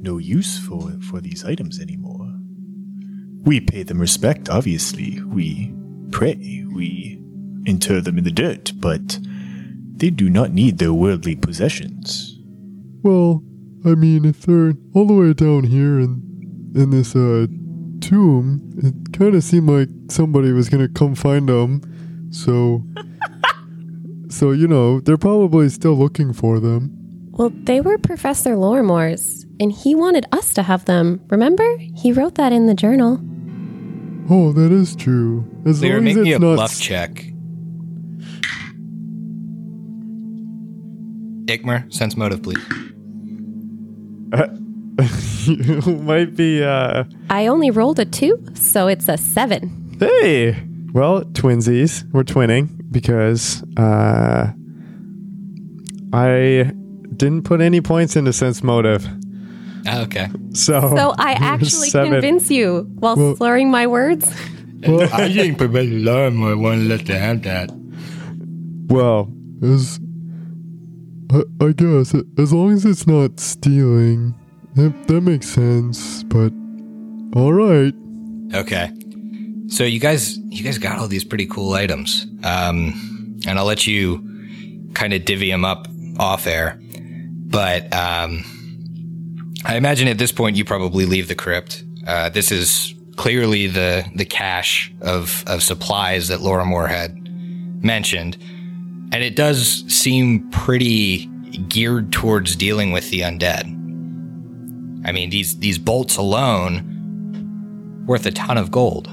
no 0.00 0.18
use 0.18 0.58
for, 0.58 0.90
for 1.10 1.20
these 1.20 1.44
items 1.44 1.80
anymore. 1.80 2.28
We 3.44 3.60
pay 3.60 3.82
them 3.82 3.98
respect, 4.00 4.48
obviously. 4.48 5.20
We 5.22 5.72
pray. 6.10 6.64
We 6.74 7.18
inter 7.66 8.00
them 8.00 8.18
in 8.18 8.24
the 8.24 8.30
dirt, 8.30 8.72
but 8.76 9.18
they 9.96 10.10
do 10.10 10.28
not 10.28 10.52
need 10.52 10.78
their 10.78 10.92
worldly 10.92 11.36
possessions. 11.36 12.38
well. 13.02 13.42
I 13.84 13.96
mean, 13.96 14.24
if 14.24 14.42
they're 14.42 14.74
all 14.94 15.06
the 15.08 15.14
way 15.14 15.32
down 15.32 15.64
here 15.64 15.98
in 15.98 16.22
in 16.76 16.90
this 16.90 17.16
uh 17.16 17.46
tomb, 18.00 18.60
it 18.78 18.94
kind 19.12 19.34
of 19.34 19.42
seemed 19.42 19.68
like 19.68 19.88
somebody 20.08 20.52
was 20.52 20.68
gonna 20.68 20.88
come 20.88 21.16
find 21.16 21.48
them. 21.48 21.80
So, 22.30 22.84
so 24.32 24.50
you 24.52 24.66
know, 24.66 25.00
they're 25.00 25.18
probably 25.18 25.68
still 25.68 25.94
looking 25.94 26.32
for 26.32 26.58
them. 26.58 26.90
Well, 27.32 27.50
they 27.50 27.80
were 27.80 27.98
Professor 27.98 28.56
Lorrimor's, 28.56 29.46
and 29.60 29.72
he 29.72 29.94
wanted 29.94 30.26
us 30.32 30.52
to 30.54 30.62
have 30.62 30.84
them. 30.86 31.20
Remember? 31.28 31.64
He 31.94 32.12
wrote 32.12 32.34
that 32.36 32.52
in 32.52 32.66
the 32.66 32.74
journal. 32.74 33.20
Oh, 34.30 34.52
that 34.52 34.70
is 34.72 34.94
true. 34.96 35.44
As 35.66 35.80
They 35.80 35.90
were 35.90 35.96
long 35.96 36.08
as 36.08 36.16
it's 36.16 36.26
a 36.28 36.38
not 36.38 36.54
bluff 36.56 36.80
check. 36.80 37.26
Ikmer, 41.46 41.92
sense 41.92 42.16
motive, 42.16 42.42
please. 42.42 42.62
you 45.46 45.96
might 45.96 46.34
be 46.36 46.62
uh 46.62 47.04
I 47.28 47.46
only 47.48 47.70
rolled 47.70 47.98
a 47.98 48.04
two, 48.04 48.42
so 48.54 48.86
it's 48.88 49.08
a 49.08 49.18
seven. 49.18 49.96
hey 50.00 50.56
well 50.92 51.22
twinsies 51.24 52.04
we're 52.12 52.22
twinning 52.22 52.81
because 52.92 53.62
uh 53.76 54.52
i 56.12 56.70
didn't 57.16 57.42
put 57.42 57.60
any 57.60 57.80
points 57.80 58.16
into 58.16 58.32
sense 58.32 58.62
motive 58.62 59.06
Ah, 59.84 60.02
okay. 60.02 60.28
so 60.52 60.78
So 60.94 61.12
I 61.18 61.32
actually 61.32 61.88
seven. 61.90 62.12
convince 62.12 62.48
you 62.52 62.86
while 63.00 63.16
Well- 63.16 63.34
slurring 63.34 63.68
my 63.72 63.88
words. 63.88 64.30
Well, 64.86 65.08
I 65.12 65.32
think 65.32 65.58
Professor 65.58 65.90
Lorrimor 65.90 66.54
won't 66.60 66.82
let 66.82 67.06
them 67.06 67.18
have 67.20 67.42
that. 67.42 67.70
well 68.88 69.28
as 69.60 69.98
I, 71.32 71.42
I 71.66 71.72
guess 71.72 72.14
as 72.38 72.52
long 72.52 72.70
as 72.72 72.84
it's 72.84 73.06
not 73.08 73.40
stealing 73.40 74.34
that, 74.76 74.92
that 75.08 75.20
makes 75.20 75.48
sense 75.48 76.22
but 76.24 76.52
all 77.34 77.52
right 77.52 77.94
Okay. 78.54 78.92
So 79.72 79.84
you 79.84 80.00
guys, 80.00 80.36
you 80.36 80.62
guys 80.62 80.76
got 80.76 80.98
all 80.98 81.08
these 81.08 81.24
pretty 81.24 81.46
cool 81.46 81.72
items, 81.72 82.26
um, 82.44 83.40
and 83.46 83.58
I'll 83.58 83.64
let 83.64 83.86
you 83.86 84.90
kind 84.92 85.14
of 85.14 85.24
divvy 85.24 85.50
them 85.50 85.64
up 85.64 85.88
off 86.18 86.46
air. 86.46 86.78
But 86.78 87.84
um, 87.84 88.44
I 89.64 89.76
imagine 89.76 90.08
at 90.08 90.18
this 90.18 90.30
point 90.30 90.56
you 90.56 90.66
probably 90.66 91.06
leave 91.06 91.26
the 91.26 91.34
crypt. 91.34 91.84
Uh, 92.06 92.28
this 92.28 92.52
is 92.52 92.94
clearly 93.16 93.66
the 93.66 94.04
the 94.14 94.26
cache 94.26 94.92
of 95.00 95.42
of 95.46 95.62
supplies 95.62 96.28
that 96.28 96.40
Lorrimor 96.40 96.86
had 96.86 97.16
mentioned, 97.82 98.36
and 99.10 99.24
it 99.24 99.36
does 99.36 99.84
seem 99.88 100.50
pretty 100.50 101.28
geared 101.68 102.12
towards 102.12 102.56
dealing 102.56 102.92
with 102.92 103.08
the 103.08 103.20
undead. 103.20 103.64
I 105.06 105.12
mean, 105.12 105.30
these 105.30 105.60
these 105.60 105.78
bolts 105.78 106.18
alone 106.18 108.04
worth 108.06 108.26
a 108.26 108.32
ton 108.32 108.58
of 108.58 108.70
gold. 108.70 109.10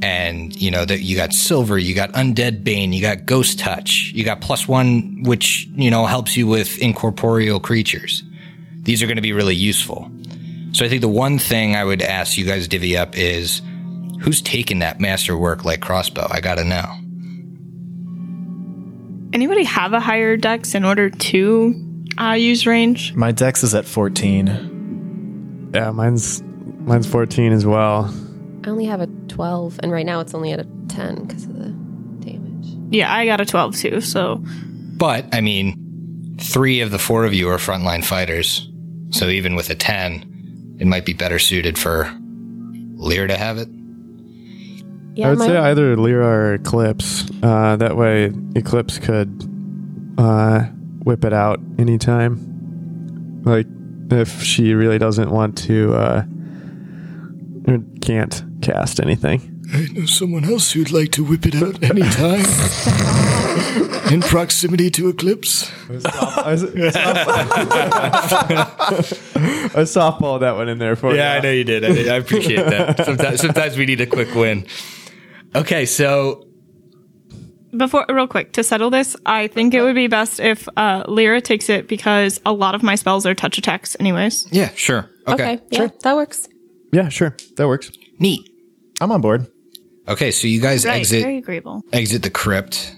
And 0.00 0.54
you 0.60 0.70
know 0.70 0.84
that 0.84 1.00
you 1.00 1.16
got 1.16 1.32
silver, 1.32 1.76
you 1.78 1.94
got 1.94 2.12
undead 2.12 2.62
bane, 2.62 2.92
you 2.92 3.02
got 3.02 3.26
ghost 3.26 3.58
touch, 3.58 4.12
you 4.14 4.24
got 4.24 4.40
plus 4.40 4.68
one, 4.68 5.22
which 5.24 5.66
you 5.72 5.90
know 5.90 6.06
helps 6.06 6.36
you 6.36 6.46
with 6.46 6.78
incorporeal 6.78 7.58
creatures. 7.58 8.22
These 8.82 9.02
are 9.02 9.06
going 9.06 9.16
to 9.16 9.22
be 9.22 9.32
really 9.32 9.56
useful. 9.56 10.10
So 10.72 10.84
I 10.84 10.88
think 10.88 11.00
the 11.00 11.08
one 11.08 11.38
thing 11.38 11.74
I 11.74 11.84
would 11.84 12.02
ask 12.02 12.38
you 12.38 12.44
guys 12.44 12.68
divvy 12.68 12.96
up 12.96 13.16
is 13.18 13.60
who's 14.20 14.40
taking 14.40 14.78
that 14.80 15.00
masterwork 15.00 15.64
like 15.64 15.80
crossbow? 15.80 16.26
I 16.30 16.40
got 16.40 16.56
to 16.56 16.64
know. 16.64 16.94
anybody 19.32 19.64
have 19.64 19.92
a 19.92 20.00
higher 20.00 20.36
dex 20.36 20.74
in 20.74 20.84
order 20.84 21.10
to 21.10 21.74
uh, 22.20 22.32
use 22.32 22.66
range? 22.66 23.14
My 23.14 23.32
dex 23.32 23.62
is 23.62 23.74
at 23.74 23.84
14. 23.84 25.70
yeah 25.74 25.90
mine's 25.90 26.42
mine's 26.86 27.06
14 27.06 27.52
as 27.52 27.66
well 27.66 28.12
I 28.64 28.70
only 28.70 28.84
have 28.86 29.00
a 29.00 29.06
12, 29.28 29.80
and 29.82 29.92
right 29.92 30.06
now 30.06 30.20
it's 30.20 30.34
only 30.34 30.52
at 30.52 30.60
a 30.60 30.66
10 30.88 31.24
because 31.26 31.44
of 31.44 31.54
the 31.58 31.68
damage. 32.24 32.66
Yeah, 32.90 33.12
I 33.12 33.24
got 33.26 33.40
a 33.40 33.44
12 33.46 33.76
too, 33.76 34.00
so 34.00 34.42
But 34.96 35.26
I 35.32 35.40
mean, 35.40 36.36
three 36.40 36.80
of 36.80 36.90
the 36.90 36.98
four 36.98 37.24
of 37.24 37.32
you 37.34 37.48
are 37.50 37.58
frontline 37.58 38.04
fighters, 38.04 38.68
so 39.10 39.26
even 39.28 39.54
with 39.54 39.70
a 39.70 39.74
ten, 39.74 40.76
it 40.78 40.86
might 40.86 41.04
be 41.04 41.12
better 41.12 41.38
suited 41.38 41.78
for 41.78 42.12
Lear 42.96 43.26
to 43.28 43.36
have 43.36 43.58
it. 43.58 43.68
Yeah, 45.14 45.26
I 45.26 45.30
would 45.30 45.38
my- 45.38 45.46
say 45.46 45.56
either 45.56 45.96
Lyra 45.96 46.26
or 46.26 46.54
Eclipse. 46.54 47.28
Uh, 47.42 47.76
that 47.76 47.96
way, 47.96 48.32
Eclipse 48.56 48.98
could 48.98 49.44
uh, 50.18 50.62
whip 51.04 51.24
it 51.24 51.32
out 51.32 51.60
anytime. 51.78 53.42
Like, 53.44 53.66
if 54.10 54.42
she 54.42 54.74
really 54.74 54.98
doesn't 54.98 55.30
want 55.30 55.56
to, 55.58 55.94
uh, 55.94 56.24
or 57.68 57.78
can't 58.00 58.42
cast 58.62 59.00
anything. 59.00 59.54
I 59.72 59.86
know 59.92 60.06
someone 60.06 60.44
else 60.44 60.72
who'd 60.72 60.90
like 60.90 61.12
to 61.12 61.24
whip 61.24 61.44
it 61.46 61.54
out 61.56 61.82
anytime. 61.82 62.44
In 64.12 64.22
proximity 64.22 64.90
to 64.92 65.08
Eclipse. 65.10 65.70
I, 65.90 66.52
I 69.74 69.84
softballed 69.84 70.40
that 70.40 70.56
one 70.56 70.68
in 70.68 70.78
there 70.78 70.96
for 70.96 71.10
you. 71.10 71.16
Yeah, 71.18 71.34
I 71.34 71.40
know 71.40 71.50
you 71.50 71.64
did. 71.64 71.84
I, 71.84 72.14
I 72.14 72.16
appreciate 72.16 72.64
that. 72.64 73.04
Sometimes, 73.04 73.40
sometimes 73.40 73.76
we 73.76 73.84
need 73.86 74.00
a 74.00 74.06
quick 74.06 74.34
win. 74.34 74.66
Okay, 75.54 75.84
so 75.84 76.46
before 77.76 78.06
real 78.08 78.26
quick 78.26 78.52
to 78.54 78.62
settle 78.64 78.88
this, 78.90 79.14
I 79.26 79.48
think 79.48 79.74
it 79.74 79.82
would 79.82 79.94
be 79.94 80.06
best 80.06 80.40
if 80.40 80.66
uh, 80.76 81.04
Lyra 81.06 81.40
takes 81.42 81.68
it 81.68 81.86
because 81.88 82.40
a 82.46 82.52
lot 82.52 82.74
of 82.74 82.82
my 82.82 82.94
spells 82.94 83.26
are 83.26 83.34
touch 83.34 83.58
attacks, 83.58 83.94
anyways. 84.00 84.46
yeah, 84.50 84.70
sure. 84.74 85.10
Okay, 85.26 85.54
Okay, 85.54 85.62
yeah, 85.70 85.88
that 86.02 86.16
works. 86.16 86.48
Yeah, 86.92 87.10
sure. 87.10 87.36
That 87.56 87.68
works. 87.68 87.90
Neat. 88.18 88.47
I'm 89.00 89.12
on 89.12 89.20
board. 89.20 89.46
Okay, 90.08 90.30
so 90.30 90.48
you 90.48 90.60
guys 90.60 90.84
Right, 90.84 91.00
exit 91.00 91.22
very 91.22 91.38
agreeable. 91.38 91.82
exit 91.92 92.22
the 92.22 92.30
crypt. 92.30 92.94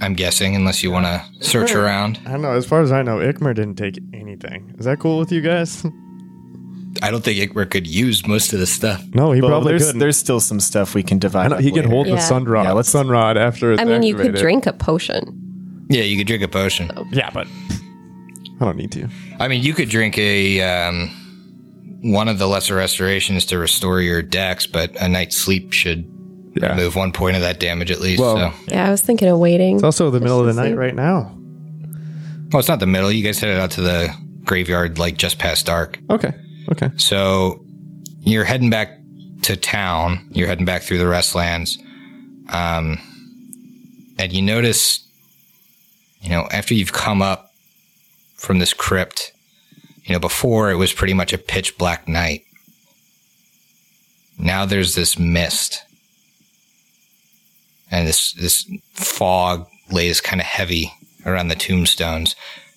I'm 0.00 0.12
guessing, 0.12 0.54
unless 0.54 0.82
you 0.82 0.90
want 0.90 1.06
to 1.06 1.22
search 1.46 1.72
around. 1.72 2.20
I 2.26 2.32
don't 2.32 2.42
know. 2.42 2.52
As 2.52 2.66
far 2.66 2.82
as 2.82 2.92
I 2.92 3.00
know, 3.02 3.16
Ikmer 3.16 3.54
didn't 3.54 3.76
take 3.76 3.98
anything. 4.12 4.74
Is 4.78 4.84
that 4.84 4.98
cool 5.00 5.18
with 5.18 5.32
you 5.32 5.40
guys? 5.40 5.84
I 7.02 7.10
don't 7.10 7.24
think 7.24 7.38
Ikmer 7.38 7.70
could 7.70 7.86
use 7.86 8.26
most 8.26 8.52
of 8.52 8.58
the 8.58 8.66
stuff. 8.66 9.02
no, 9.14 9.32
he 9.32 9.40
Well, 9.40 9.50
probably 9.50 9.72
there's 9.72 9.86
couldn't. 9.86 9.98
there's 10.00 10.16
still 10.18 10.38
some 10.40 10.60
stuff 10.60 10.94
we 10.94 11.02
can 11.02 11.18
divide. 11.18 11.46
I 11.46 11.48
know, 11.48 11.56
up 11.56 11.60
he 11.62 11.70
can 11.70 11.76
later. 11.80 11.88
hold 11.88 12.06
the 12.06 12.10
Yeah. 12.12 12.18
sun 12.18 12.44
rod. 12.44 12.64
Yeah, 12.64 12.72
let's- 12.72 12.88
sun 12.90 13.08
rod 13.08 13.36
after 13.38 13.72
it's 13.72 13.80
I 13.80 13.84
mean, 13.86 14.02
you 14.02 14.14
could 14.14 14.34
drink 14.34 14.66
a 14.66 14.72
potion. 14.74 15.86
Yeah, 15.88 16.02
you 16.02 16.18
could 16.18 16.26
drink 16.26 16.42
a 16.42 16.48
potion. 16.48 16.90
Yeah, 17.12 17.30
but 17.32 17.46
I 18.60 18.64
don't 18.64 18.76
need 18.76 18.92
to. 18.92 19.08
I 19.40 19.48
mean, 19.48 19.62
you 19.62 19.72
could 19.72 19.88
drink 19.88 20.18
a 20.18 20.60
um, 20.60 21.10
one 22.02 22.28
of 22.28 22.38
the 22.38 22.46
lesser 22.46 22.74
restorations 22.74 23.46
to 23.46 23.58
restore 23.58 24.00
your 24.00 24.22
dex, 24.22 24.66
but 24.66 24.94
a 25.00 25.08
night's 25.08 25.36
sleep 25.36 25.72
should 25.72 26.04
Yeah. 26.60 26.70
remove 26.70 26.94
one 26.96 27.12
point 27.12 27.36
of 27.36 27.42
that 27.42 27.60
damage 27.60 27.90
at 27.90 28.00
least. 28.00 28.20
Well- 28.20 28.36
so. 28.36 28.52
Yeah, 28.68 28.86
I 28.88 28.90
was 28.90 29.00
thinking 29.02 29.28
of 29.28 29.38
waiting. 29.38 29.74
It's 29.76 29.84
also 29.84 30.10
the 30.10 30.20
middle 30.20 30.40
of 30.40 30.46
the 30.46 30.54
night 30.60 30.70
see. 30.70 30.74
right 30.74 30.94
now. 30.94 31.36
Well, 32.52 32.60
it's 32.60 32.68
not 32.68 32.80
the 32.80 32.86
middle. 32.86 33.10
You 33.12 33.24
guys 33.24 33.38
headed 33.40 33.58
out 33.58 33.72
to 33.72 33.80
the 33.82 34.14
graveyard 34.44 34.98
like 34.98 35.16
just 35.18 35.38
past 35.38 35.66
dark. 35.66 35.98
Okay. 36.08 36.32
Okay. 36.72 36.90
So 36.96 37.64
you're 38.20 38.44
heading 38.44 38.70
back 38.70 38.98
to 39.42 39.56
town. 39.56 40.28
You're 40.32 40.46
heading 40.48 40.64
back 40.64 40.82
through 40.82 40.98
the 40.98 41.04
restlands. 41.06 41.78
Um, 42.48 42.98
and 44.18 44.32
you 44.32 44.40
notice, 44.42 45.00
you 46.22 46.30
know, 46.30 46.48
after 46.52 46.72
you've 46.74 46.92
come 46.92 47.20
up 47.20 47.52
from 48.36 48.58
this 48.60 48.72
crypt, 48.72 49.32
you 50.06 50.12
know, 50.14 50.20
before 50.20 50.70
it 50.70 50.76
was 50.76 50.92
pretty 50.92 51.14
much 51.14 51.32
a 51.32 51.38
pitch 51.38 51.76
black 51.76 52.08
night. 52.08 52.44
Now 54.38 54.64
there's 54.64 54.94
this 54.94 55.18
mist. 55.18 55.82
And 57.90 58.06
this, 58.06 58.32
this 58.32 58.70
fog 58.92 59.68
lays 59.90 60.20
kind 60.20 60.40
of 60.40 60.46
heavy 60.46 60.92
around 61.24 61.48
the 61.48 61.54
tombstones 61.54 62.34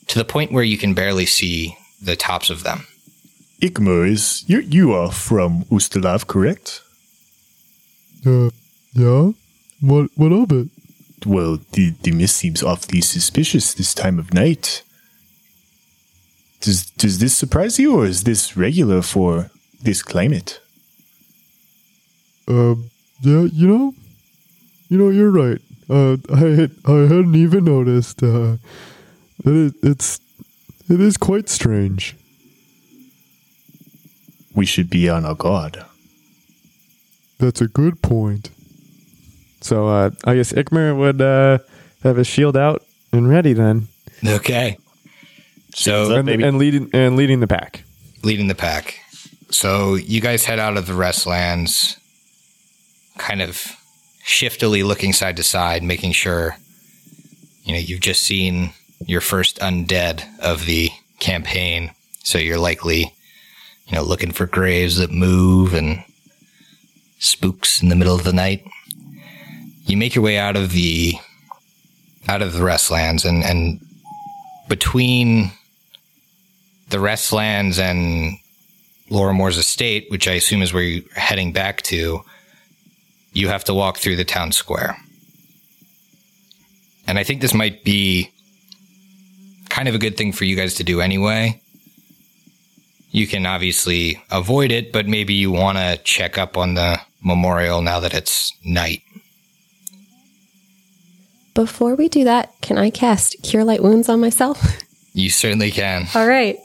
to 0.08 0.18
the 0.18 0.26
point 0.26 0.52
where 0.52 0.64
you 0.64 0.78
can 0.78 0.94
barely 0.94 1.26
see 1.26 1.78
the 2.02 2.16
tops 2.16 2.50
of 2.50 2.64
them. 2.64 2.88
Ikmer 3.62 4.08
is 4.10 4.44
you. 4.48 4.60
You 4.60 4.94
are 4.94 5.12
from 5.12 5.66
Ustalav, 5.66 6.28
correct? 6.28 6.82
Uh, 8.26 8.50
yeah? 8.94 9.32
What, 9.82 10.10
what 10.16 10.32
of 10.32 10.52
it? 10.52 10.70
Well, 11.26 11.60
the 11.74 11.94
the 12.02 12.12
mist 12.12 12.38
seems 12.38 12.64
awfully 12.64 13.02
suspicious 13.02 13.74
this 13.74 13.94
time 13.94 14.20
of 14.20 14.34
night. 14.34 14.84
Does 16.62 16.90
does 16.92 17.20
this 17.20 17.36
surprise 17.38 17.80
you, 17.80 17.96
or 17.96 18.06
is 18.06 18.24
this 18.24 18.58
regular 18.58 19.02
for 19.02 19.50
this 19.82 20.04
climate? 20.04 20.60
Um, 22.48 22.90
yeah, 23.22 23.44
you 23.44 23.68
know, 23.68 23.94
you 24.90 24.98
know, 24.98 25.10
you're 25.10 25.32
right. 25.32 25.62
Uh, 25.90 26.18
I 26.34 26.40
had, 26.40 26.72
I 26.86 26.92
hadn't 27.02 27.36
even 27.36 27.64
noticed, 27.66 28.22
uh, 28.24 28.58
that 29.44 29.56
it, 29.56 29.74
it's, 29.84 30.20
it 30.90 31.00
is 31.00 31.18
quite 31.18 31.48
strange. 31.50 32.16
We 34.56 34.66
should 34.66 34.90
be 34.90 35.10
on 35.10 35.26
our 35.26 35.36
guard. 35.36 35.84
That's 37.38 37.62
a 37.62 37.68
good 37.68 38.02
point. 38.02 38.50
So 39.62 39.88
uh, 39.88 40.10
I 40.26 40.36
guess 40.36 40.52
Ikmer 40.54 40.98
would 40.98 41.22
uh, 41.22 41.60
have 42.04 42.18
his 42.18 42.28
shield 42.28 42.58
out 42.58 42.84
and 43.12 43.30
ready 43.30 43.54
then, 43.54 43.88
Okay. 44.26 44.78
So 45.74 46.16
and, 46.16 46.30
and 46.30 46.58
leading 46.58 46.90
and 46.94 47.16
leading 47.16 47.40
the 47.40 47.48
pack. 47.48 47.84
leading 48.24 48.48
the 48.48 48.56
pack. 48.56 49.00
So 49.52 49.96
you 49.96 50.22
guys 50.22 50.46
head 50.46 50.60
out 50.60 50.78
of 50.78 50.88
the 50.88 50.94
restlands, 50.94 51.98
kind 53.18 53.42
of 53.42 53.76
shiftily 54.24 54.84
looking 54.84 55.14
side 55.14 55.38
to 55.38 55.44
side, 55.44 55.84
making 55.84 56.12
sure 56.12 56.58
you 57.64 57.74
know 57.74 57.80
you've 57.80 58.02
just 58.02 58.24
seen 58.24 58.72
your 59.06 59.22
first 59.22 59.60
undead 59.60 60.24
of 60.40 60.66
the 60.66 60.90
campaign. 61.20 61.92
So 62.24 62.38
you're 62.38 62.60
likely, 62.60 63.14
you 63.88 63.96
know, 63.96 64.04
looking 64.04 64.32
for 64.32 64.46
graves 64.46 64.98
that 64.98 65.12
move 65.12 65.74
and 65.74 66.04
spooks 67.20 67.82
in 67.82 67.90
the 67.90 67.96
middle 67.96 68.16
of 68.16 68.24
the 68.24 68.34
night. 68.34 68.66
You 69.86 69.98
make 69.98 70.16
your 70.16 70.24
way 70.24 70.38
out 70.38 70.56
of 70.56 70.72
the 70.72 71.16
out 72.28 72.42
of 72.42 72.54
the 72.54 72.60
restlands 72.60 73.26
and 73.26 73.44
and 73.44 73.80
between 74.68 75.52
the 76.90 76.98
Restlands 76.98 77.80
and 77.80 78.38
Lorrimor's 79.10 79.58
estate, 79.58 80.08
which 80.10 80.28
I 80.28 80.34
assume 80.34 80.62
is 80.62 80.74
where 80.74 80.84
you're 80.84 81.04
heading 81.16 81.52
back 81.52 81.82
to, 81.84 82.24
you 83.34 83.48
have 83.48 83.64
to 83.66 83.74
walk 83.74 83.98
through 83.98 84.16
the 84.16 84.26
town 84.26 84.52
square. 84.52 84.98
And 87.08 87.18
I 87.18 87.24
think 87.24 87.42
this 87.42 87.54
might 87.54 87.84
be 87.84 88.32
kind 89.70 89.88
of 89.88 89.96
a 89.96 90.00
good 90.00 90.18
thing 90.18 90.32
for 90.32 90.46
you 90.46 90.56
guys 90.56 90.76
to 90.76 90.84
do 90.84 91.02
anyway. 91.02 91.62
You 93.12 93.26
can 93.26 93.46
obviously 93.46 94.22
avoid 94.30 94.72
it, 94.72 94.92
but 94.92 95.08
maybe 95.08 95.34
you 95.34 95.52
want 95.52 95.78
to 95.78 96.00
check 96.04 96.38
up 96.38 96.58
on 96.58 96.76
the 96.76 97.00
memorial 97.24 97.82
now 97.82 98.00
that 98.00 98.14
it's 98.14 98.54
night. 98.64 99.02
Before 101.56 101.96
we 101.96 102.08
do 102.10 102.24
that, 102.24 102.54
can 102.62 102.78
I 102.78 102.90
cast 102.90 103.36
Cure 103.42 103.64
Light 103.64 103.82
Wounds 103.82 104.08
on 104.08 104.20
myself? 104.20 104.64
You 105.14 105.30
certainly 105.32 105.72
can. 105.72 106.08
All 106.14 106.28
right. 106.28 106.58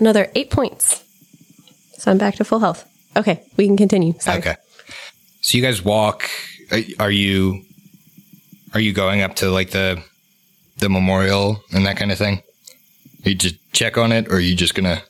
Another 0.00 0.30
eight 0.34 0.50
points. 0.50 1.02
So 1.98 2.10
I'm 2.10 2.18
back 2.18 2.36
to 2.36 2.44
full 2.44 2.60
health. 2.60 2.84
Okay, 3.16 3.42
we 3.56 3.66
can 3.66 3.76
continue. 3.76 4.14
Sorry. 4.20 4.38
Okay. 4.38 4.54
So 5.40 5.56
you 5.58 5.62
guys 5.62 5.82
walk. 5.84 6.28
are- 6.70 6.78
Are 7.00 7.10
you 7.10 7.64
are 8.74 8.80
you 8.80 8.92
going 8.92 9.22
up 9.22 9.34
to 9.36 9.50
like 9.50 9.70
the 9.70 10.02
the 10.76 10.88
memorial 10.88 11.62
and 11.72 11.86
that 11.86 11.96
kind 11.96 12.12
of 12.12 12.18
thing? 12.18 12.42
You 13.24 13.34
just 13.34 13.56
check 13.72 13.96
on 13.98 14.12
it, 14.12 14.28
or 14.28 14.36
are 14.36 14.40
you 14.40 14.54
just 14.54 14.74
gonna? 14.74 15.02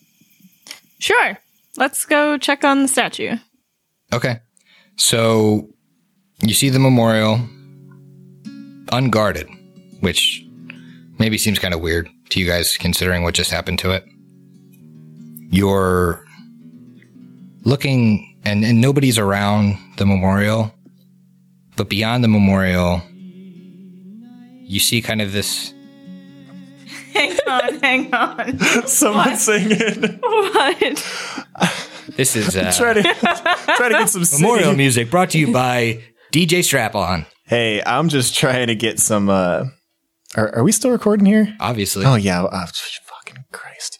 Sure. 0.98 1.36
Let's 1.76 2.04
go 2.06 2.38
check 2.38 2.64
on 2.64 2.82
the 2.82 2.88
statue. 2.88 3.36
Okay. 4.12 4.38
So 4.96 5.68
you 6.40 6.54
see 6.54 6.70
the 6.70 6.78
memorial 6.78 7.40
unguarded, 8.90 9.48
which 10.00 10.42
maybe 11.18 11.36
seems 11.38 11.58
kind 11.58 11.74
of 11.74 11.80
weird 11.80 12.08
to 12.30 12.40
you 12.40 12.46
guys 12.46 12.76
considering 12.76 13.22
what 13.22 13.34
just 13.34 13.50
happened 13.50 13.78
to 13.80 13.90
it. 13.90 14.04
You're 15.50 16.24
looking, 17.64 18.36
and, 18.44 18.64
and 18.64 18.80
nobody's 18.80 19.18
around 19.18 19.76
the 19.96 20.06
memorial, 20.06 20.72
but 21.76 21.88
beyond 21.88 22.22
the 22.24 22.28
memorial, 22.28 23.02
you 24.62 24.80
see 24.80 25.00
kind 25.00 25.22
of 25.22 25.32
this. 25.32 25.72
Hang 27.14 27.32
on, 27.48 27.78
hang 27.80 28.14
on. 28.14 28.58
Someone 28.86 29.36
singing. 29.36 30.20
What? 30.22 31.04
This 32.16 32.36
is 32.36 32.56
uh, 32.56 32.72
try 32.76 32.94
to 32.94 33.02
try 33.02 33.88
to 33.88 33.94
get 33.94 34.08
some 34.10 34.22
memorial 34.40 34.64
singing. 34.66 34.76
music 34.76 35.10
brought 35.10 35.30
to 35.30 35.38
you 35.38 35.52
by 35.52 36.02
DJ 36.32 36.62
Strap 36.64 36.94
On. 36.94 37.26
Hey, 37.44 37.82
I'm 37.84 38.08
just 38.08 38.34
trying 38.36 38.66
to 38.68 38.74
get 38.74 38.98
some. 39.00 39.28
uh 39.28 39.64
Are, 40.36 40.56
are 40.56 40.62
we 40.64 40.72
still 40.72 40.90
recording 40.90 41.26
here? 41.26 41.54
Obviously, 41.60 42.04
Oh 42.04 42.14
yeah. 42.14 42.42
Oh, 42.42 42.66
fucking 42.66 43.44
Christ. 43.52 43.97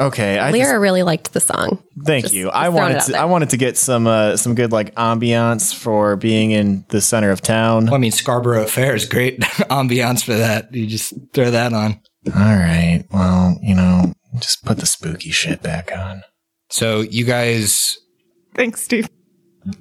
Okay. 0.00 0.38
I 0.38 0.50
just- 0.50 0.62
Lyra 0.64 0.80
really 0.80 1.02
liked 1.02 1.32
the 1.32 1.40
song. 1.40 1.82
Thank 2.04 2.24
Just- 2.24 2.34
you. 2.34 2.46
just 2.46 2.56
I 2.56 2.68
wanted 2.70 3.00
to, 3.02 3.12
there. 3.12 3.20
I 3.20 3.24
wanted 3.26 3.50
to 3.50 3.56
get 3.56 3.76
some 3.76 4.06
uh, 4.06 4.36
some 4.36 4.54
good 4.54 4.72
like 4.72 4.94
ambiance 4.94 5.74
for 5.74 6.16
being 6.16 6.50
in 6.50 6.84
the 6.88 7.00
center 7.00 7.30
of 7.30 7.40
town. 7.42 7.86
Well, 7.86 7.94
I 7.94 7.98
mean, 7.98 8.12
Scarborough 8.12 8.66
Fair 8.66 8.94
is 8.94 9.04
great 9.06 9.40
ambiance 9.70 10.24
for 10.24 10.34
that. 10.34 10.74
You 10.74 10.86
just 10.86 11.12
throw 11.32 11.50
that 11.50 11.72
on. 11.72 12.00
All 12.34 12.40
right. 12.40 13.04
Well, 13.12 13.58
you 13.62 13.74
know, 13.74 14.12
just 14.38 14.64
put 14.64 14.78
the 14.78 14.86
spooky 14.86 15.30
shit 15.30 15.62
back 15.62 15.90
on. 15.96 16.22
So 16.70 17.00
you 17.00 17.24
guys, 17.24 17.98
Thanks, 18.54 18.82
Steve. 18.82 19.08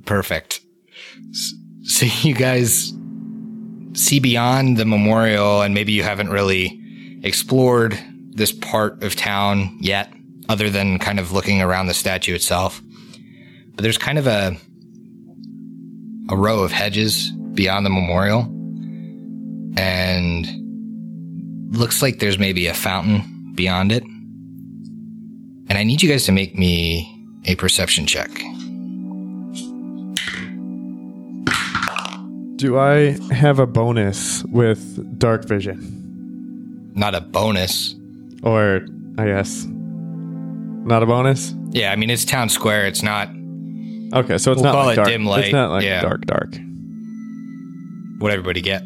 perfect. 0.05 0.61
So 1.83 2.05
you 2.27 2.33
guys 2.33 2.93
see 3.93 4.19
beyond 4.19 4.77
the 4.77 4.85
memorial, 4.85 5.61
and 5.61 5.73
maybe 5.73 5.91
you 5.93 6.03
haven't 6.03 6.29
really 6.29 6.79
explored 7.23 7.97
this 8.39 8.51
part 8.51 9.03
of 9.03 9.15
town 9.15 9.77
yet, 9.79 10.11
other 10.49 10.71
than 10.71 10.97
kind 10.97 11.19
of 11.19 11.31
looking 11.31 11.61
around 11.61 11.85
the 11.85 11.93
statue 11.93 12.33
itself. 12.33 12.81
But 13.75 13.83
there's 13.83 13.99
kind 13.99 14.17
of 14.17 14.25
a 14.25 14.57
a 16.29 16.35
row 16.35 16.63
of 16.63 16.71
hedges 16.71 17.31
beyond 17.53 17.85
the 17.85 17.91
memorial, 17.91 18.41
and 19.77 20.47
looks 21.75 22.01
like 22.01 22.17
there's 22.17 22.39
maybe 22.39 22.65
a 22.65 22.73
fountain 22.73 23.53
beyond 23.53 23.91
it. 23.91 24.03
And 24.03 25.73
I 25.77 25.83
need 25.83 26.01
you 26.01 26.09
guys 26.09 26.25
to 26.25 26.31
make 26.31 26.57
me 26.57 27.15
a 27.45 27.55
perception 27.55 28.07
check. 28.07 28.31
Do 32.55 32.77
I 32.77 33.17
have 33.31 33.59
a 33.59 33.67
bonus 33.67 34.43
with 34.45 35.19
dark 35.19 35.45
vision? 35.45 35.99
not 36.99 37.15
a 37.15 37.21
bonus. 37.21 37.95
Or, 38.43 38.81
I 39.17 39.25
guess, 39.25 39.65
not 39.67 41.03
a 41.03 41.05
bonus? 41.05 41.53
Yeah, 41.71 41.91
I 41.91 41.95
mean 41.97 42.09
it's 42.09 42.25
town 42.25 42.49
square. 42.49 42.85
It's 42.87 43.03
not 43.03 43.29
Okay, 44.11 44.37
so 44.39 44.51
it's 44.51 44.61
We'll 44.61 44.63
not 44.63 44.71
call 44.73 44.85
like 44.85 44.93
it 44.93 44.95
dark. 44.95 45.07
dim 45.09 45.25
light, 45.25 45.43
It's 45.45 45.53
not 45.53 45.69
like 45.71 45.83
yeah. 45.83 46.01
dark, 46.01 46.25
dark. 46.25 46.55
what 48.19 48.31
everybody 48.31 48.61
get. 48.61 48.81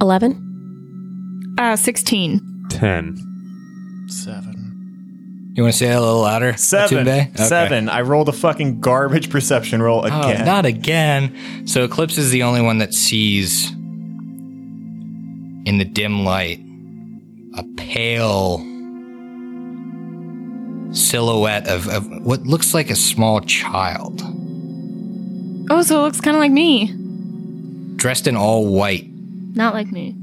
11. 0.00 1.54
Uh, 1.58 1.76
16. 1.76 2.64
10. 2.70 4.04
Seven. 4.08 5.52
You 5.54 5.62
want 5.62 5.72
to 5.74 5.78
say 5.78 5.86
that 5.88 5.96
a 5.98 6.00
little 6.00 6.20
louder? 6.20 6.54
Seven. 6.56 7.08
Okay. 7.08 7.30
Seven. 7.34 7.88
I 7.88 8.02
rolled 8.02 8.28
a 8.28 8.32
fucking 8.32 8.80
garbage 8.80 9.30
perception 9.30 9.82
roll 9.82 10.00
Oh, 10.04 10.20
again. 10.30 10.44
not 10.44 10.64
again. 10.66 11.66
So 11.66 11.84
Eclipse 11.84 12.18
is 12.18 12.30
the 12.30 12.42
only 12.44 12.60
one 12.60 12.78
that 12.78 12.92
sees 12.94 13.70
in 15.66 15.78
the 15.78 15.84
dim 15.84 16.24
light 16.24 16.60
a 17.56 17.64
pale 17.76 18.58
silhouette 20.92 21.66
of, 21.68 21.88
of 21.88 22.06
what 22.24 22.42
looks 22.46 22.72
like 22.74 22.90
a 22.90 22.96
small 22.96 23.40
child 23.40 24.22
Oh, 25.68 25.82
so 25.82 25.98
it 25.98 26.02
looks 26.04 26.20
kind 26.20 26.36
of 26.36 26.40
like 26.40 26.52
me. 26.52 26.94
dressed 27.96 28.28
in 28.28 28.36
all 28.36 28.66
white, 28.68 29.08
Not 29.10 29.74
like 29.74 29.90
me. 29.90 30.14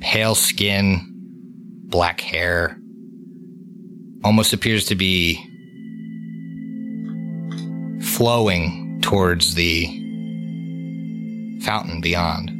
pale 0.00 0.34
skin, 0.34 1.00
black 1.88 2.20
hair. 2.22 2.78
Almost 4.24 4.54
appears 4.54 4.86
to 4.86 4.94
be 4.94 5.36
flowing 8.00 9.00
towards 9.02 9.54
the 9.54 9.84
fountain 11.62 12.00
beyond. 12.00 12.50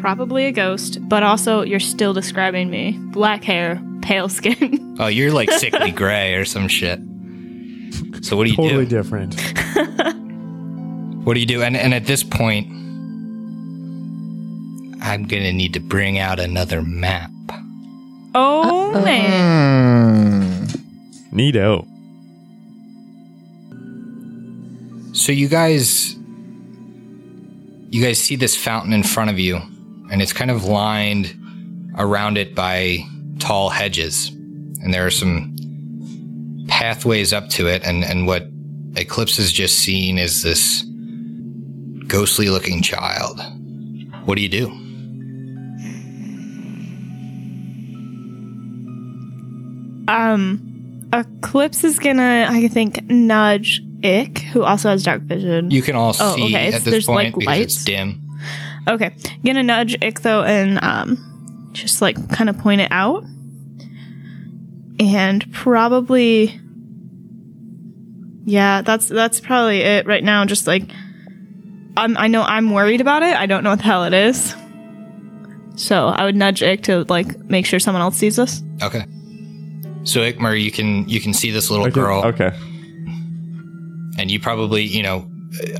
Probably 0.00 0.46
a 0.46 0.52
ghost, 0.52 0.98
but 1.08 1.22
also 1.22 1.62
you're 1.62 1.78
still 1.80 2.12
describing 2.14 2.70
me. 2.70 2.92
Black 3.12 3.44
hair, 3.44 3.80
pale 4.02 4.28
skin. 4.28 4.86
Oh, 5.00 5.06
you're 5.06 5.32
like 5.32 5.50
sickly 5.52 5.92
gray 5.92 6.34
or 6.34 6.44
some 6.44 6.68
shit. 6.68 6.98
So 8.22 8.36
what 8.36 8.44
do 8.44 8.50
you 8.50 8.56
Totally 8.56 8.84
do? 8.84 9.02
Totally 9.02 9.28
different. 9.28 9.40
What 11.24 11.32
do 11.34 11.40
you 11.40 11.46
do? 11.46 11.62
And 11.62 11.74
and 11.74 11.94
at 11.94 12.04
this 12.04 12.22
point, 12.22 12.66
I'm 15.02 15.24
gonna 15.26 15.52
need 15.52 15.72
to 15.74 15.80
bring 15.80 16.18
out 16.18 16.38
another 16.38 16.82
map. 16.82 17.30
oh, 18.34 18.92
man. 19.02 20.66
Neato. 21.32 21.86
So 25.16 25.32
you 25.32 25.48
guys, 25.48 26.14
you 27.90 28.02
guys 28.02 28.18
see 28.18 28.36
this 28.36 28.54
fountain 28.56 28.92
in 28.92 29.02
front 29.02 29.30
of 29.30 29.38
you, 29.38 29.60
and 30.10 30.20
it's 30.22 30.32
kind 30.32 30.50
of 30.50 30.64
lined 30.64 31.34
around 31.96 32.38
it 32.38 32.54
by 32.54 32.98
tall 33.38 33.70
hedges, 33.70 34.28
and 34.28 34.92
there 34.92 35.06
are 35.06 35.10
some 35.10 35.56
pathways 36.68 37.32
up 37.32 37.48
to 37.50 37.66
it. 37.66 37.84
And 37.84 38.04
and 38.04 38.26
what 38.26 38.46
Eclipse 38.96 39.36
has 39.36 39.52
just 39.52 39.78
seen 39.78 40.18
is 40.18 40.42
this 40.42 40.84
ghostly-looking 42.06 42.82
child. 42.82 43.40
What 44.24 44.34
do 44.36 44.42
you 44.42 44.48
do? 44.48 44.66
Um, 50.08 51.08
Eclipse 51.12 51.84
is 51.84 51.98
gonna, 52.00 52.48
I 52.50 52.66
think, 52.68 53.04
nudge 53.04 53.80
Ick, 54.02 54.38
who 54.38 54.64
also 54.64 54.88
has 54.90 55.04
dark 55.04 55.22
vision. 55.22 55.70
You 55.70 55.82
can 55.82 55.94
all 55.94 56.14
Oh, 56.18 56.34
see 56.36 56.44
okay, 56.46 56.68
at 56.68 56.82
this 56.82 56.84
there's, 56.84 57.06
point 57.06 57.36
like, 57.36 57.38
because 57.38 57.60
it's 57.60 57.84
dim. 57.84 58.20
Okay, 58.88 59.14
gonna 59.44 59.62
nudge 59.62 59.96
Ick 60.02 60.20
though, 60.20 60.42
and 60.42 60.82
um, 60.82 61.70
just 61.72 62.00
like 62.02 62.16
kind 62.30 62.48
of 62.50 62.58
point 62.58 62.80
it 62.80 62.88
out, 62.90 63.24
and 64.98 65.52
probably, 65.52 66.58
yeah, 68.44 68.82
that's 68.82 69.08
that's 69.08 69.40
probably 69.40 69.80
it 69.80 70.06
right 70.06 70.24
now. 70.24 70.44
Just 70.44 70.66
like, 70.66 70.82
I'm, 71.96 72.16
I 72.16 72.26
know 72.26 72.42
I'm 72.42 72.70
worried 72.72 73.00
about 73.00 73.22
it. 73.22 73.34
I 73.36 73.46
don't 73.46 73.62
know 73.62 73.70
what 73.70 73.78
the 73.80 73.84
hell 73.84 74.04
it 74.04 74.14
is, 74.14 74.54
so 75.76 76.06
I 76.08 76.24
would 76.24 76.36
nudge 76.36 76.62
Ick 76.62 76.82
to 76.84 77.04
like 77.08 77.38
make 77.44 77.66
sure 77.66 77.78
someone 77.78 78.02
else 78.02 78.16
sees 78.16 78.36
this. 78.36 78.62
Okay. 78.82 79.04
So 80.04 80.20
Ikmer, 80.20 80.60
you 80.60 80.72
can 80.72 81.08
you 81.08 81.20
can 81.20 81.34
see 81.34 81.50
this 81.50 81.70
little 81.70 81.86
Okay. 81.86 81.94
girl, 81.94 82.22
Okay. 82.24 82.50
and 84.18 84.30
you 84.30 84.40
probably 84.40 84.82
you 84.84 85.02
know, 85.02 85.29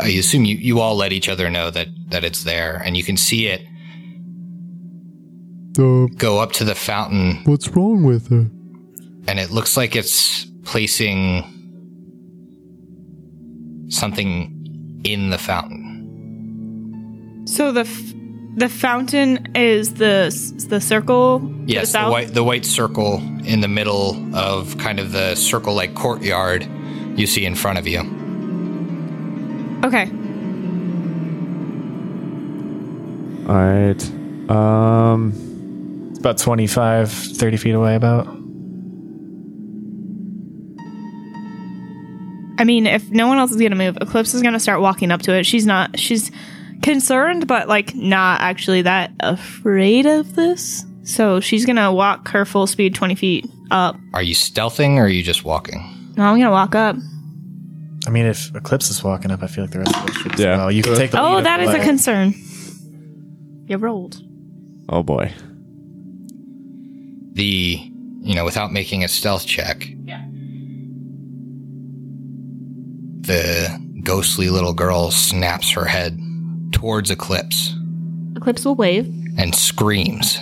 I 0.00 0.08
assume 0.08 0.44
you 0.44 0.56
you 0.56 0.80
all 0.80 0.96
let 0.96 1.12
each 1.12 1.28
other 1.28 1.48
know 1.50 1.70
that 1.70 1.88
that 2.10 2.24
it's 2.24 2.42
there, 2.44 2.82
and 2.84 2.96
you 2.96 3.04
can 3.04 3.16
see 3.16 3.46
it 3.46 3.62
Uh, 5.78 6.06
go 6.16 6.38
up 6.40 6.52
to 6.52 6.64
the 6.64 6.74
fountain, 6.74 7.38
what's 7.44 7.68
wrong 7.68 8.02
with 8.04 8.28
her? 8.28 8.50
and 9.28 9.38
it 9.38 9.50
looks 9.50 9.76
like 9.76 9.94
it's 9.96 10.44
placing 10.64 11.44
something 13.88 15.00
in 15.04 15.30
the 15.30 15.38
fountain. 15.38 15.86
So 17.46 17.72
the 17.72 17.80
f- 17.80 18.14
the 18.56 18.68
fountain 18.68 19.48
is 19.54 19.94
the 19.94 20.24
s- 20.26 20.52
the 20.68 20.80
circle. 20.80 21.40
Yes, 21.66 21.86
the 21.88 21.92
south? 21.92 22.10
white 22.12 22.34
the 22.34 22.42
white 22.44 22.64
circle 22.66 23.22
in 23.44 23.60
the 23.60 23.68
middle 23.68 24.16
of 24.34 24.76
kind 24.78 24.98
of 25.00 25.12
the 25.12 25.34
circle 25.36 25.74
like 25.74 25.94
courtyard 25.94 26.66
you 27.16 27.26
see 27.26 27.44
in 27.44 27.54
front 27.54 27.78
of 27.78 27.86
you. 27.86 28.00
Okay. 29.84 30.10
All 33.48 33.56
right. 33.56 34.50
Um, 34.50 35.32
It's 36.10 36.18
about 36.18 36.38
25, 36.38 37.10
30 37.10 37.56
feet 37.56 37.72
away, 37.74 37.94
about. 37.96 38.26
I 42.58 42.64
mean, 42.64 42.86
if 42.86 43.10
no 43.10 43.26
one 43.26 43.38
else 43.38 43.50
is 43.52 43.56
gonna 43.56 43.74
move, 43.74 43.96
Eclipse 44.00 44.34
is 44.34 44.42
gonna 44.42 44.60
start 44.60 44.82
walking 44.82 45.10
up 45.10 45.22
to 45.22 45.34
it. 45.34 45.44
She's 45.46 45.64
not. 45.64 45.98
She's 45.98 46.30
concerned, 46.82 47.46
but 47.46 47.68
like 47.68 47.94
not 47.94 48.40
actually 48.42 48.82
that 48.82 49.12
afraid 49.20 50.04
of 50.06 50.36
this. 50.36 50.84
So 51.04 51.40
she's 51.40 51.64
gonna 51.64 51.90
walk 51.92 52.28
her 52.28 52.44
full 52.44 52.66
speed, 52.66 52.94
twenty 52.94 53.14
feet 53.14 53.46
up. 53.70 53.96
Are 54.12 54.22
you 54.22 54.34
stealthing 54.34 54.96
or 54.96 55.04
are 55.04 55.08
you 55.08 55.22
just 55.22 55.42
walking? 55.42 55.80
No, 56.18 56.24
I'm 56.24 56.38
gonna 56.38 56.50
walk 56.50 56.74
up. 56.74 56.96
I 58.06 58.10
mean, 58.10 58.26
if 58.26 58.54
Eclipse 58.54 58.90
is 58.90 59.04
walking 59.04 59.30
up, 59.30 59.42
I 59.42 59.46
feel 59.46 59.64
like 59.64 59.72
the 59.72 59.80
rest 59.80 59.94
of 59.96 60.04
us 60.08 60.16
should. 60.16 60.32
as 60.34 60.40
Yeah. 60.40 60.56
well. 60.56 60.72
you 60.72 60.82
can 60.82 60.94
take 60.96 61.10
the. 61.10 61.20
Oh, 61.20 61.36
lead 61.36 61.44
that 61.46 61.60
of 61.60 61.66
is 61.66 61.70
the 61.72 61.76
a 61.76 61.80
way. 61.80 61.86
concern. 61.86 62.34
You 63.66 63.76
rolled. 63.76 64.20
oh 64.88 65.02
boy. 65.02 65.32
The 67.34 67.86
you 68.22 68.34
know, 68.34 68.44
without 68.44 68.72
making 68.72 69.04
a 69.04 69.08
stealth 69.08 69.46
check. 69.46 69.86
Yeah. 70.04 70.22
The 73.22 73.78
ghostly 74.02 74.48
little 74.50 74.72
girl 74.74 75.10
snaps 75.10 75.70
her 75.72 75.84
head 75.84 76.18
towards 76.72 77.10
Eclipse 77.10 77.74
Eclipse 78.36 78.64
will 78.64 78.74
wave. 78.74 79.06
and 79.38 79.54
screams. 79.54 80.38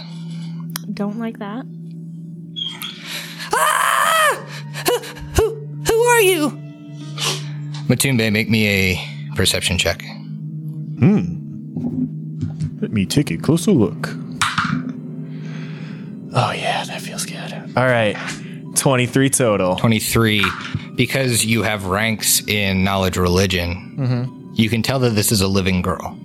Don't 0.94 1.18
like 1.18 1.38
that. 1.40 1.64
Ah! 3.52 4.46
Who 5.36 5.54
who 5.86 5.94
are 6.02 6.20
you? 6.20 6.67
Matumbe, 7.88 8.30
make 8.32 8.48
me 8.48 8.68
a 8.68 9.34
perception 9.34 9.78
check. 9.78 10.02
Hmm. 10.02 11.36
Let 12.80 12.92
me 12.92 13.06
take 13.06 13.30
a 13.30 13.36
closer 13.36 13.72
look. 13.72 14.08
Oh 16.34 16.52
yeah, 16.52 16.84
that 16.84 17.00
feels 17.00 17.24
good. 17.24 17.52
All 17.76 17.86
right, 17.86 18.16
23 18.76 19.30
total. 19.30 19.76
23 19.76 20.44
because 20.94 21.44
you 21.44 21.62
have 21.62 21.86
ranks 21.86 22.42
in 22.48 22.84
knowledge 22.84 23.16
religion 23.16 24.50
you 24.54 24.68
can 24.68 24.82
tell 24.82 24.98
that 24.98 25.10
this 25.10 25.30
is 25.30 25.40
a 25.40 25.46
living 25.46 25.80
girl 25.80 26.18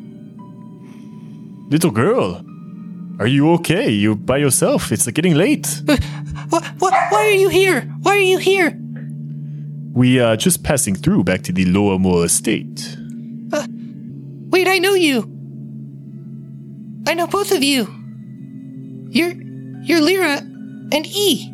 Little 1.69 1.89
girl, 1.89 2.45
are 3.19 3.25
you 3.25 3.51
okay? 3.53 3.89
You 3.89 4.15
by 4.15 4.37
yourself? 4.37 4.91
It's 4.91 5.09
getting 5.09 5.33
late. 5.33 5.81
what, 6.49 6.63
what 6.77 6.93
why 7.09 7.25
are 7.25 7.31
you 7.31 7.49
here 7.49 7.81
why 8.03 8.11
are 8.11 8.19
you 8.19 8.37
here 8.37 8.77
We 9.93 10.19
are 10.19 10.35
just 10.35 10.63
passing 10.63 10.95
through 10.95 11.23
back 11.23 11.43
to 11.43 11.51
the 11.53 11.65
Lorrimor 11.65 12.25
estate. 12.25 12.97
wait 14.49 14.67
i 14.67 14.77
know 14.77 14.93
you 14.93 15.21
i 17.07 17.13
know 17.13 17.25
both 17.27 17.51
of 17.51 17.63
you 17.63 17.87
you're 19.09 19.33
you're 19.83 19.99
lyra 20.01 20.37
and 20.37 21.05
e 21.07 21.47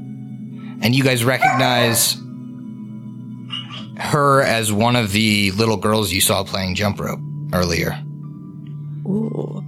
and 0.82 0.94
you 0.96 1.04
guys 1.04 1.24
recognize 1.24 2.16
her 3.98 4.42
as 4.42 4.72
one 4.72 4.96
of 4.98 5.12
the 5.14 5.52
little 5.52 5.78
girls 5.78 6.12
you 6.12 6.20
saw 6.22 6.44
playing 6.44 6.76
jump 6.76 7.00
rope 7.00 7.20
earlier 7.54 7.98
Ooh. 9.06 9.64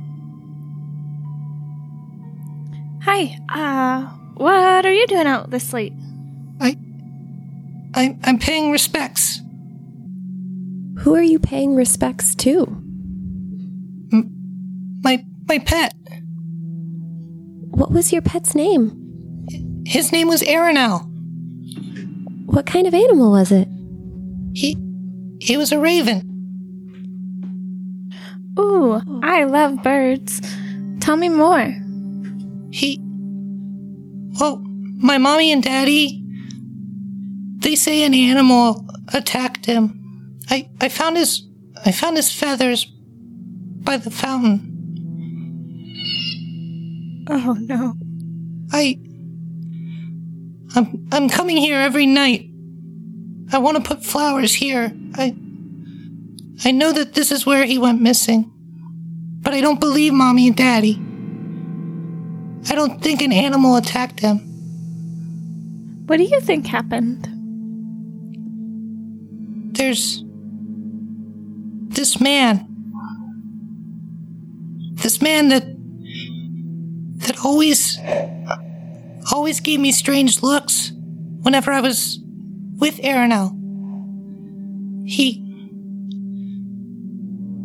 Hi. 3.03 3.35
Uh, 3.49 4.03
what 4.35 4.85
are 4.85 4.91
you 4.93 5.07
doing 5.07 5.25
out 5.25 5.49
this 5.49 5.73
late? 5.73 5.93
i 6.59 6.77
i'm, 7.93 8.19
I'm 8.23 8.39
paying 8.39 8.71
respects 8.71 9.41
Who 10.99 11.15
are 11.15 11.23
you 11.23 11.39
paying 11.39 11.75
respects 11.75 12.35
to? 12.35 12.65
my 15.03 15.25
my 15.47 15.57
pet 15.59 15.93
What 17.71 17.91
was 17.91 18.11
your 18.13 18.21
pet's 18.21 18.53
name? 18.55 18.97
His 19.85 20.11
name 20.11 20.27
was 20.27 20.43
Aronel. 20.43 21.07
What 22.45 22.65
kind 22.67 22.85
of 22.87 22.93
animal 22.93 23.31
was 23.31 23.51
it? 23.51 23.67
He 24.53 24.77
he 25.41 25.57
was 25.57 25.71
a 25.71 25.79
raven. 25.79 26.27
Ooh, 28.59 29.01
I 29.23 29.45
love 29.45 29.81
birds. 29.81 30.41
Tell 30.99 31.17
me 31.17 31.29
more. 31.29 31.73
He 32.71 32.99
Well, 34.39 34.61
my 34.97 35.17
mommy 35.17 35.51
and 35.51 35.63
daddy 35.63 36.20
they 37.61 37.75
say 37.75 38.03
an 38.03 38.13
animal 38.13 38.85
attacked 39.13 39.65
him. 39.65 40.39
I 40.49 40.69
I 40.79 40.89
found 40.89 41.17
his 41.17 41.47
I 41.85 41.91
found 41.91 42.17
his 42.17 42.31
feathers 42.31 42.85
by 42.85 43.97
the 43.97 44.11
fountain. 44.11 44.67
Oh 47.29 47.55
no. 47.59 47.93
I 48.71 48.99
I'm 50.75 51.07
I'm 51.11 51.29
coming 51.29 51.57
here 51.57 51.79
every 51.79 52.05
night. 52.05 52.49
I 53.53 53.59
want 53.59 53.77
to 53.77 53.83
put 53.83 54.03
flowers 54.03 54.53
here. 54.53 54.91
I 55.15 55.35
I 56.65 56.71
know 56.71 56.91
that 56.91 57.13
this 57.13 57.31
is 57.31 57.45
where 57.45 57.65
he 57.65 57.77
went 57.77 58.01
missing. 58.01 58.51
But 59.41 59.53
I 59.53 59.61
don't 59.61 59.79
believe 59.79 60.13
mommy 60.13 60.47
and 60.47 60.55
daddy. 60.55 60.99
I 62.69 62.75
don't 62.75 63.01
think 63.01 63.21
an 63.21 63.33
animal 63.33 63.75
attacked 63.75 64.19
him. 64.19 64.39
What 66.05 66.17
do 66.17 66.23
you 66.23 66.39
think 66.41 66.67
happened? 66.67 67.40
There's 69.81 70.23
this 71.89 72.21
man. 72.21 72.67
This 74.93 75.19
man 75.23 75.49
that 75.49 75.63
that 77.25 77.43
always 77.43 77.97
always 79.31 79.59
gave 79.59 79.79
me 79.79 79.91
strange 79.91 80.43
looks 80.43 80.91
whenever 81.41 81.71
I 81.71 81.81
was 81.81 82.19
with 82.77 82.99
Aronel. 82.99 83.57
He 85.07 85.41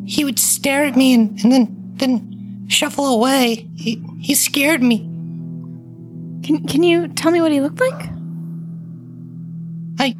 he 0.06 0.24
would 0.24 0.38
stare 0.38 0.84
at 0.84 0.96
me 0.96 1.12
and, 1.12 1.38
and 1.42 1.52
then 1.52 1.92
then 1.96 2.66
shuffle 2.70 3.08
away. 3.08 3.68
He 3.76 4.02
he 4.22 4.34
scared 4.34 4.82
me. 4.82 5.00
Can 6.42 6.66
can 6.66 6.82
you 6.82 7.08
tell 7.08 7.30
me 7.30 7.42
what 7.42 7.52
he 7.52 7.60
looked 7.60 7.80
like? 7.80 8.08
I 9.98 10.16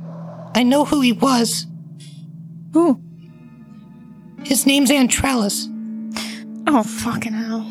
I 0.54 0.62
know 0.62 0.84
who 0.84 1.00
he 1.00 1.12
was. 1.12 1.66
Who? 2.72 3.00
His 4.44 4.66
name's 4.66 4.90
Antrellis. 4.90 5.66
Oh 6.66 6.82
fucking 6.82 7.32
hell. 7.32 7.66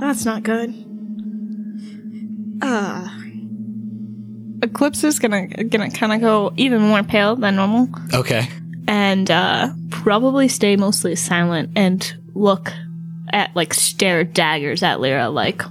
That's 0.00 0.24
not 0.24 0.42
good. 0.42 0.74
Uh 2.62 3.08
Eclipse 4.62 5.04
is 5.04 5.18
gonna 5.18 5.46
gonna 5.46 5.90
kinda 5.90 6.18
go 6.18 6.52
even 6.56 6.80
more 6.80 7.02
pale 7.02 7.36
than 7.36 7.56
normal 7.56 7.88
Okay. 8.14 8.48
and 8.88 9.30
uh 9.30 9.68
probably 9.90 10.48
stay 10.48 10.76
mostly 10.76 11.14
silent 11.14 11.70
and 11.76 12.16
look 12.34 12.72
at 13.32 13.54
like 13.54 13.74
stare 13.74 14.24
daggers 14.24 14.82
at 14.82 15.00
Lyra 15.00 15.28
like 15.28 15.62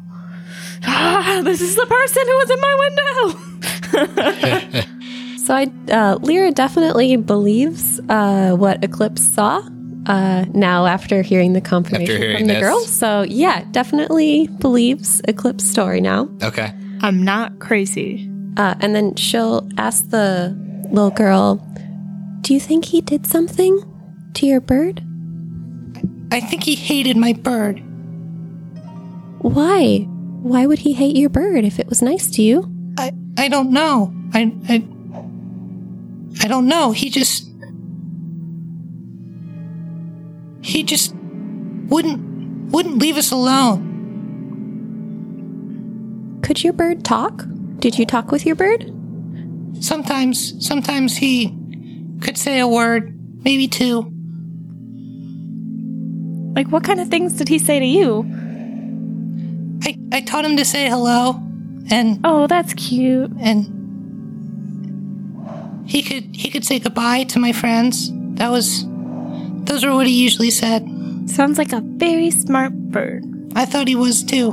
Ah, 0.88 1.42
this 1.44 1.62
is 1.62 1.76
the 1.76 1.86
person 1.88 2.24
who 2.28 2.36
was 2.38 2.50
in 2.52 2.62
my 2.62 2.76
window. 2.86 4.82
So 5.46 5.54
I, 5.54 5.72
uh, 5.92 6.18
Lyra 6.24 6.50
definitely 6.50 7.18
believes 7.18 8.00
uh, 8.10 8.56
what 8.56 8.84
Eclipse 8.84 9.22
saw. 9.22 9.62
Uh, 10.08 10.46
now, 10.54 10.88
after 10.88 11.22
hearing 11.22 11.54
the 11.54 11.62
confirmation 11.62 12.18
hearing 12.18 12.38
from 12.38 12.48
the 12.48 12.54
this. 12.56 12.62
girl, 12.64 12.80
so 12.82 13.22
yeah, 13.22 13.64
definitely 13.72 14.48
believes 14.60 15.22
Eclipse 15.28 15.64
story 15.64 16.02
now. 16.02 16.28
Okay. 16.42 16.74
I'm 17.02 17.22
not 17.24 17.60
crazy. 17.60 18.28
Uh, 18.58 18.74
and 18.80 18.96
then 18.96 19.14
she'll 19.16 19.70
ask 19.78 20.10
the 20.10 20.58
little 20.90 21.12
girl, 21.12 21.56
"Do 22.42 22.54
you 22.56 22.60
think 22.60 22.86
he 22.86 23.02
did 23.02 23.28
something 23.28 23.84
to 24.34 24.48
your 24.48 24.62
bird? 24.62 25.04
I 26.32 26.40
think 26.40 26.64
he 26.64 26.74
hated 26.74 27.18
my 27.18 27.34
bird. 27.34 27.84
Why? 29.40 30.08
Why 30.42 30.66
would 30.66 30.80
he 30.80 30.94
hate 30.94 31.16
your 31.16 31.30
bird 31.30 31.66
if 31.66 31.80
it 31.80 31.88
was 31.88 32.02
nice 32.02 32.32
to 32.32 32.42
you?" 32.42 32.68
I 32.98 33.12
I 33.38 33.48
don't 33.48 33.72
know. 33.72 34.12
I 34.34 34.52
I 34.70 34.88
I 36.42 36.48
don't 36.48 36.68
know. 36.68 36.92
He 36.92 37.10
just 37.10 37.50
he 40.62 40.84
just 40.84 41.14
wouldn't 41.16 42.72
wouldn't 42.72 42.98
leave 43.00 43.18
us 43.18 43.32
alone. 43.32 43.94
Could 46.44 46.64
your 46.64 46.74
bird 46.74 47.04
talk? 47.04 47.46
Did 47.80 47.98
you 47.98 48.06
talk 48.06 48.32
with 48.32 48.46
your 48.46 48.56
bird? 48.56 48.92
Sometimes 49.80 50.66
sometimes 50.66 51.18
he 51.18 51.56
could 52.22 52.38
say 52.38 52.60
a 52.60 52.68
word, 52.68 53.14
maybe 53.44 53.68
two. 53.68 54.12
Like 56.56 56.68
what 56.70 56.84
kind 56.84 57.00
of 57.00 57.10
things 57.10 57.34
did 57.34 57.48
he 57.50 57.60
say 57.60 57.80
to 57.80 57.86
you? 57.86 58.24
I 59.84 59.98
I 60.12 60.22
taught 60.22 60.46
him 60.46 60.58
to 60.58 60.66
say 60.66 60.88
hello 60.90 61.42
and 61.92 62.20
Oh, 62.24 62.48
that's 62.48 62.74
cute. 62.74 63.32
and 63.40 63.75
he 65.86 66.02
could 66.02 66.36
he 66.36 66.50
could 66.50 66.66
say 66.66 66.80
goodbye 66.80 67.24
to 67.26 67.40
my 67.40 67.52
friends. 67.52 68.12
That 68.36 68.50
was 68.50 68.86
those 69.66 69.86
were 69.86 69.94
what 69.94 70.08
he 70.08 70.24
usually 70.24 70.52
said. 70.52 70.88
Sounds 71.28 71.58
like 71.58 71.74
a 71.74 71.82
very 71.82 72.32
smart 72.32 72.74
bird. 72.74 73.24
I 73.56 73.66
thought 73.66 73.88
he 73.88 73.96
was 73.96 74.24
too. 74.24 74.52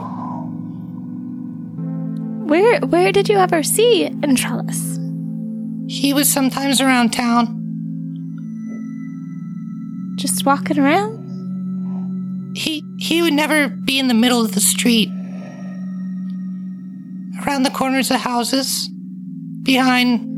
Where 2.46 2.80
where 2.80 3.12
did 3.12 3.28
you 3.28 3.38
ever 3.38 3.62
see 3.62 4.08
Entrellis? 4.08 5.00
He 5.90 6.12
was 6.12 6.32
sometimes 6.32 6.80
around 6.80 7.12
town. 7.12 7.58
Just 10.16 10.44
walking 10.44 10.78
around? 10.78 11.20
He 12.56 12.84
he 12.98 13.22
would 13.22 13.32
never 13.32 13.68
be 13.68 13.98
in 13.98 14.08
the 14.08 14.14
middle 14.14 14.40
of 14.44 14.54
the 14.54 14.60
street. 14.60 15.08
Around 17.44 17.64
the 17.64 17.70
corners 17.70 18.10
of 18.10 18.20
houses, 18.20 18.88
behind 19.62 20.31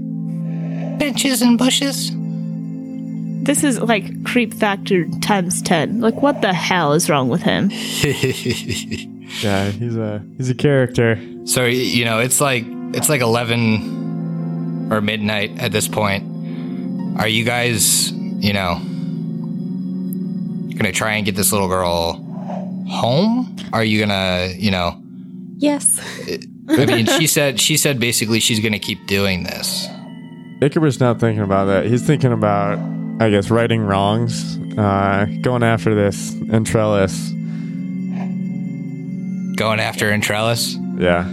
benches 1.05 1.43
and 1.43 1.59
bushes. 1.59 2.11
This 3.45 3.63
is 3.63 3.79
like 3.81 4.25
creep 4.25 4.55
factor 4.55 5.07
times 5.21 5.61
10. 5.63 6.01
Like 6.01 6.23
what 6.23 6.41
the 6.41 6.55
hell 6.55 6.95
is 6.95 7.11
wrong 7.11 7.29
with 7.29 7.43
him? 7.43 7.71
Yeah, 9.43 9.71
he's 9.71 9.97
a 9.97 10.23
he's 10.37 10.49
a 10.49 10.55
character. 10.55 11.19
So 11.45 11.65
you 11.65 12.05
know, 12.05 12.21
it's 12.21 12.41
like 12.41 12.65
it's 12.95 13.09
like 13.09 13.21
eleven 13.21 14.93
or 14.93 15.01
midnight 15.01 15.59
at 15.59 15.73
this 15.73 15.89
point. 15.89 17.19
Are 17.19 17.27
you 17.27 17.45
guys, 17.45 18.13
you 18.13 18.53
know, 18.53 18.75
gonna 20.77 20.93
try 20.93 21.15
and 21.15 21.27
get 21.27 21.35
this 21.35 21.51
little 21.51 21.67
girl 21.67 22.13
home? 22.89 23.57
Are 23.73 23.83
you 23.83 23.99
gonna, 23.99 24.53
you 24.57 24.71
know? 24.71 25.03
Yes. 25.57 25.99
I 26.69 26.87
mean, 26.87 27.07
she 27.07 27.27
said 27.37 27.61
she 27.61 27.77
said 27.77 27.99
basically 27.99 28.39
she's 28.39 28.61
gonna 28.61 28.79
keep 28.79 29.05
doing 29.09 29.43
this. 29.43 29.89
Icarus 30.61 31.01
not 31.01 31.21
thinking 31.21 31.43
about 31.43 31.67
that. 31.67 31.87
He's 31.87 32.07
thinking 32.07 32.33
about, 32.33 32.79
I 33.21 33.31
guess, 33.31 33.51
righting 33.51 33.83
wrongs, 33.83 34.57
uh, 34.79 35.27
going 35.43 35.63
after 35.63 35.95
this 35.95 36.33
Entrellis. 36.35 37.33
Going 39.57 39.81
after 39.81 40.11
Entrellis. 40.11 40.77
Yeah, 41.01 41.29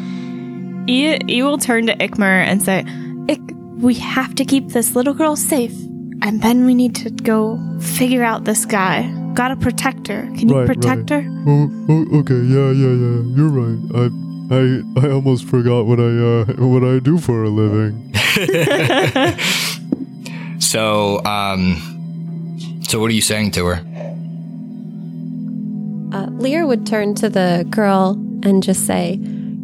You, 0.87 1.17
you 1.27 1.43
will 1.45 1.57
turn 1.57 1.87
to 1.87 1.95
Ikmer 1.97 2.43
and 2.43 2.61
say, 2.63 2.83
Ik, 3.27 3.39
we 3.77 3.93
have 3.95 4.35
to 4.35 4.45
keep 4.45 4.69
this 4.69 4.95
little 4.95 5.13
girl 5.13 5.35
safe. 5.35 5.73
And 6.23 6.41
then 6.41 6.65
we 6.65 6.75
need 6.75 6.93
to 6.97 7.09
go 7.09 7.59
figure 7.79 8.23
out 8.23 8.45
this 8.45 8.65
guy. 8.65 9.09
Gotta 9.33 9.55
protect 9.55 10.07
her. 10.07 10.23
Can 10.37 10.49
you 10.49 10.57
Right, 10.59 10.67
protect 10.67 11.09
her? 11.09 11.23
Oh, 11.47 11.85
oh, 11.89 12.19
okay, 12.19 12.35
yeah, 12.35 12.69
yeah, 12.71 12.93
yeah. 12.93 13.21
You're 13.35 13.49
right. 13.49 13.79
I, 13.95 14.09
I, 14.51 14.81
I 14.97 15.09
almost 15.11 15.45
forgot 15.45 15.85
what 15.85 15.99
I, 15.99 16.03
uh, 16.03 16.45
what 16.67 16.83
I 16.83 16.99
do 16.99 17.17
for 17.17 17.43
a 17.43 17.49
living. 17.49 18.13
So, 20.59 21.21
um, 21.25 22.79
so 22.87 22.99
what 22.99 23.09
are 23.11 23.13
you 23.13 23.21
saying 23.21 23.51
to 23.51 23.65
her? 23.65 23.81
Uh, 26.13 26.27
Lear 26.31 26.65
would 26.65 26.85
turn 26.85 27.13
to 27.15 27.29
the 27.29 27.65
girl 27.69 28.11
and 28.43 28.61
just 28.63 28.85
say, 28.85 29.15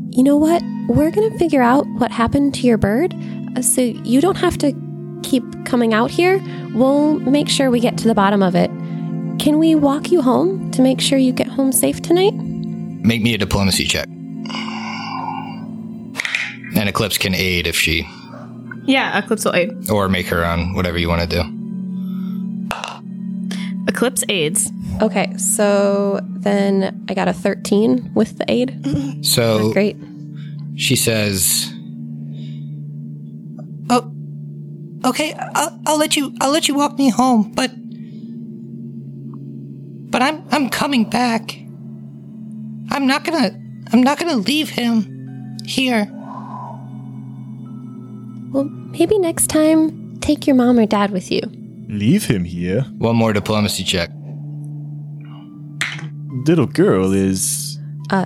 You 0.09 0.23
know 0.23 0.35
what? 0.37 0.61
We're 0.89 1.11
going 1.11 1.31
to 1.31 1.37
figure 1.37 1.61
out 1.61 1.85
what 1.97 2.11
happened 2.11 2.53
to 2.55 2.61
your 2.67 2.77
bird. 2.77 3.13
uh, 3.55 3.61
So 3.61 3.81
you 3.81 4.19
don't 4.21 4.37
have 4.37 4.57
to 4.57 4.73
keep 5.23 5.43
coming 5.65 5.93
out 5.93 6.09
here. 6.11 6.41
We'll 6.73 7.19
make 7.19 7.47
sure 7.47 7.69
we 7.69 7.79
get 7.79 7.97
to 7.99 8.07
the 8.07 8.15
bottom 8.15 8.41
of 8.43 8.55
it. 8.55 8.69
Can 9.39 9.59
we 9.59 9.75
walk 9.75 10.11
you 10.11 10.21
home 10.21 10.71
to 10.71 10.81
make 10.81 10.99
sure 10.99 11.17
you 11.17 11.31
get 11.31 11.47
home 11.47 11.71
safe 11.71 12.01
tonight? 12.01 12.33
Make 12.33 13.21
me 13.21 13.33
a 13.33 13.37
diplomacy 13.37 13.85
check. 13.85 14.09
And 16.77 16.87
Eclipse 16.87 17.17
can 17.17 17.33
aid 17.33 17.65
if 17.67 17.75
she, 17.75 18.07
Yeah, 18.85 19.17
Eclipse 19.17 19.45
will 19.45 19.55
aid. 19.55 19.89
or 19.89 20.07
make 20.09 20.27
her 20.27 20.45
own, 20.45 20.75
whatever 20.75 20.97
you 20.97 21.09
want 21.09 21.21
to 21.29 21.41
do. 21.41 21.43
Eclipse 23.87 24.23
aids. 24.29 24.71
Okay, 25.01 25.35
so 25.37 26.19
then 26.23 27.05
I 27.09 27.13
got 27.13 27.27
a 27.27 27.33
13 27.33 28.11
with 28.13 28.37
the 28.37 28.45
aid. 28.51 28.83
So 29.25 29.71
Great. 29.73 29.97
she 30.75 30.95
says, 30.95 31.71
Oh, 33.89 34.11
okay. 35.05 35.33
I'll, 35.55 35.79
I'll 35.87 35.97
let 35.97 36.15
you. 36.15 36.33
I'll 36.41 36.51
let 36.51 36.67
you 36.67 36.75
walk 36.75 36.97
me 36.97 37.09
home, 37.09 37.51
but 37.53 37.71
but 40.11 40.21
I'm 40.21 40.43
I'm 40.51 40.69
coming 40.69 41.09
back. 41.09 41.57
I'm 42.91 43.07
not 43.07 43.23
gonna. 43.23 43.51
I'm 43.91 44.01
not 44.03 44.19
gonna 44.19 44.35
leave 44.37 44.69
him 44.69 45.57
here. 45.65 46.05
Well, 48.51 48.65
maybe 48.65 49.17
next 49.19 49.47
time 49.47 50.17
take 50.19 50.47
your 50.47 50.55
mom 50.55 50.79
or 50.79 50.85
dad 50.85 51.11
with 51.11 51.31
you. 51.31 51.41
Leave 51.87 52.25
him 52.25 52.43
here. 52.43 52.81
one 52.97 53.15
more 53.15 53.33
diplomacy 53.33 53.83
check. 53.83 54.09
Little 56.45 56.67
girl 56.67 57.13
is. 57.13 57.77
Uh. 58.09 58.25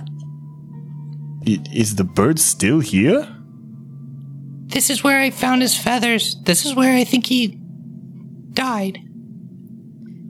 Is 1.44 1.96
the 1.96 2.04
bird 2.04 2.38
still 2.38 2.80
here? 2.80 3.26
This 4.66 4.90
is 4.90 5.02
where 5.02 5.20
I 5.20 5.30
found 5.30 5.60
his 5.62 5.76
feathers. 5.76 6.36
This 6.44 6.64
is 6.64 6.74
where 6.74 6.96
I 6.96 7.04
think 7.04 7.26
he 7.26 7.58
died. 8.54 8.98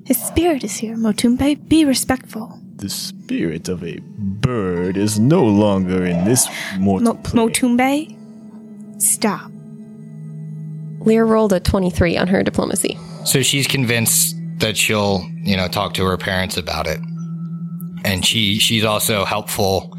His 0.07 0.20
spirit 0.20 0.64
is 0.64 0.76
here, 0.76 0.97
Matumbe. 0.97 1.68
Be 1.68 1.84
respectful. 1.84 2.59
The 2.76 2.88
spirit 2.88 3.68
of 3.68 3.84
a 3.84 3.99
bird 4.01 4.97
is 4.97 5.20
no 5.20 5.45
longer 5.45 6.05
in 6.05 6.24
this 6.24 6.49
mortal 6.78 7.14
Mo- 7.14 7.20
plane. 7.20 7.49
Matumbe, 7.49 9.03
stop. 9.03 9.51
Lear 11.07 11.24
rolled 11.24 11.53
a 11.53 11.61
23 11.61 12.16
on 12.16 12.28
her 12.28 12.42
diplomacy. 12.42 12.98
So 13.24 13.42
she's 13.42 13.66
convinced 13.66 14.36
that 14.59 14.76
she'll, 14.76 15.26
you 15.42 15.57
know, 15.57 15.68
talk 15.68 15.94
to 15.94 16.05
her 16.05 16.16
parents 16.16 16.57
about 16.57 16.86
it. 16.86 17.00
And 18.05 18.24
she 18.24 18.59
she's 18.59 18.84
also 18.84 19.24
helpful 19.24 19.96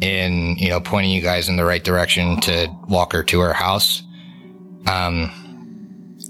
in, 0.00 0.56
you 0.58 0.68
know, 0.68 0.80
pointing 0.80 1.12
you 1.12 1.22
guys 1.22 1.48
in 1.48 1.56
the 1.56 1.64
right 1.64 1.82
direction 1.82 2.40
to 2.42 2.68
walk 2.88 3.12
her 3.12 3.22
to 3.24 3.40
her 3.40 3.52
house. 3.52 4.02
Um 4.86 5.30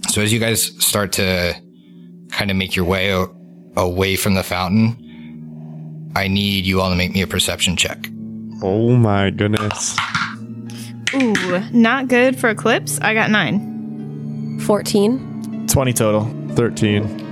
so 0.08 0.20
as 0.20 0.32
you 0.32 0.38
guys 0.38 0.62
start 0.84 1.12
to 1.12 1.54
kind 2.30 2.50
of 2.50 2.56
make 2.56 2.76
your 2.76 2.84
way 2.84 3.14
o- 3.14 3.34
away 3.76 4.16
from 4.16 4.34
the 4.34 4.42
fountain, 4.42 6.10
I 6.14 6.28
need 6.28 6.66
you 6.66 6.80
all 6.80 6.90
to 6.90 6.96
make 6.96 7.12
me 7.14 7.22
a 7.22 7.26
perception 7.26 7.76
check. 7.76 8.06
Oh 8.62 8.94
my 8.94 9.30
goodness. 9.30 9.96
Ooh, 11.14 11.60
not 11.72 12.08
good 12.08 12.38
for 12.38 12.50
Eclipse. 12.50 12.98
I 13.00 13.12
got 13.14 13.30
nine. 13.30 13.71
14. 14.60 15.66
20 15.66 15.92
total. 15.92 16.24
13. 16.54 17.22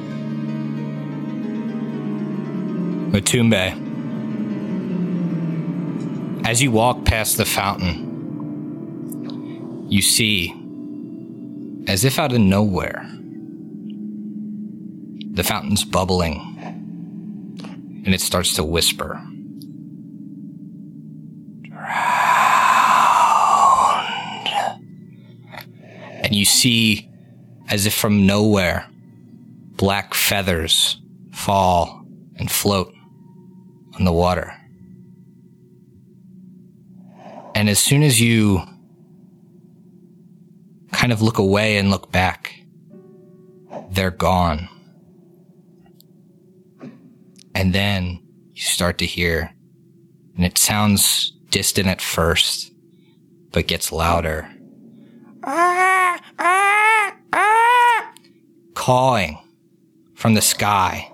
Matumbe. 3.12 3.88
As 6.46 6.62
you 6.62 6.70
walk 6.70 7.04
past 7.04 7.36
the 7.36 7.44
fountain, 7.44 8.08
you 9.88 10.00
see, 10.02 10.54
as 11.86 12.04
if 12.04 12.18
out 12.18 12.32
of 12.32 12.40
nowhere, 12.40 13.06
the 15.32 15.42
fountain's 15.44 15.84
bubbling 15.84 16.50
and 18.04 18.14
it 18.14 18.20
starts 18.20 18.54
to 18.54 18.64
whisper. 18.64 19.20
Drowned. 21.62 21.90
And 26.22 26.34
you 26.34 26.44
see, 26.44 27.09
as 27.70 27.86
if 27.86 27.94
from 27.94 28.26
nowhere, 28.26 28.86
black 29.76 30.12
feathers 30.12 31.00
fall 31.32 32.04
and 32.36 32.50
float 32.50 32.92
on 33.94 34.04
the 34.04 34.12
water. 34.12 34.52
And 37.54 37.68
as 37.68 37.78
soon 37.78 38.02
as 38.02 38.20
you 38.20 38.62
kind 40.92 41.12
of 41.12 41.22
look 41.22 41.38
away 41.38 41.78
and 41.78 41.90
look 41.90 42.10
back, 42.10 42.54
they're 43.90 44.10
gone. 44.10 44.68
And 47.54 47.72
then 47.72 48.20
you 48.52 48.62
start 48.62 48.98
to 48.98 49.06
hear, 49.06 49.54
and 50.36 50.44
it 50.44 50.58
sounds 50.58 51.32
distant 51.50 51.88
at 51.88 52.00
first, 52.00 52.72
but 53.52 53.66
gets 53.66 53.92
louder. 53.92 54.50
Ah, 55.44 56.20
ah. 56.38 56.69
Cawing 58.80 59.38
from 60.14 60.32
the 60.32 60.40
sky, 60.40 61.12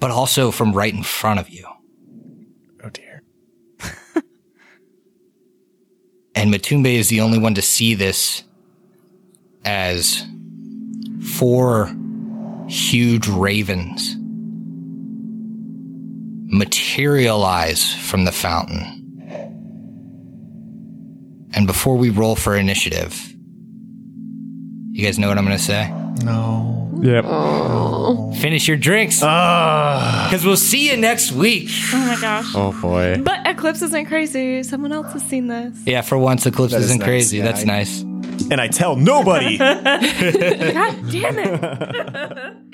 but 0.00 0.10
also 0.10 0.50
from 0.50 0.72
right 0.72 0.94
in 0.94 1.02
front 1.02 1.38
of 1.38 1.50
you. 1.50 1.66
Oh 2.82 2.88
dear. 2.88 3.22
And 6.34 6.54
Matumbe 6.54 6.94
is 6.94 7.08
the 7.08 7.20
only 7.20 7.38
one 7.38 7.54
to 7.56 7.62
see 7.62 7.94
this 7.94 8.44
as 9.64 10.24
four 11.20 11.94
huge 12.68 13.26
ravens 13.26 14.14
materialize 16.46 17.92
from 17.92 18.24
the 18.24 18.32
fountain. 18.32 18.94
And 21.52 21.66
before 21.66 21.96
we 21.96 22.10
roll 22.10 22.36
for 22.36 22.56
initiative, 22.56 23.34
you 24.92 25.04
guys 25.04 25.18
know 25.18 25.28
what 25.28 25.38
I'm 25.38 25.44
going 25.44 25.58
to 25.58 25.62
say? 25.62 25.92
No. 26.22 26.90
Yep. 27.00 27.24
Oh. 27.28 28.32
Finish 28.40 28.66
your 28.66 28.76
drinks. 28.76 29.20
Ah. 29.22 30.26
Because 30.28 30.44
we'll 30.44 30.56
see 30.56 30.90
you 30.90 30.96
next 30.96 31.30
week. 31.32 31.68
Oh 31.92 31.98
my 31.98 32.20
gosh. 32.20 32.46
Oh 32.54 32.72
boy. 32.80 33.20
But 33.22 33.46
Eclipse 33.46 33.82
isn't 33.82 34.06
crazy. 34.06 34.62
Someone 34.64 34.92
else 34.92 35.12
has 35.12 35.22
seen 35.22 35.46
this. 35.46 35.76
Yeah, 35.86 36.02
for 36.02 36.18
once, 36.18 36.44
Eclipse 36.46 36.72
That 36.72 36.78
is 36.80 36.86
isn't 36.86 36.98
nice. 36.98 37.06
crazy. 37.06 37.36
Yeah, 37.38 37.44
That's 37.44 37.62
I- 37.62 37.66
nice. 37.66 38.00
And 38.50 38.60
I 38.60 38.68
tell 38.68 38.94
nobody. 38.96 39.58
God 39.58 39.90
damn 41.10 41.38
it. 41.38 42.56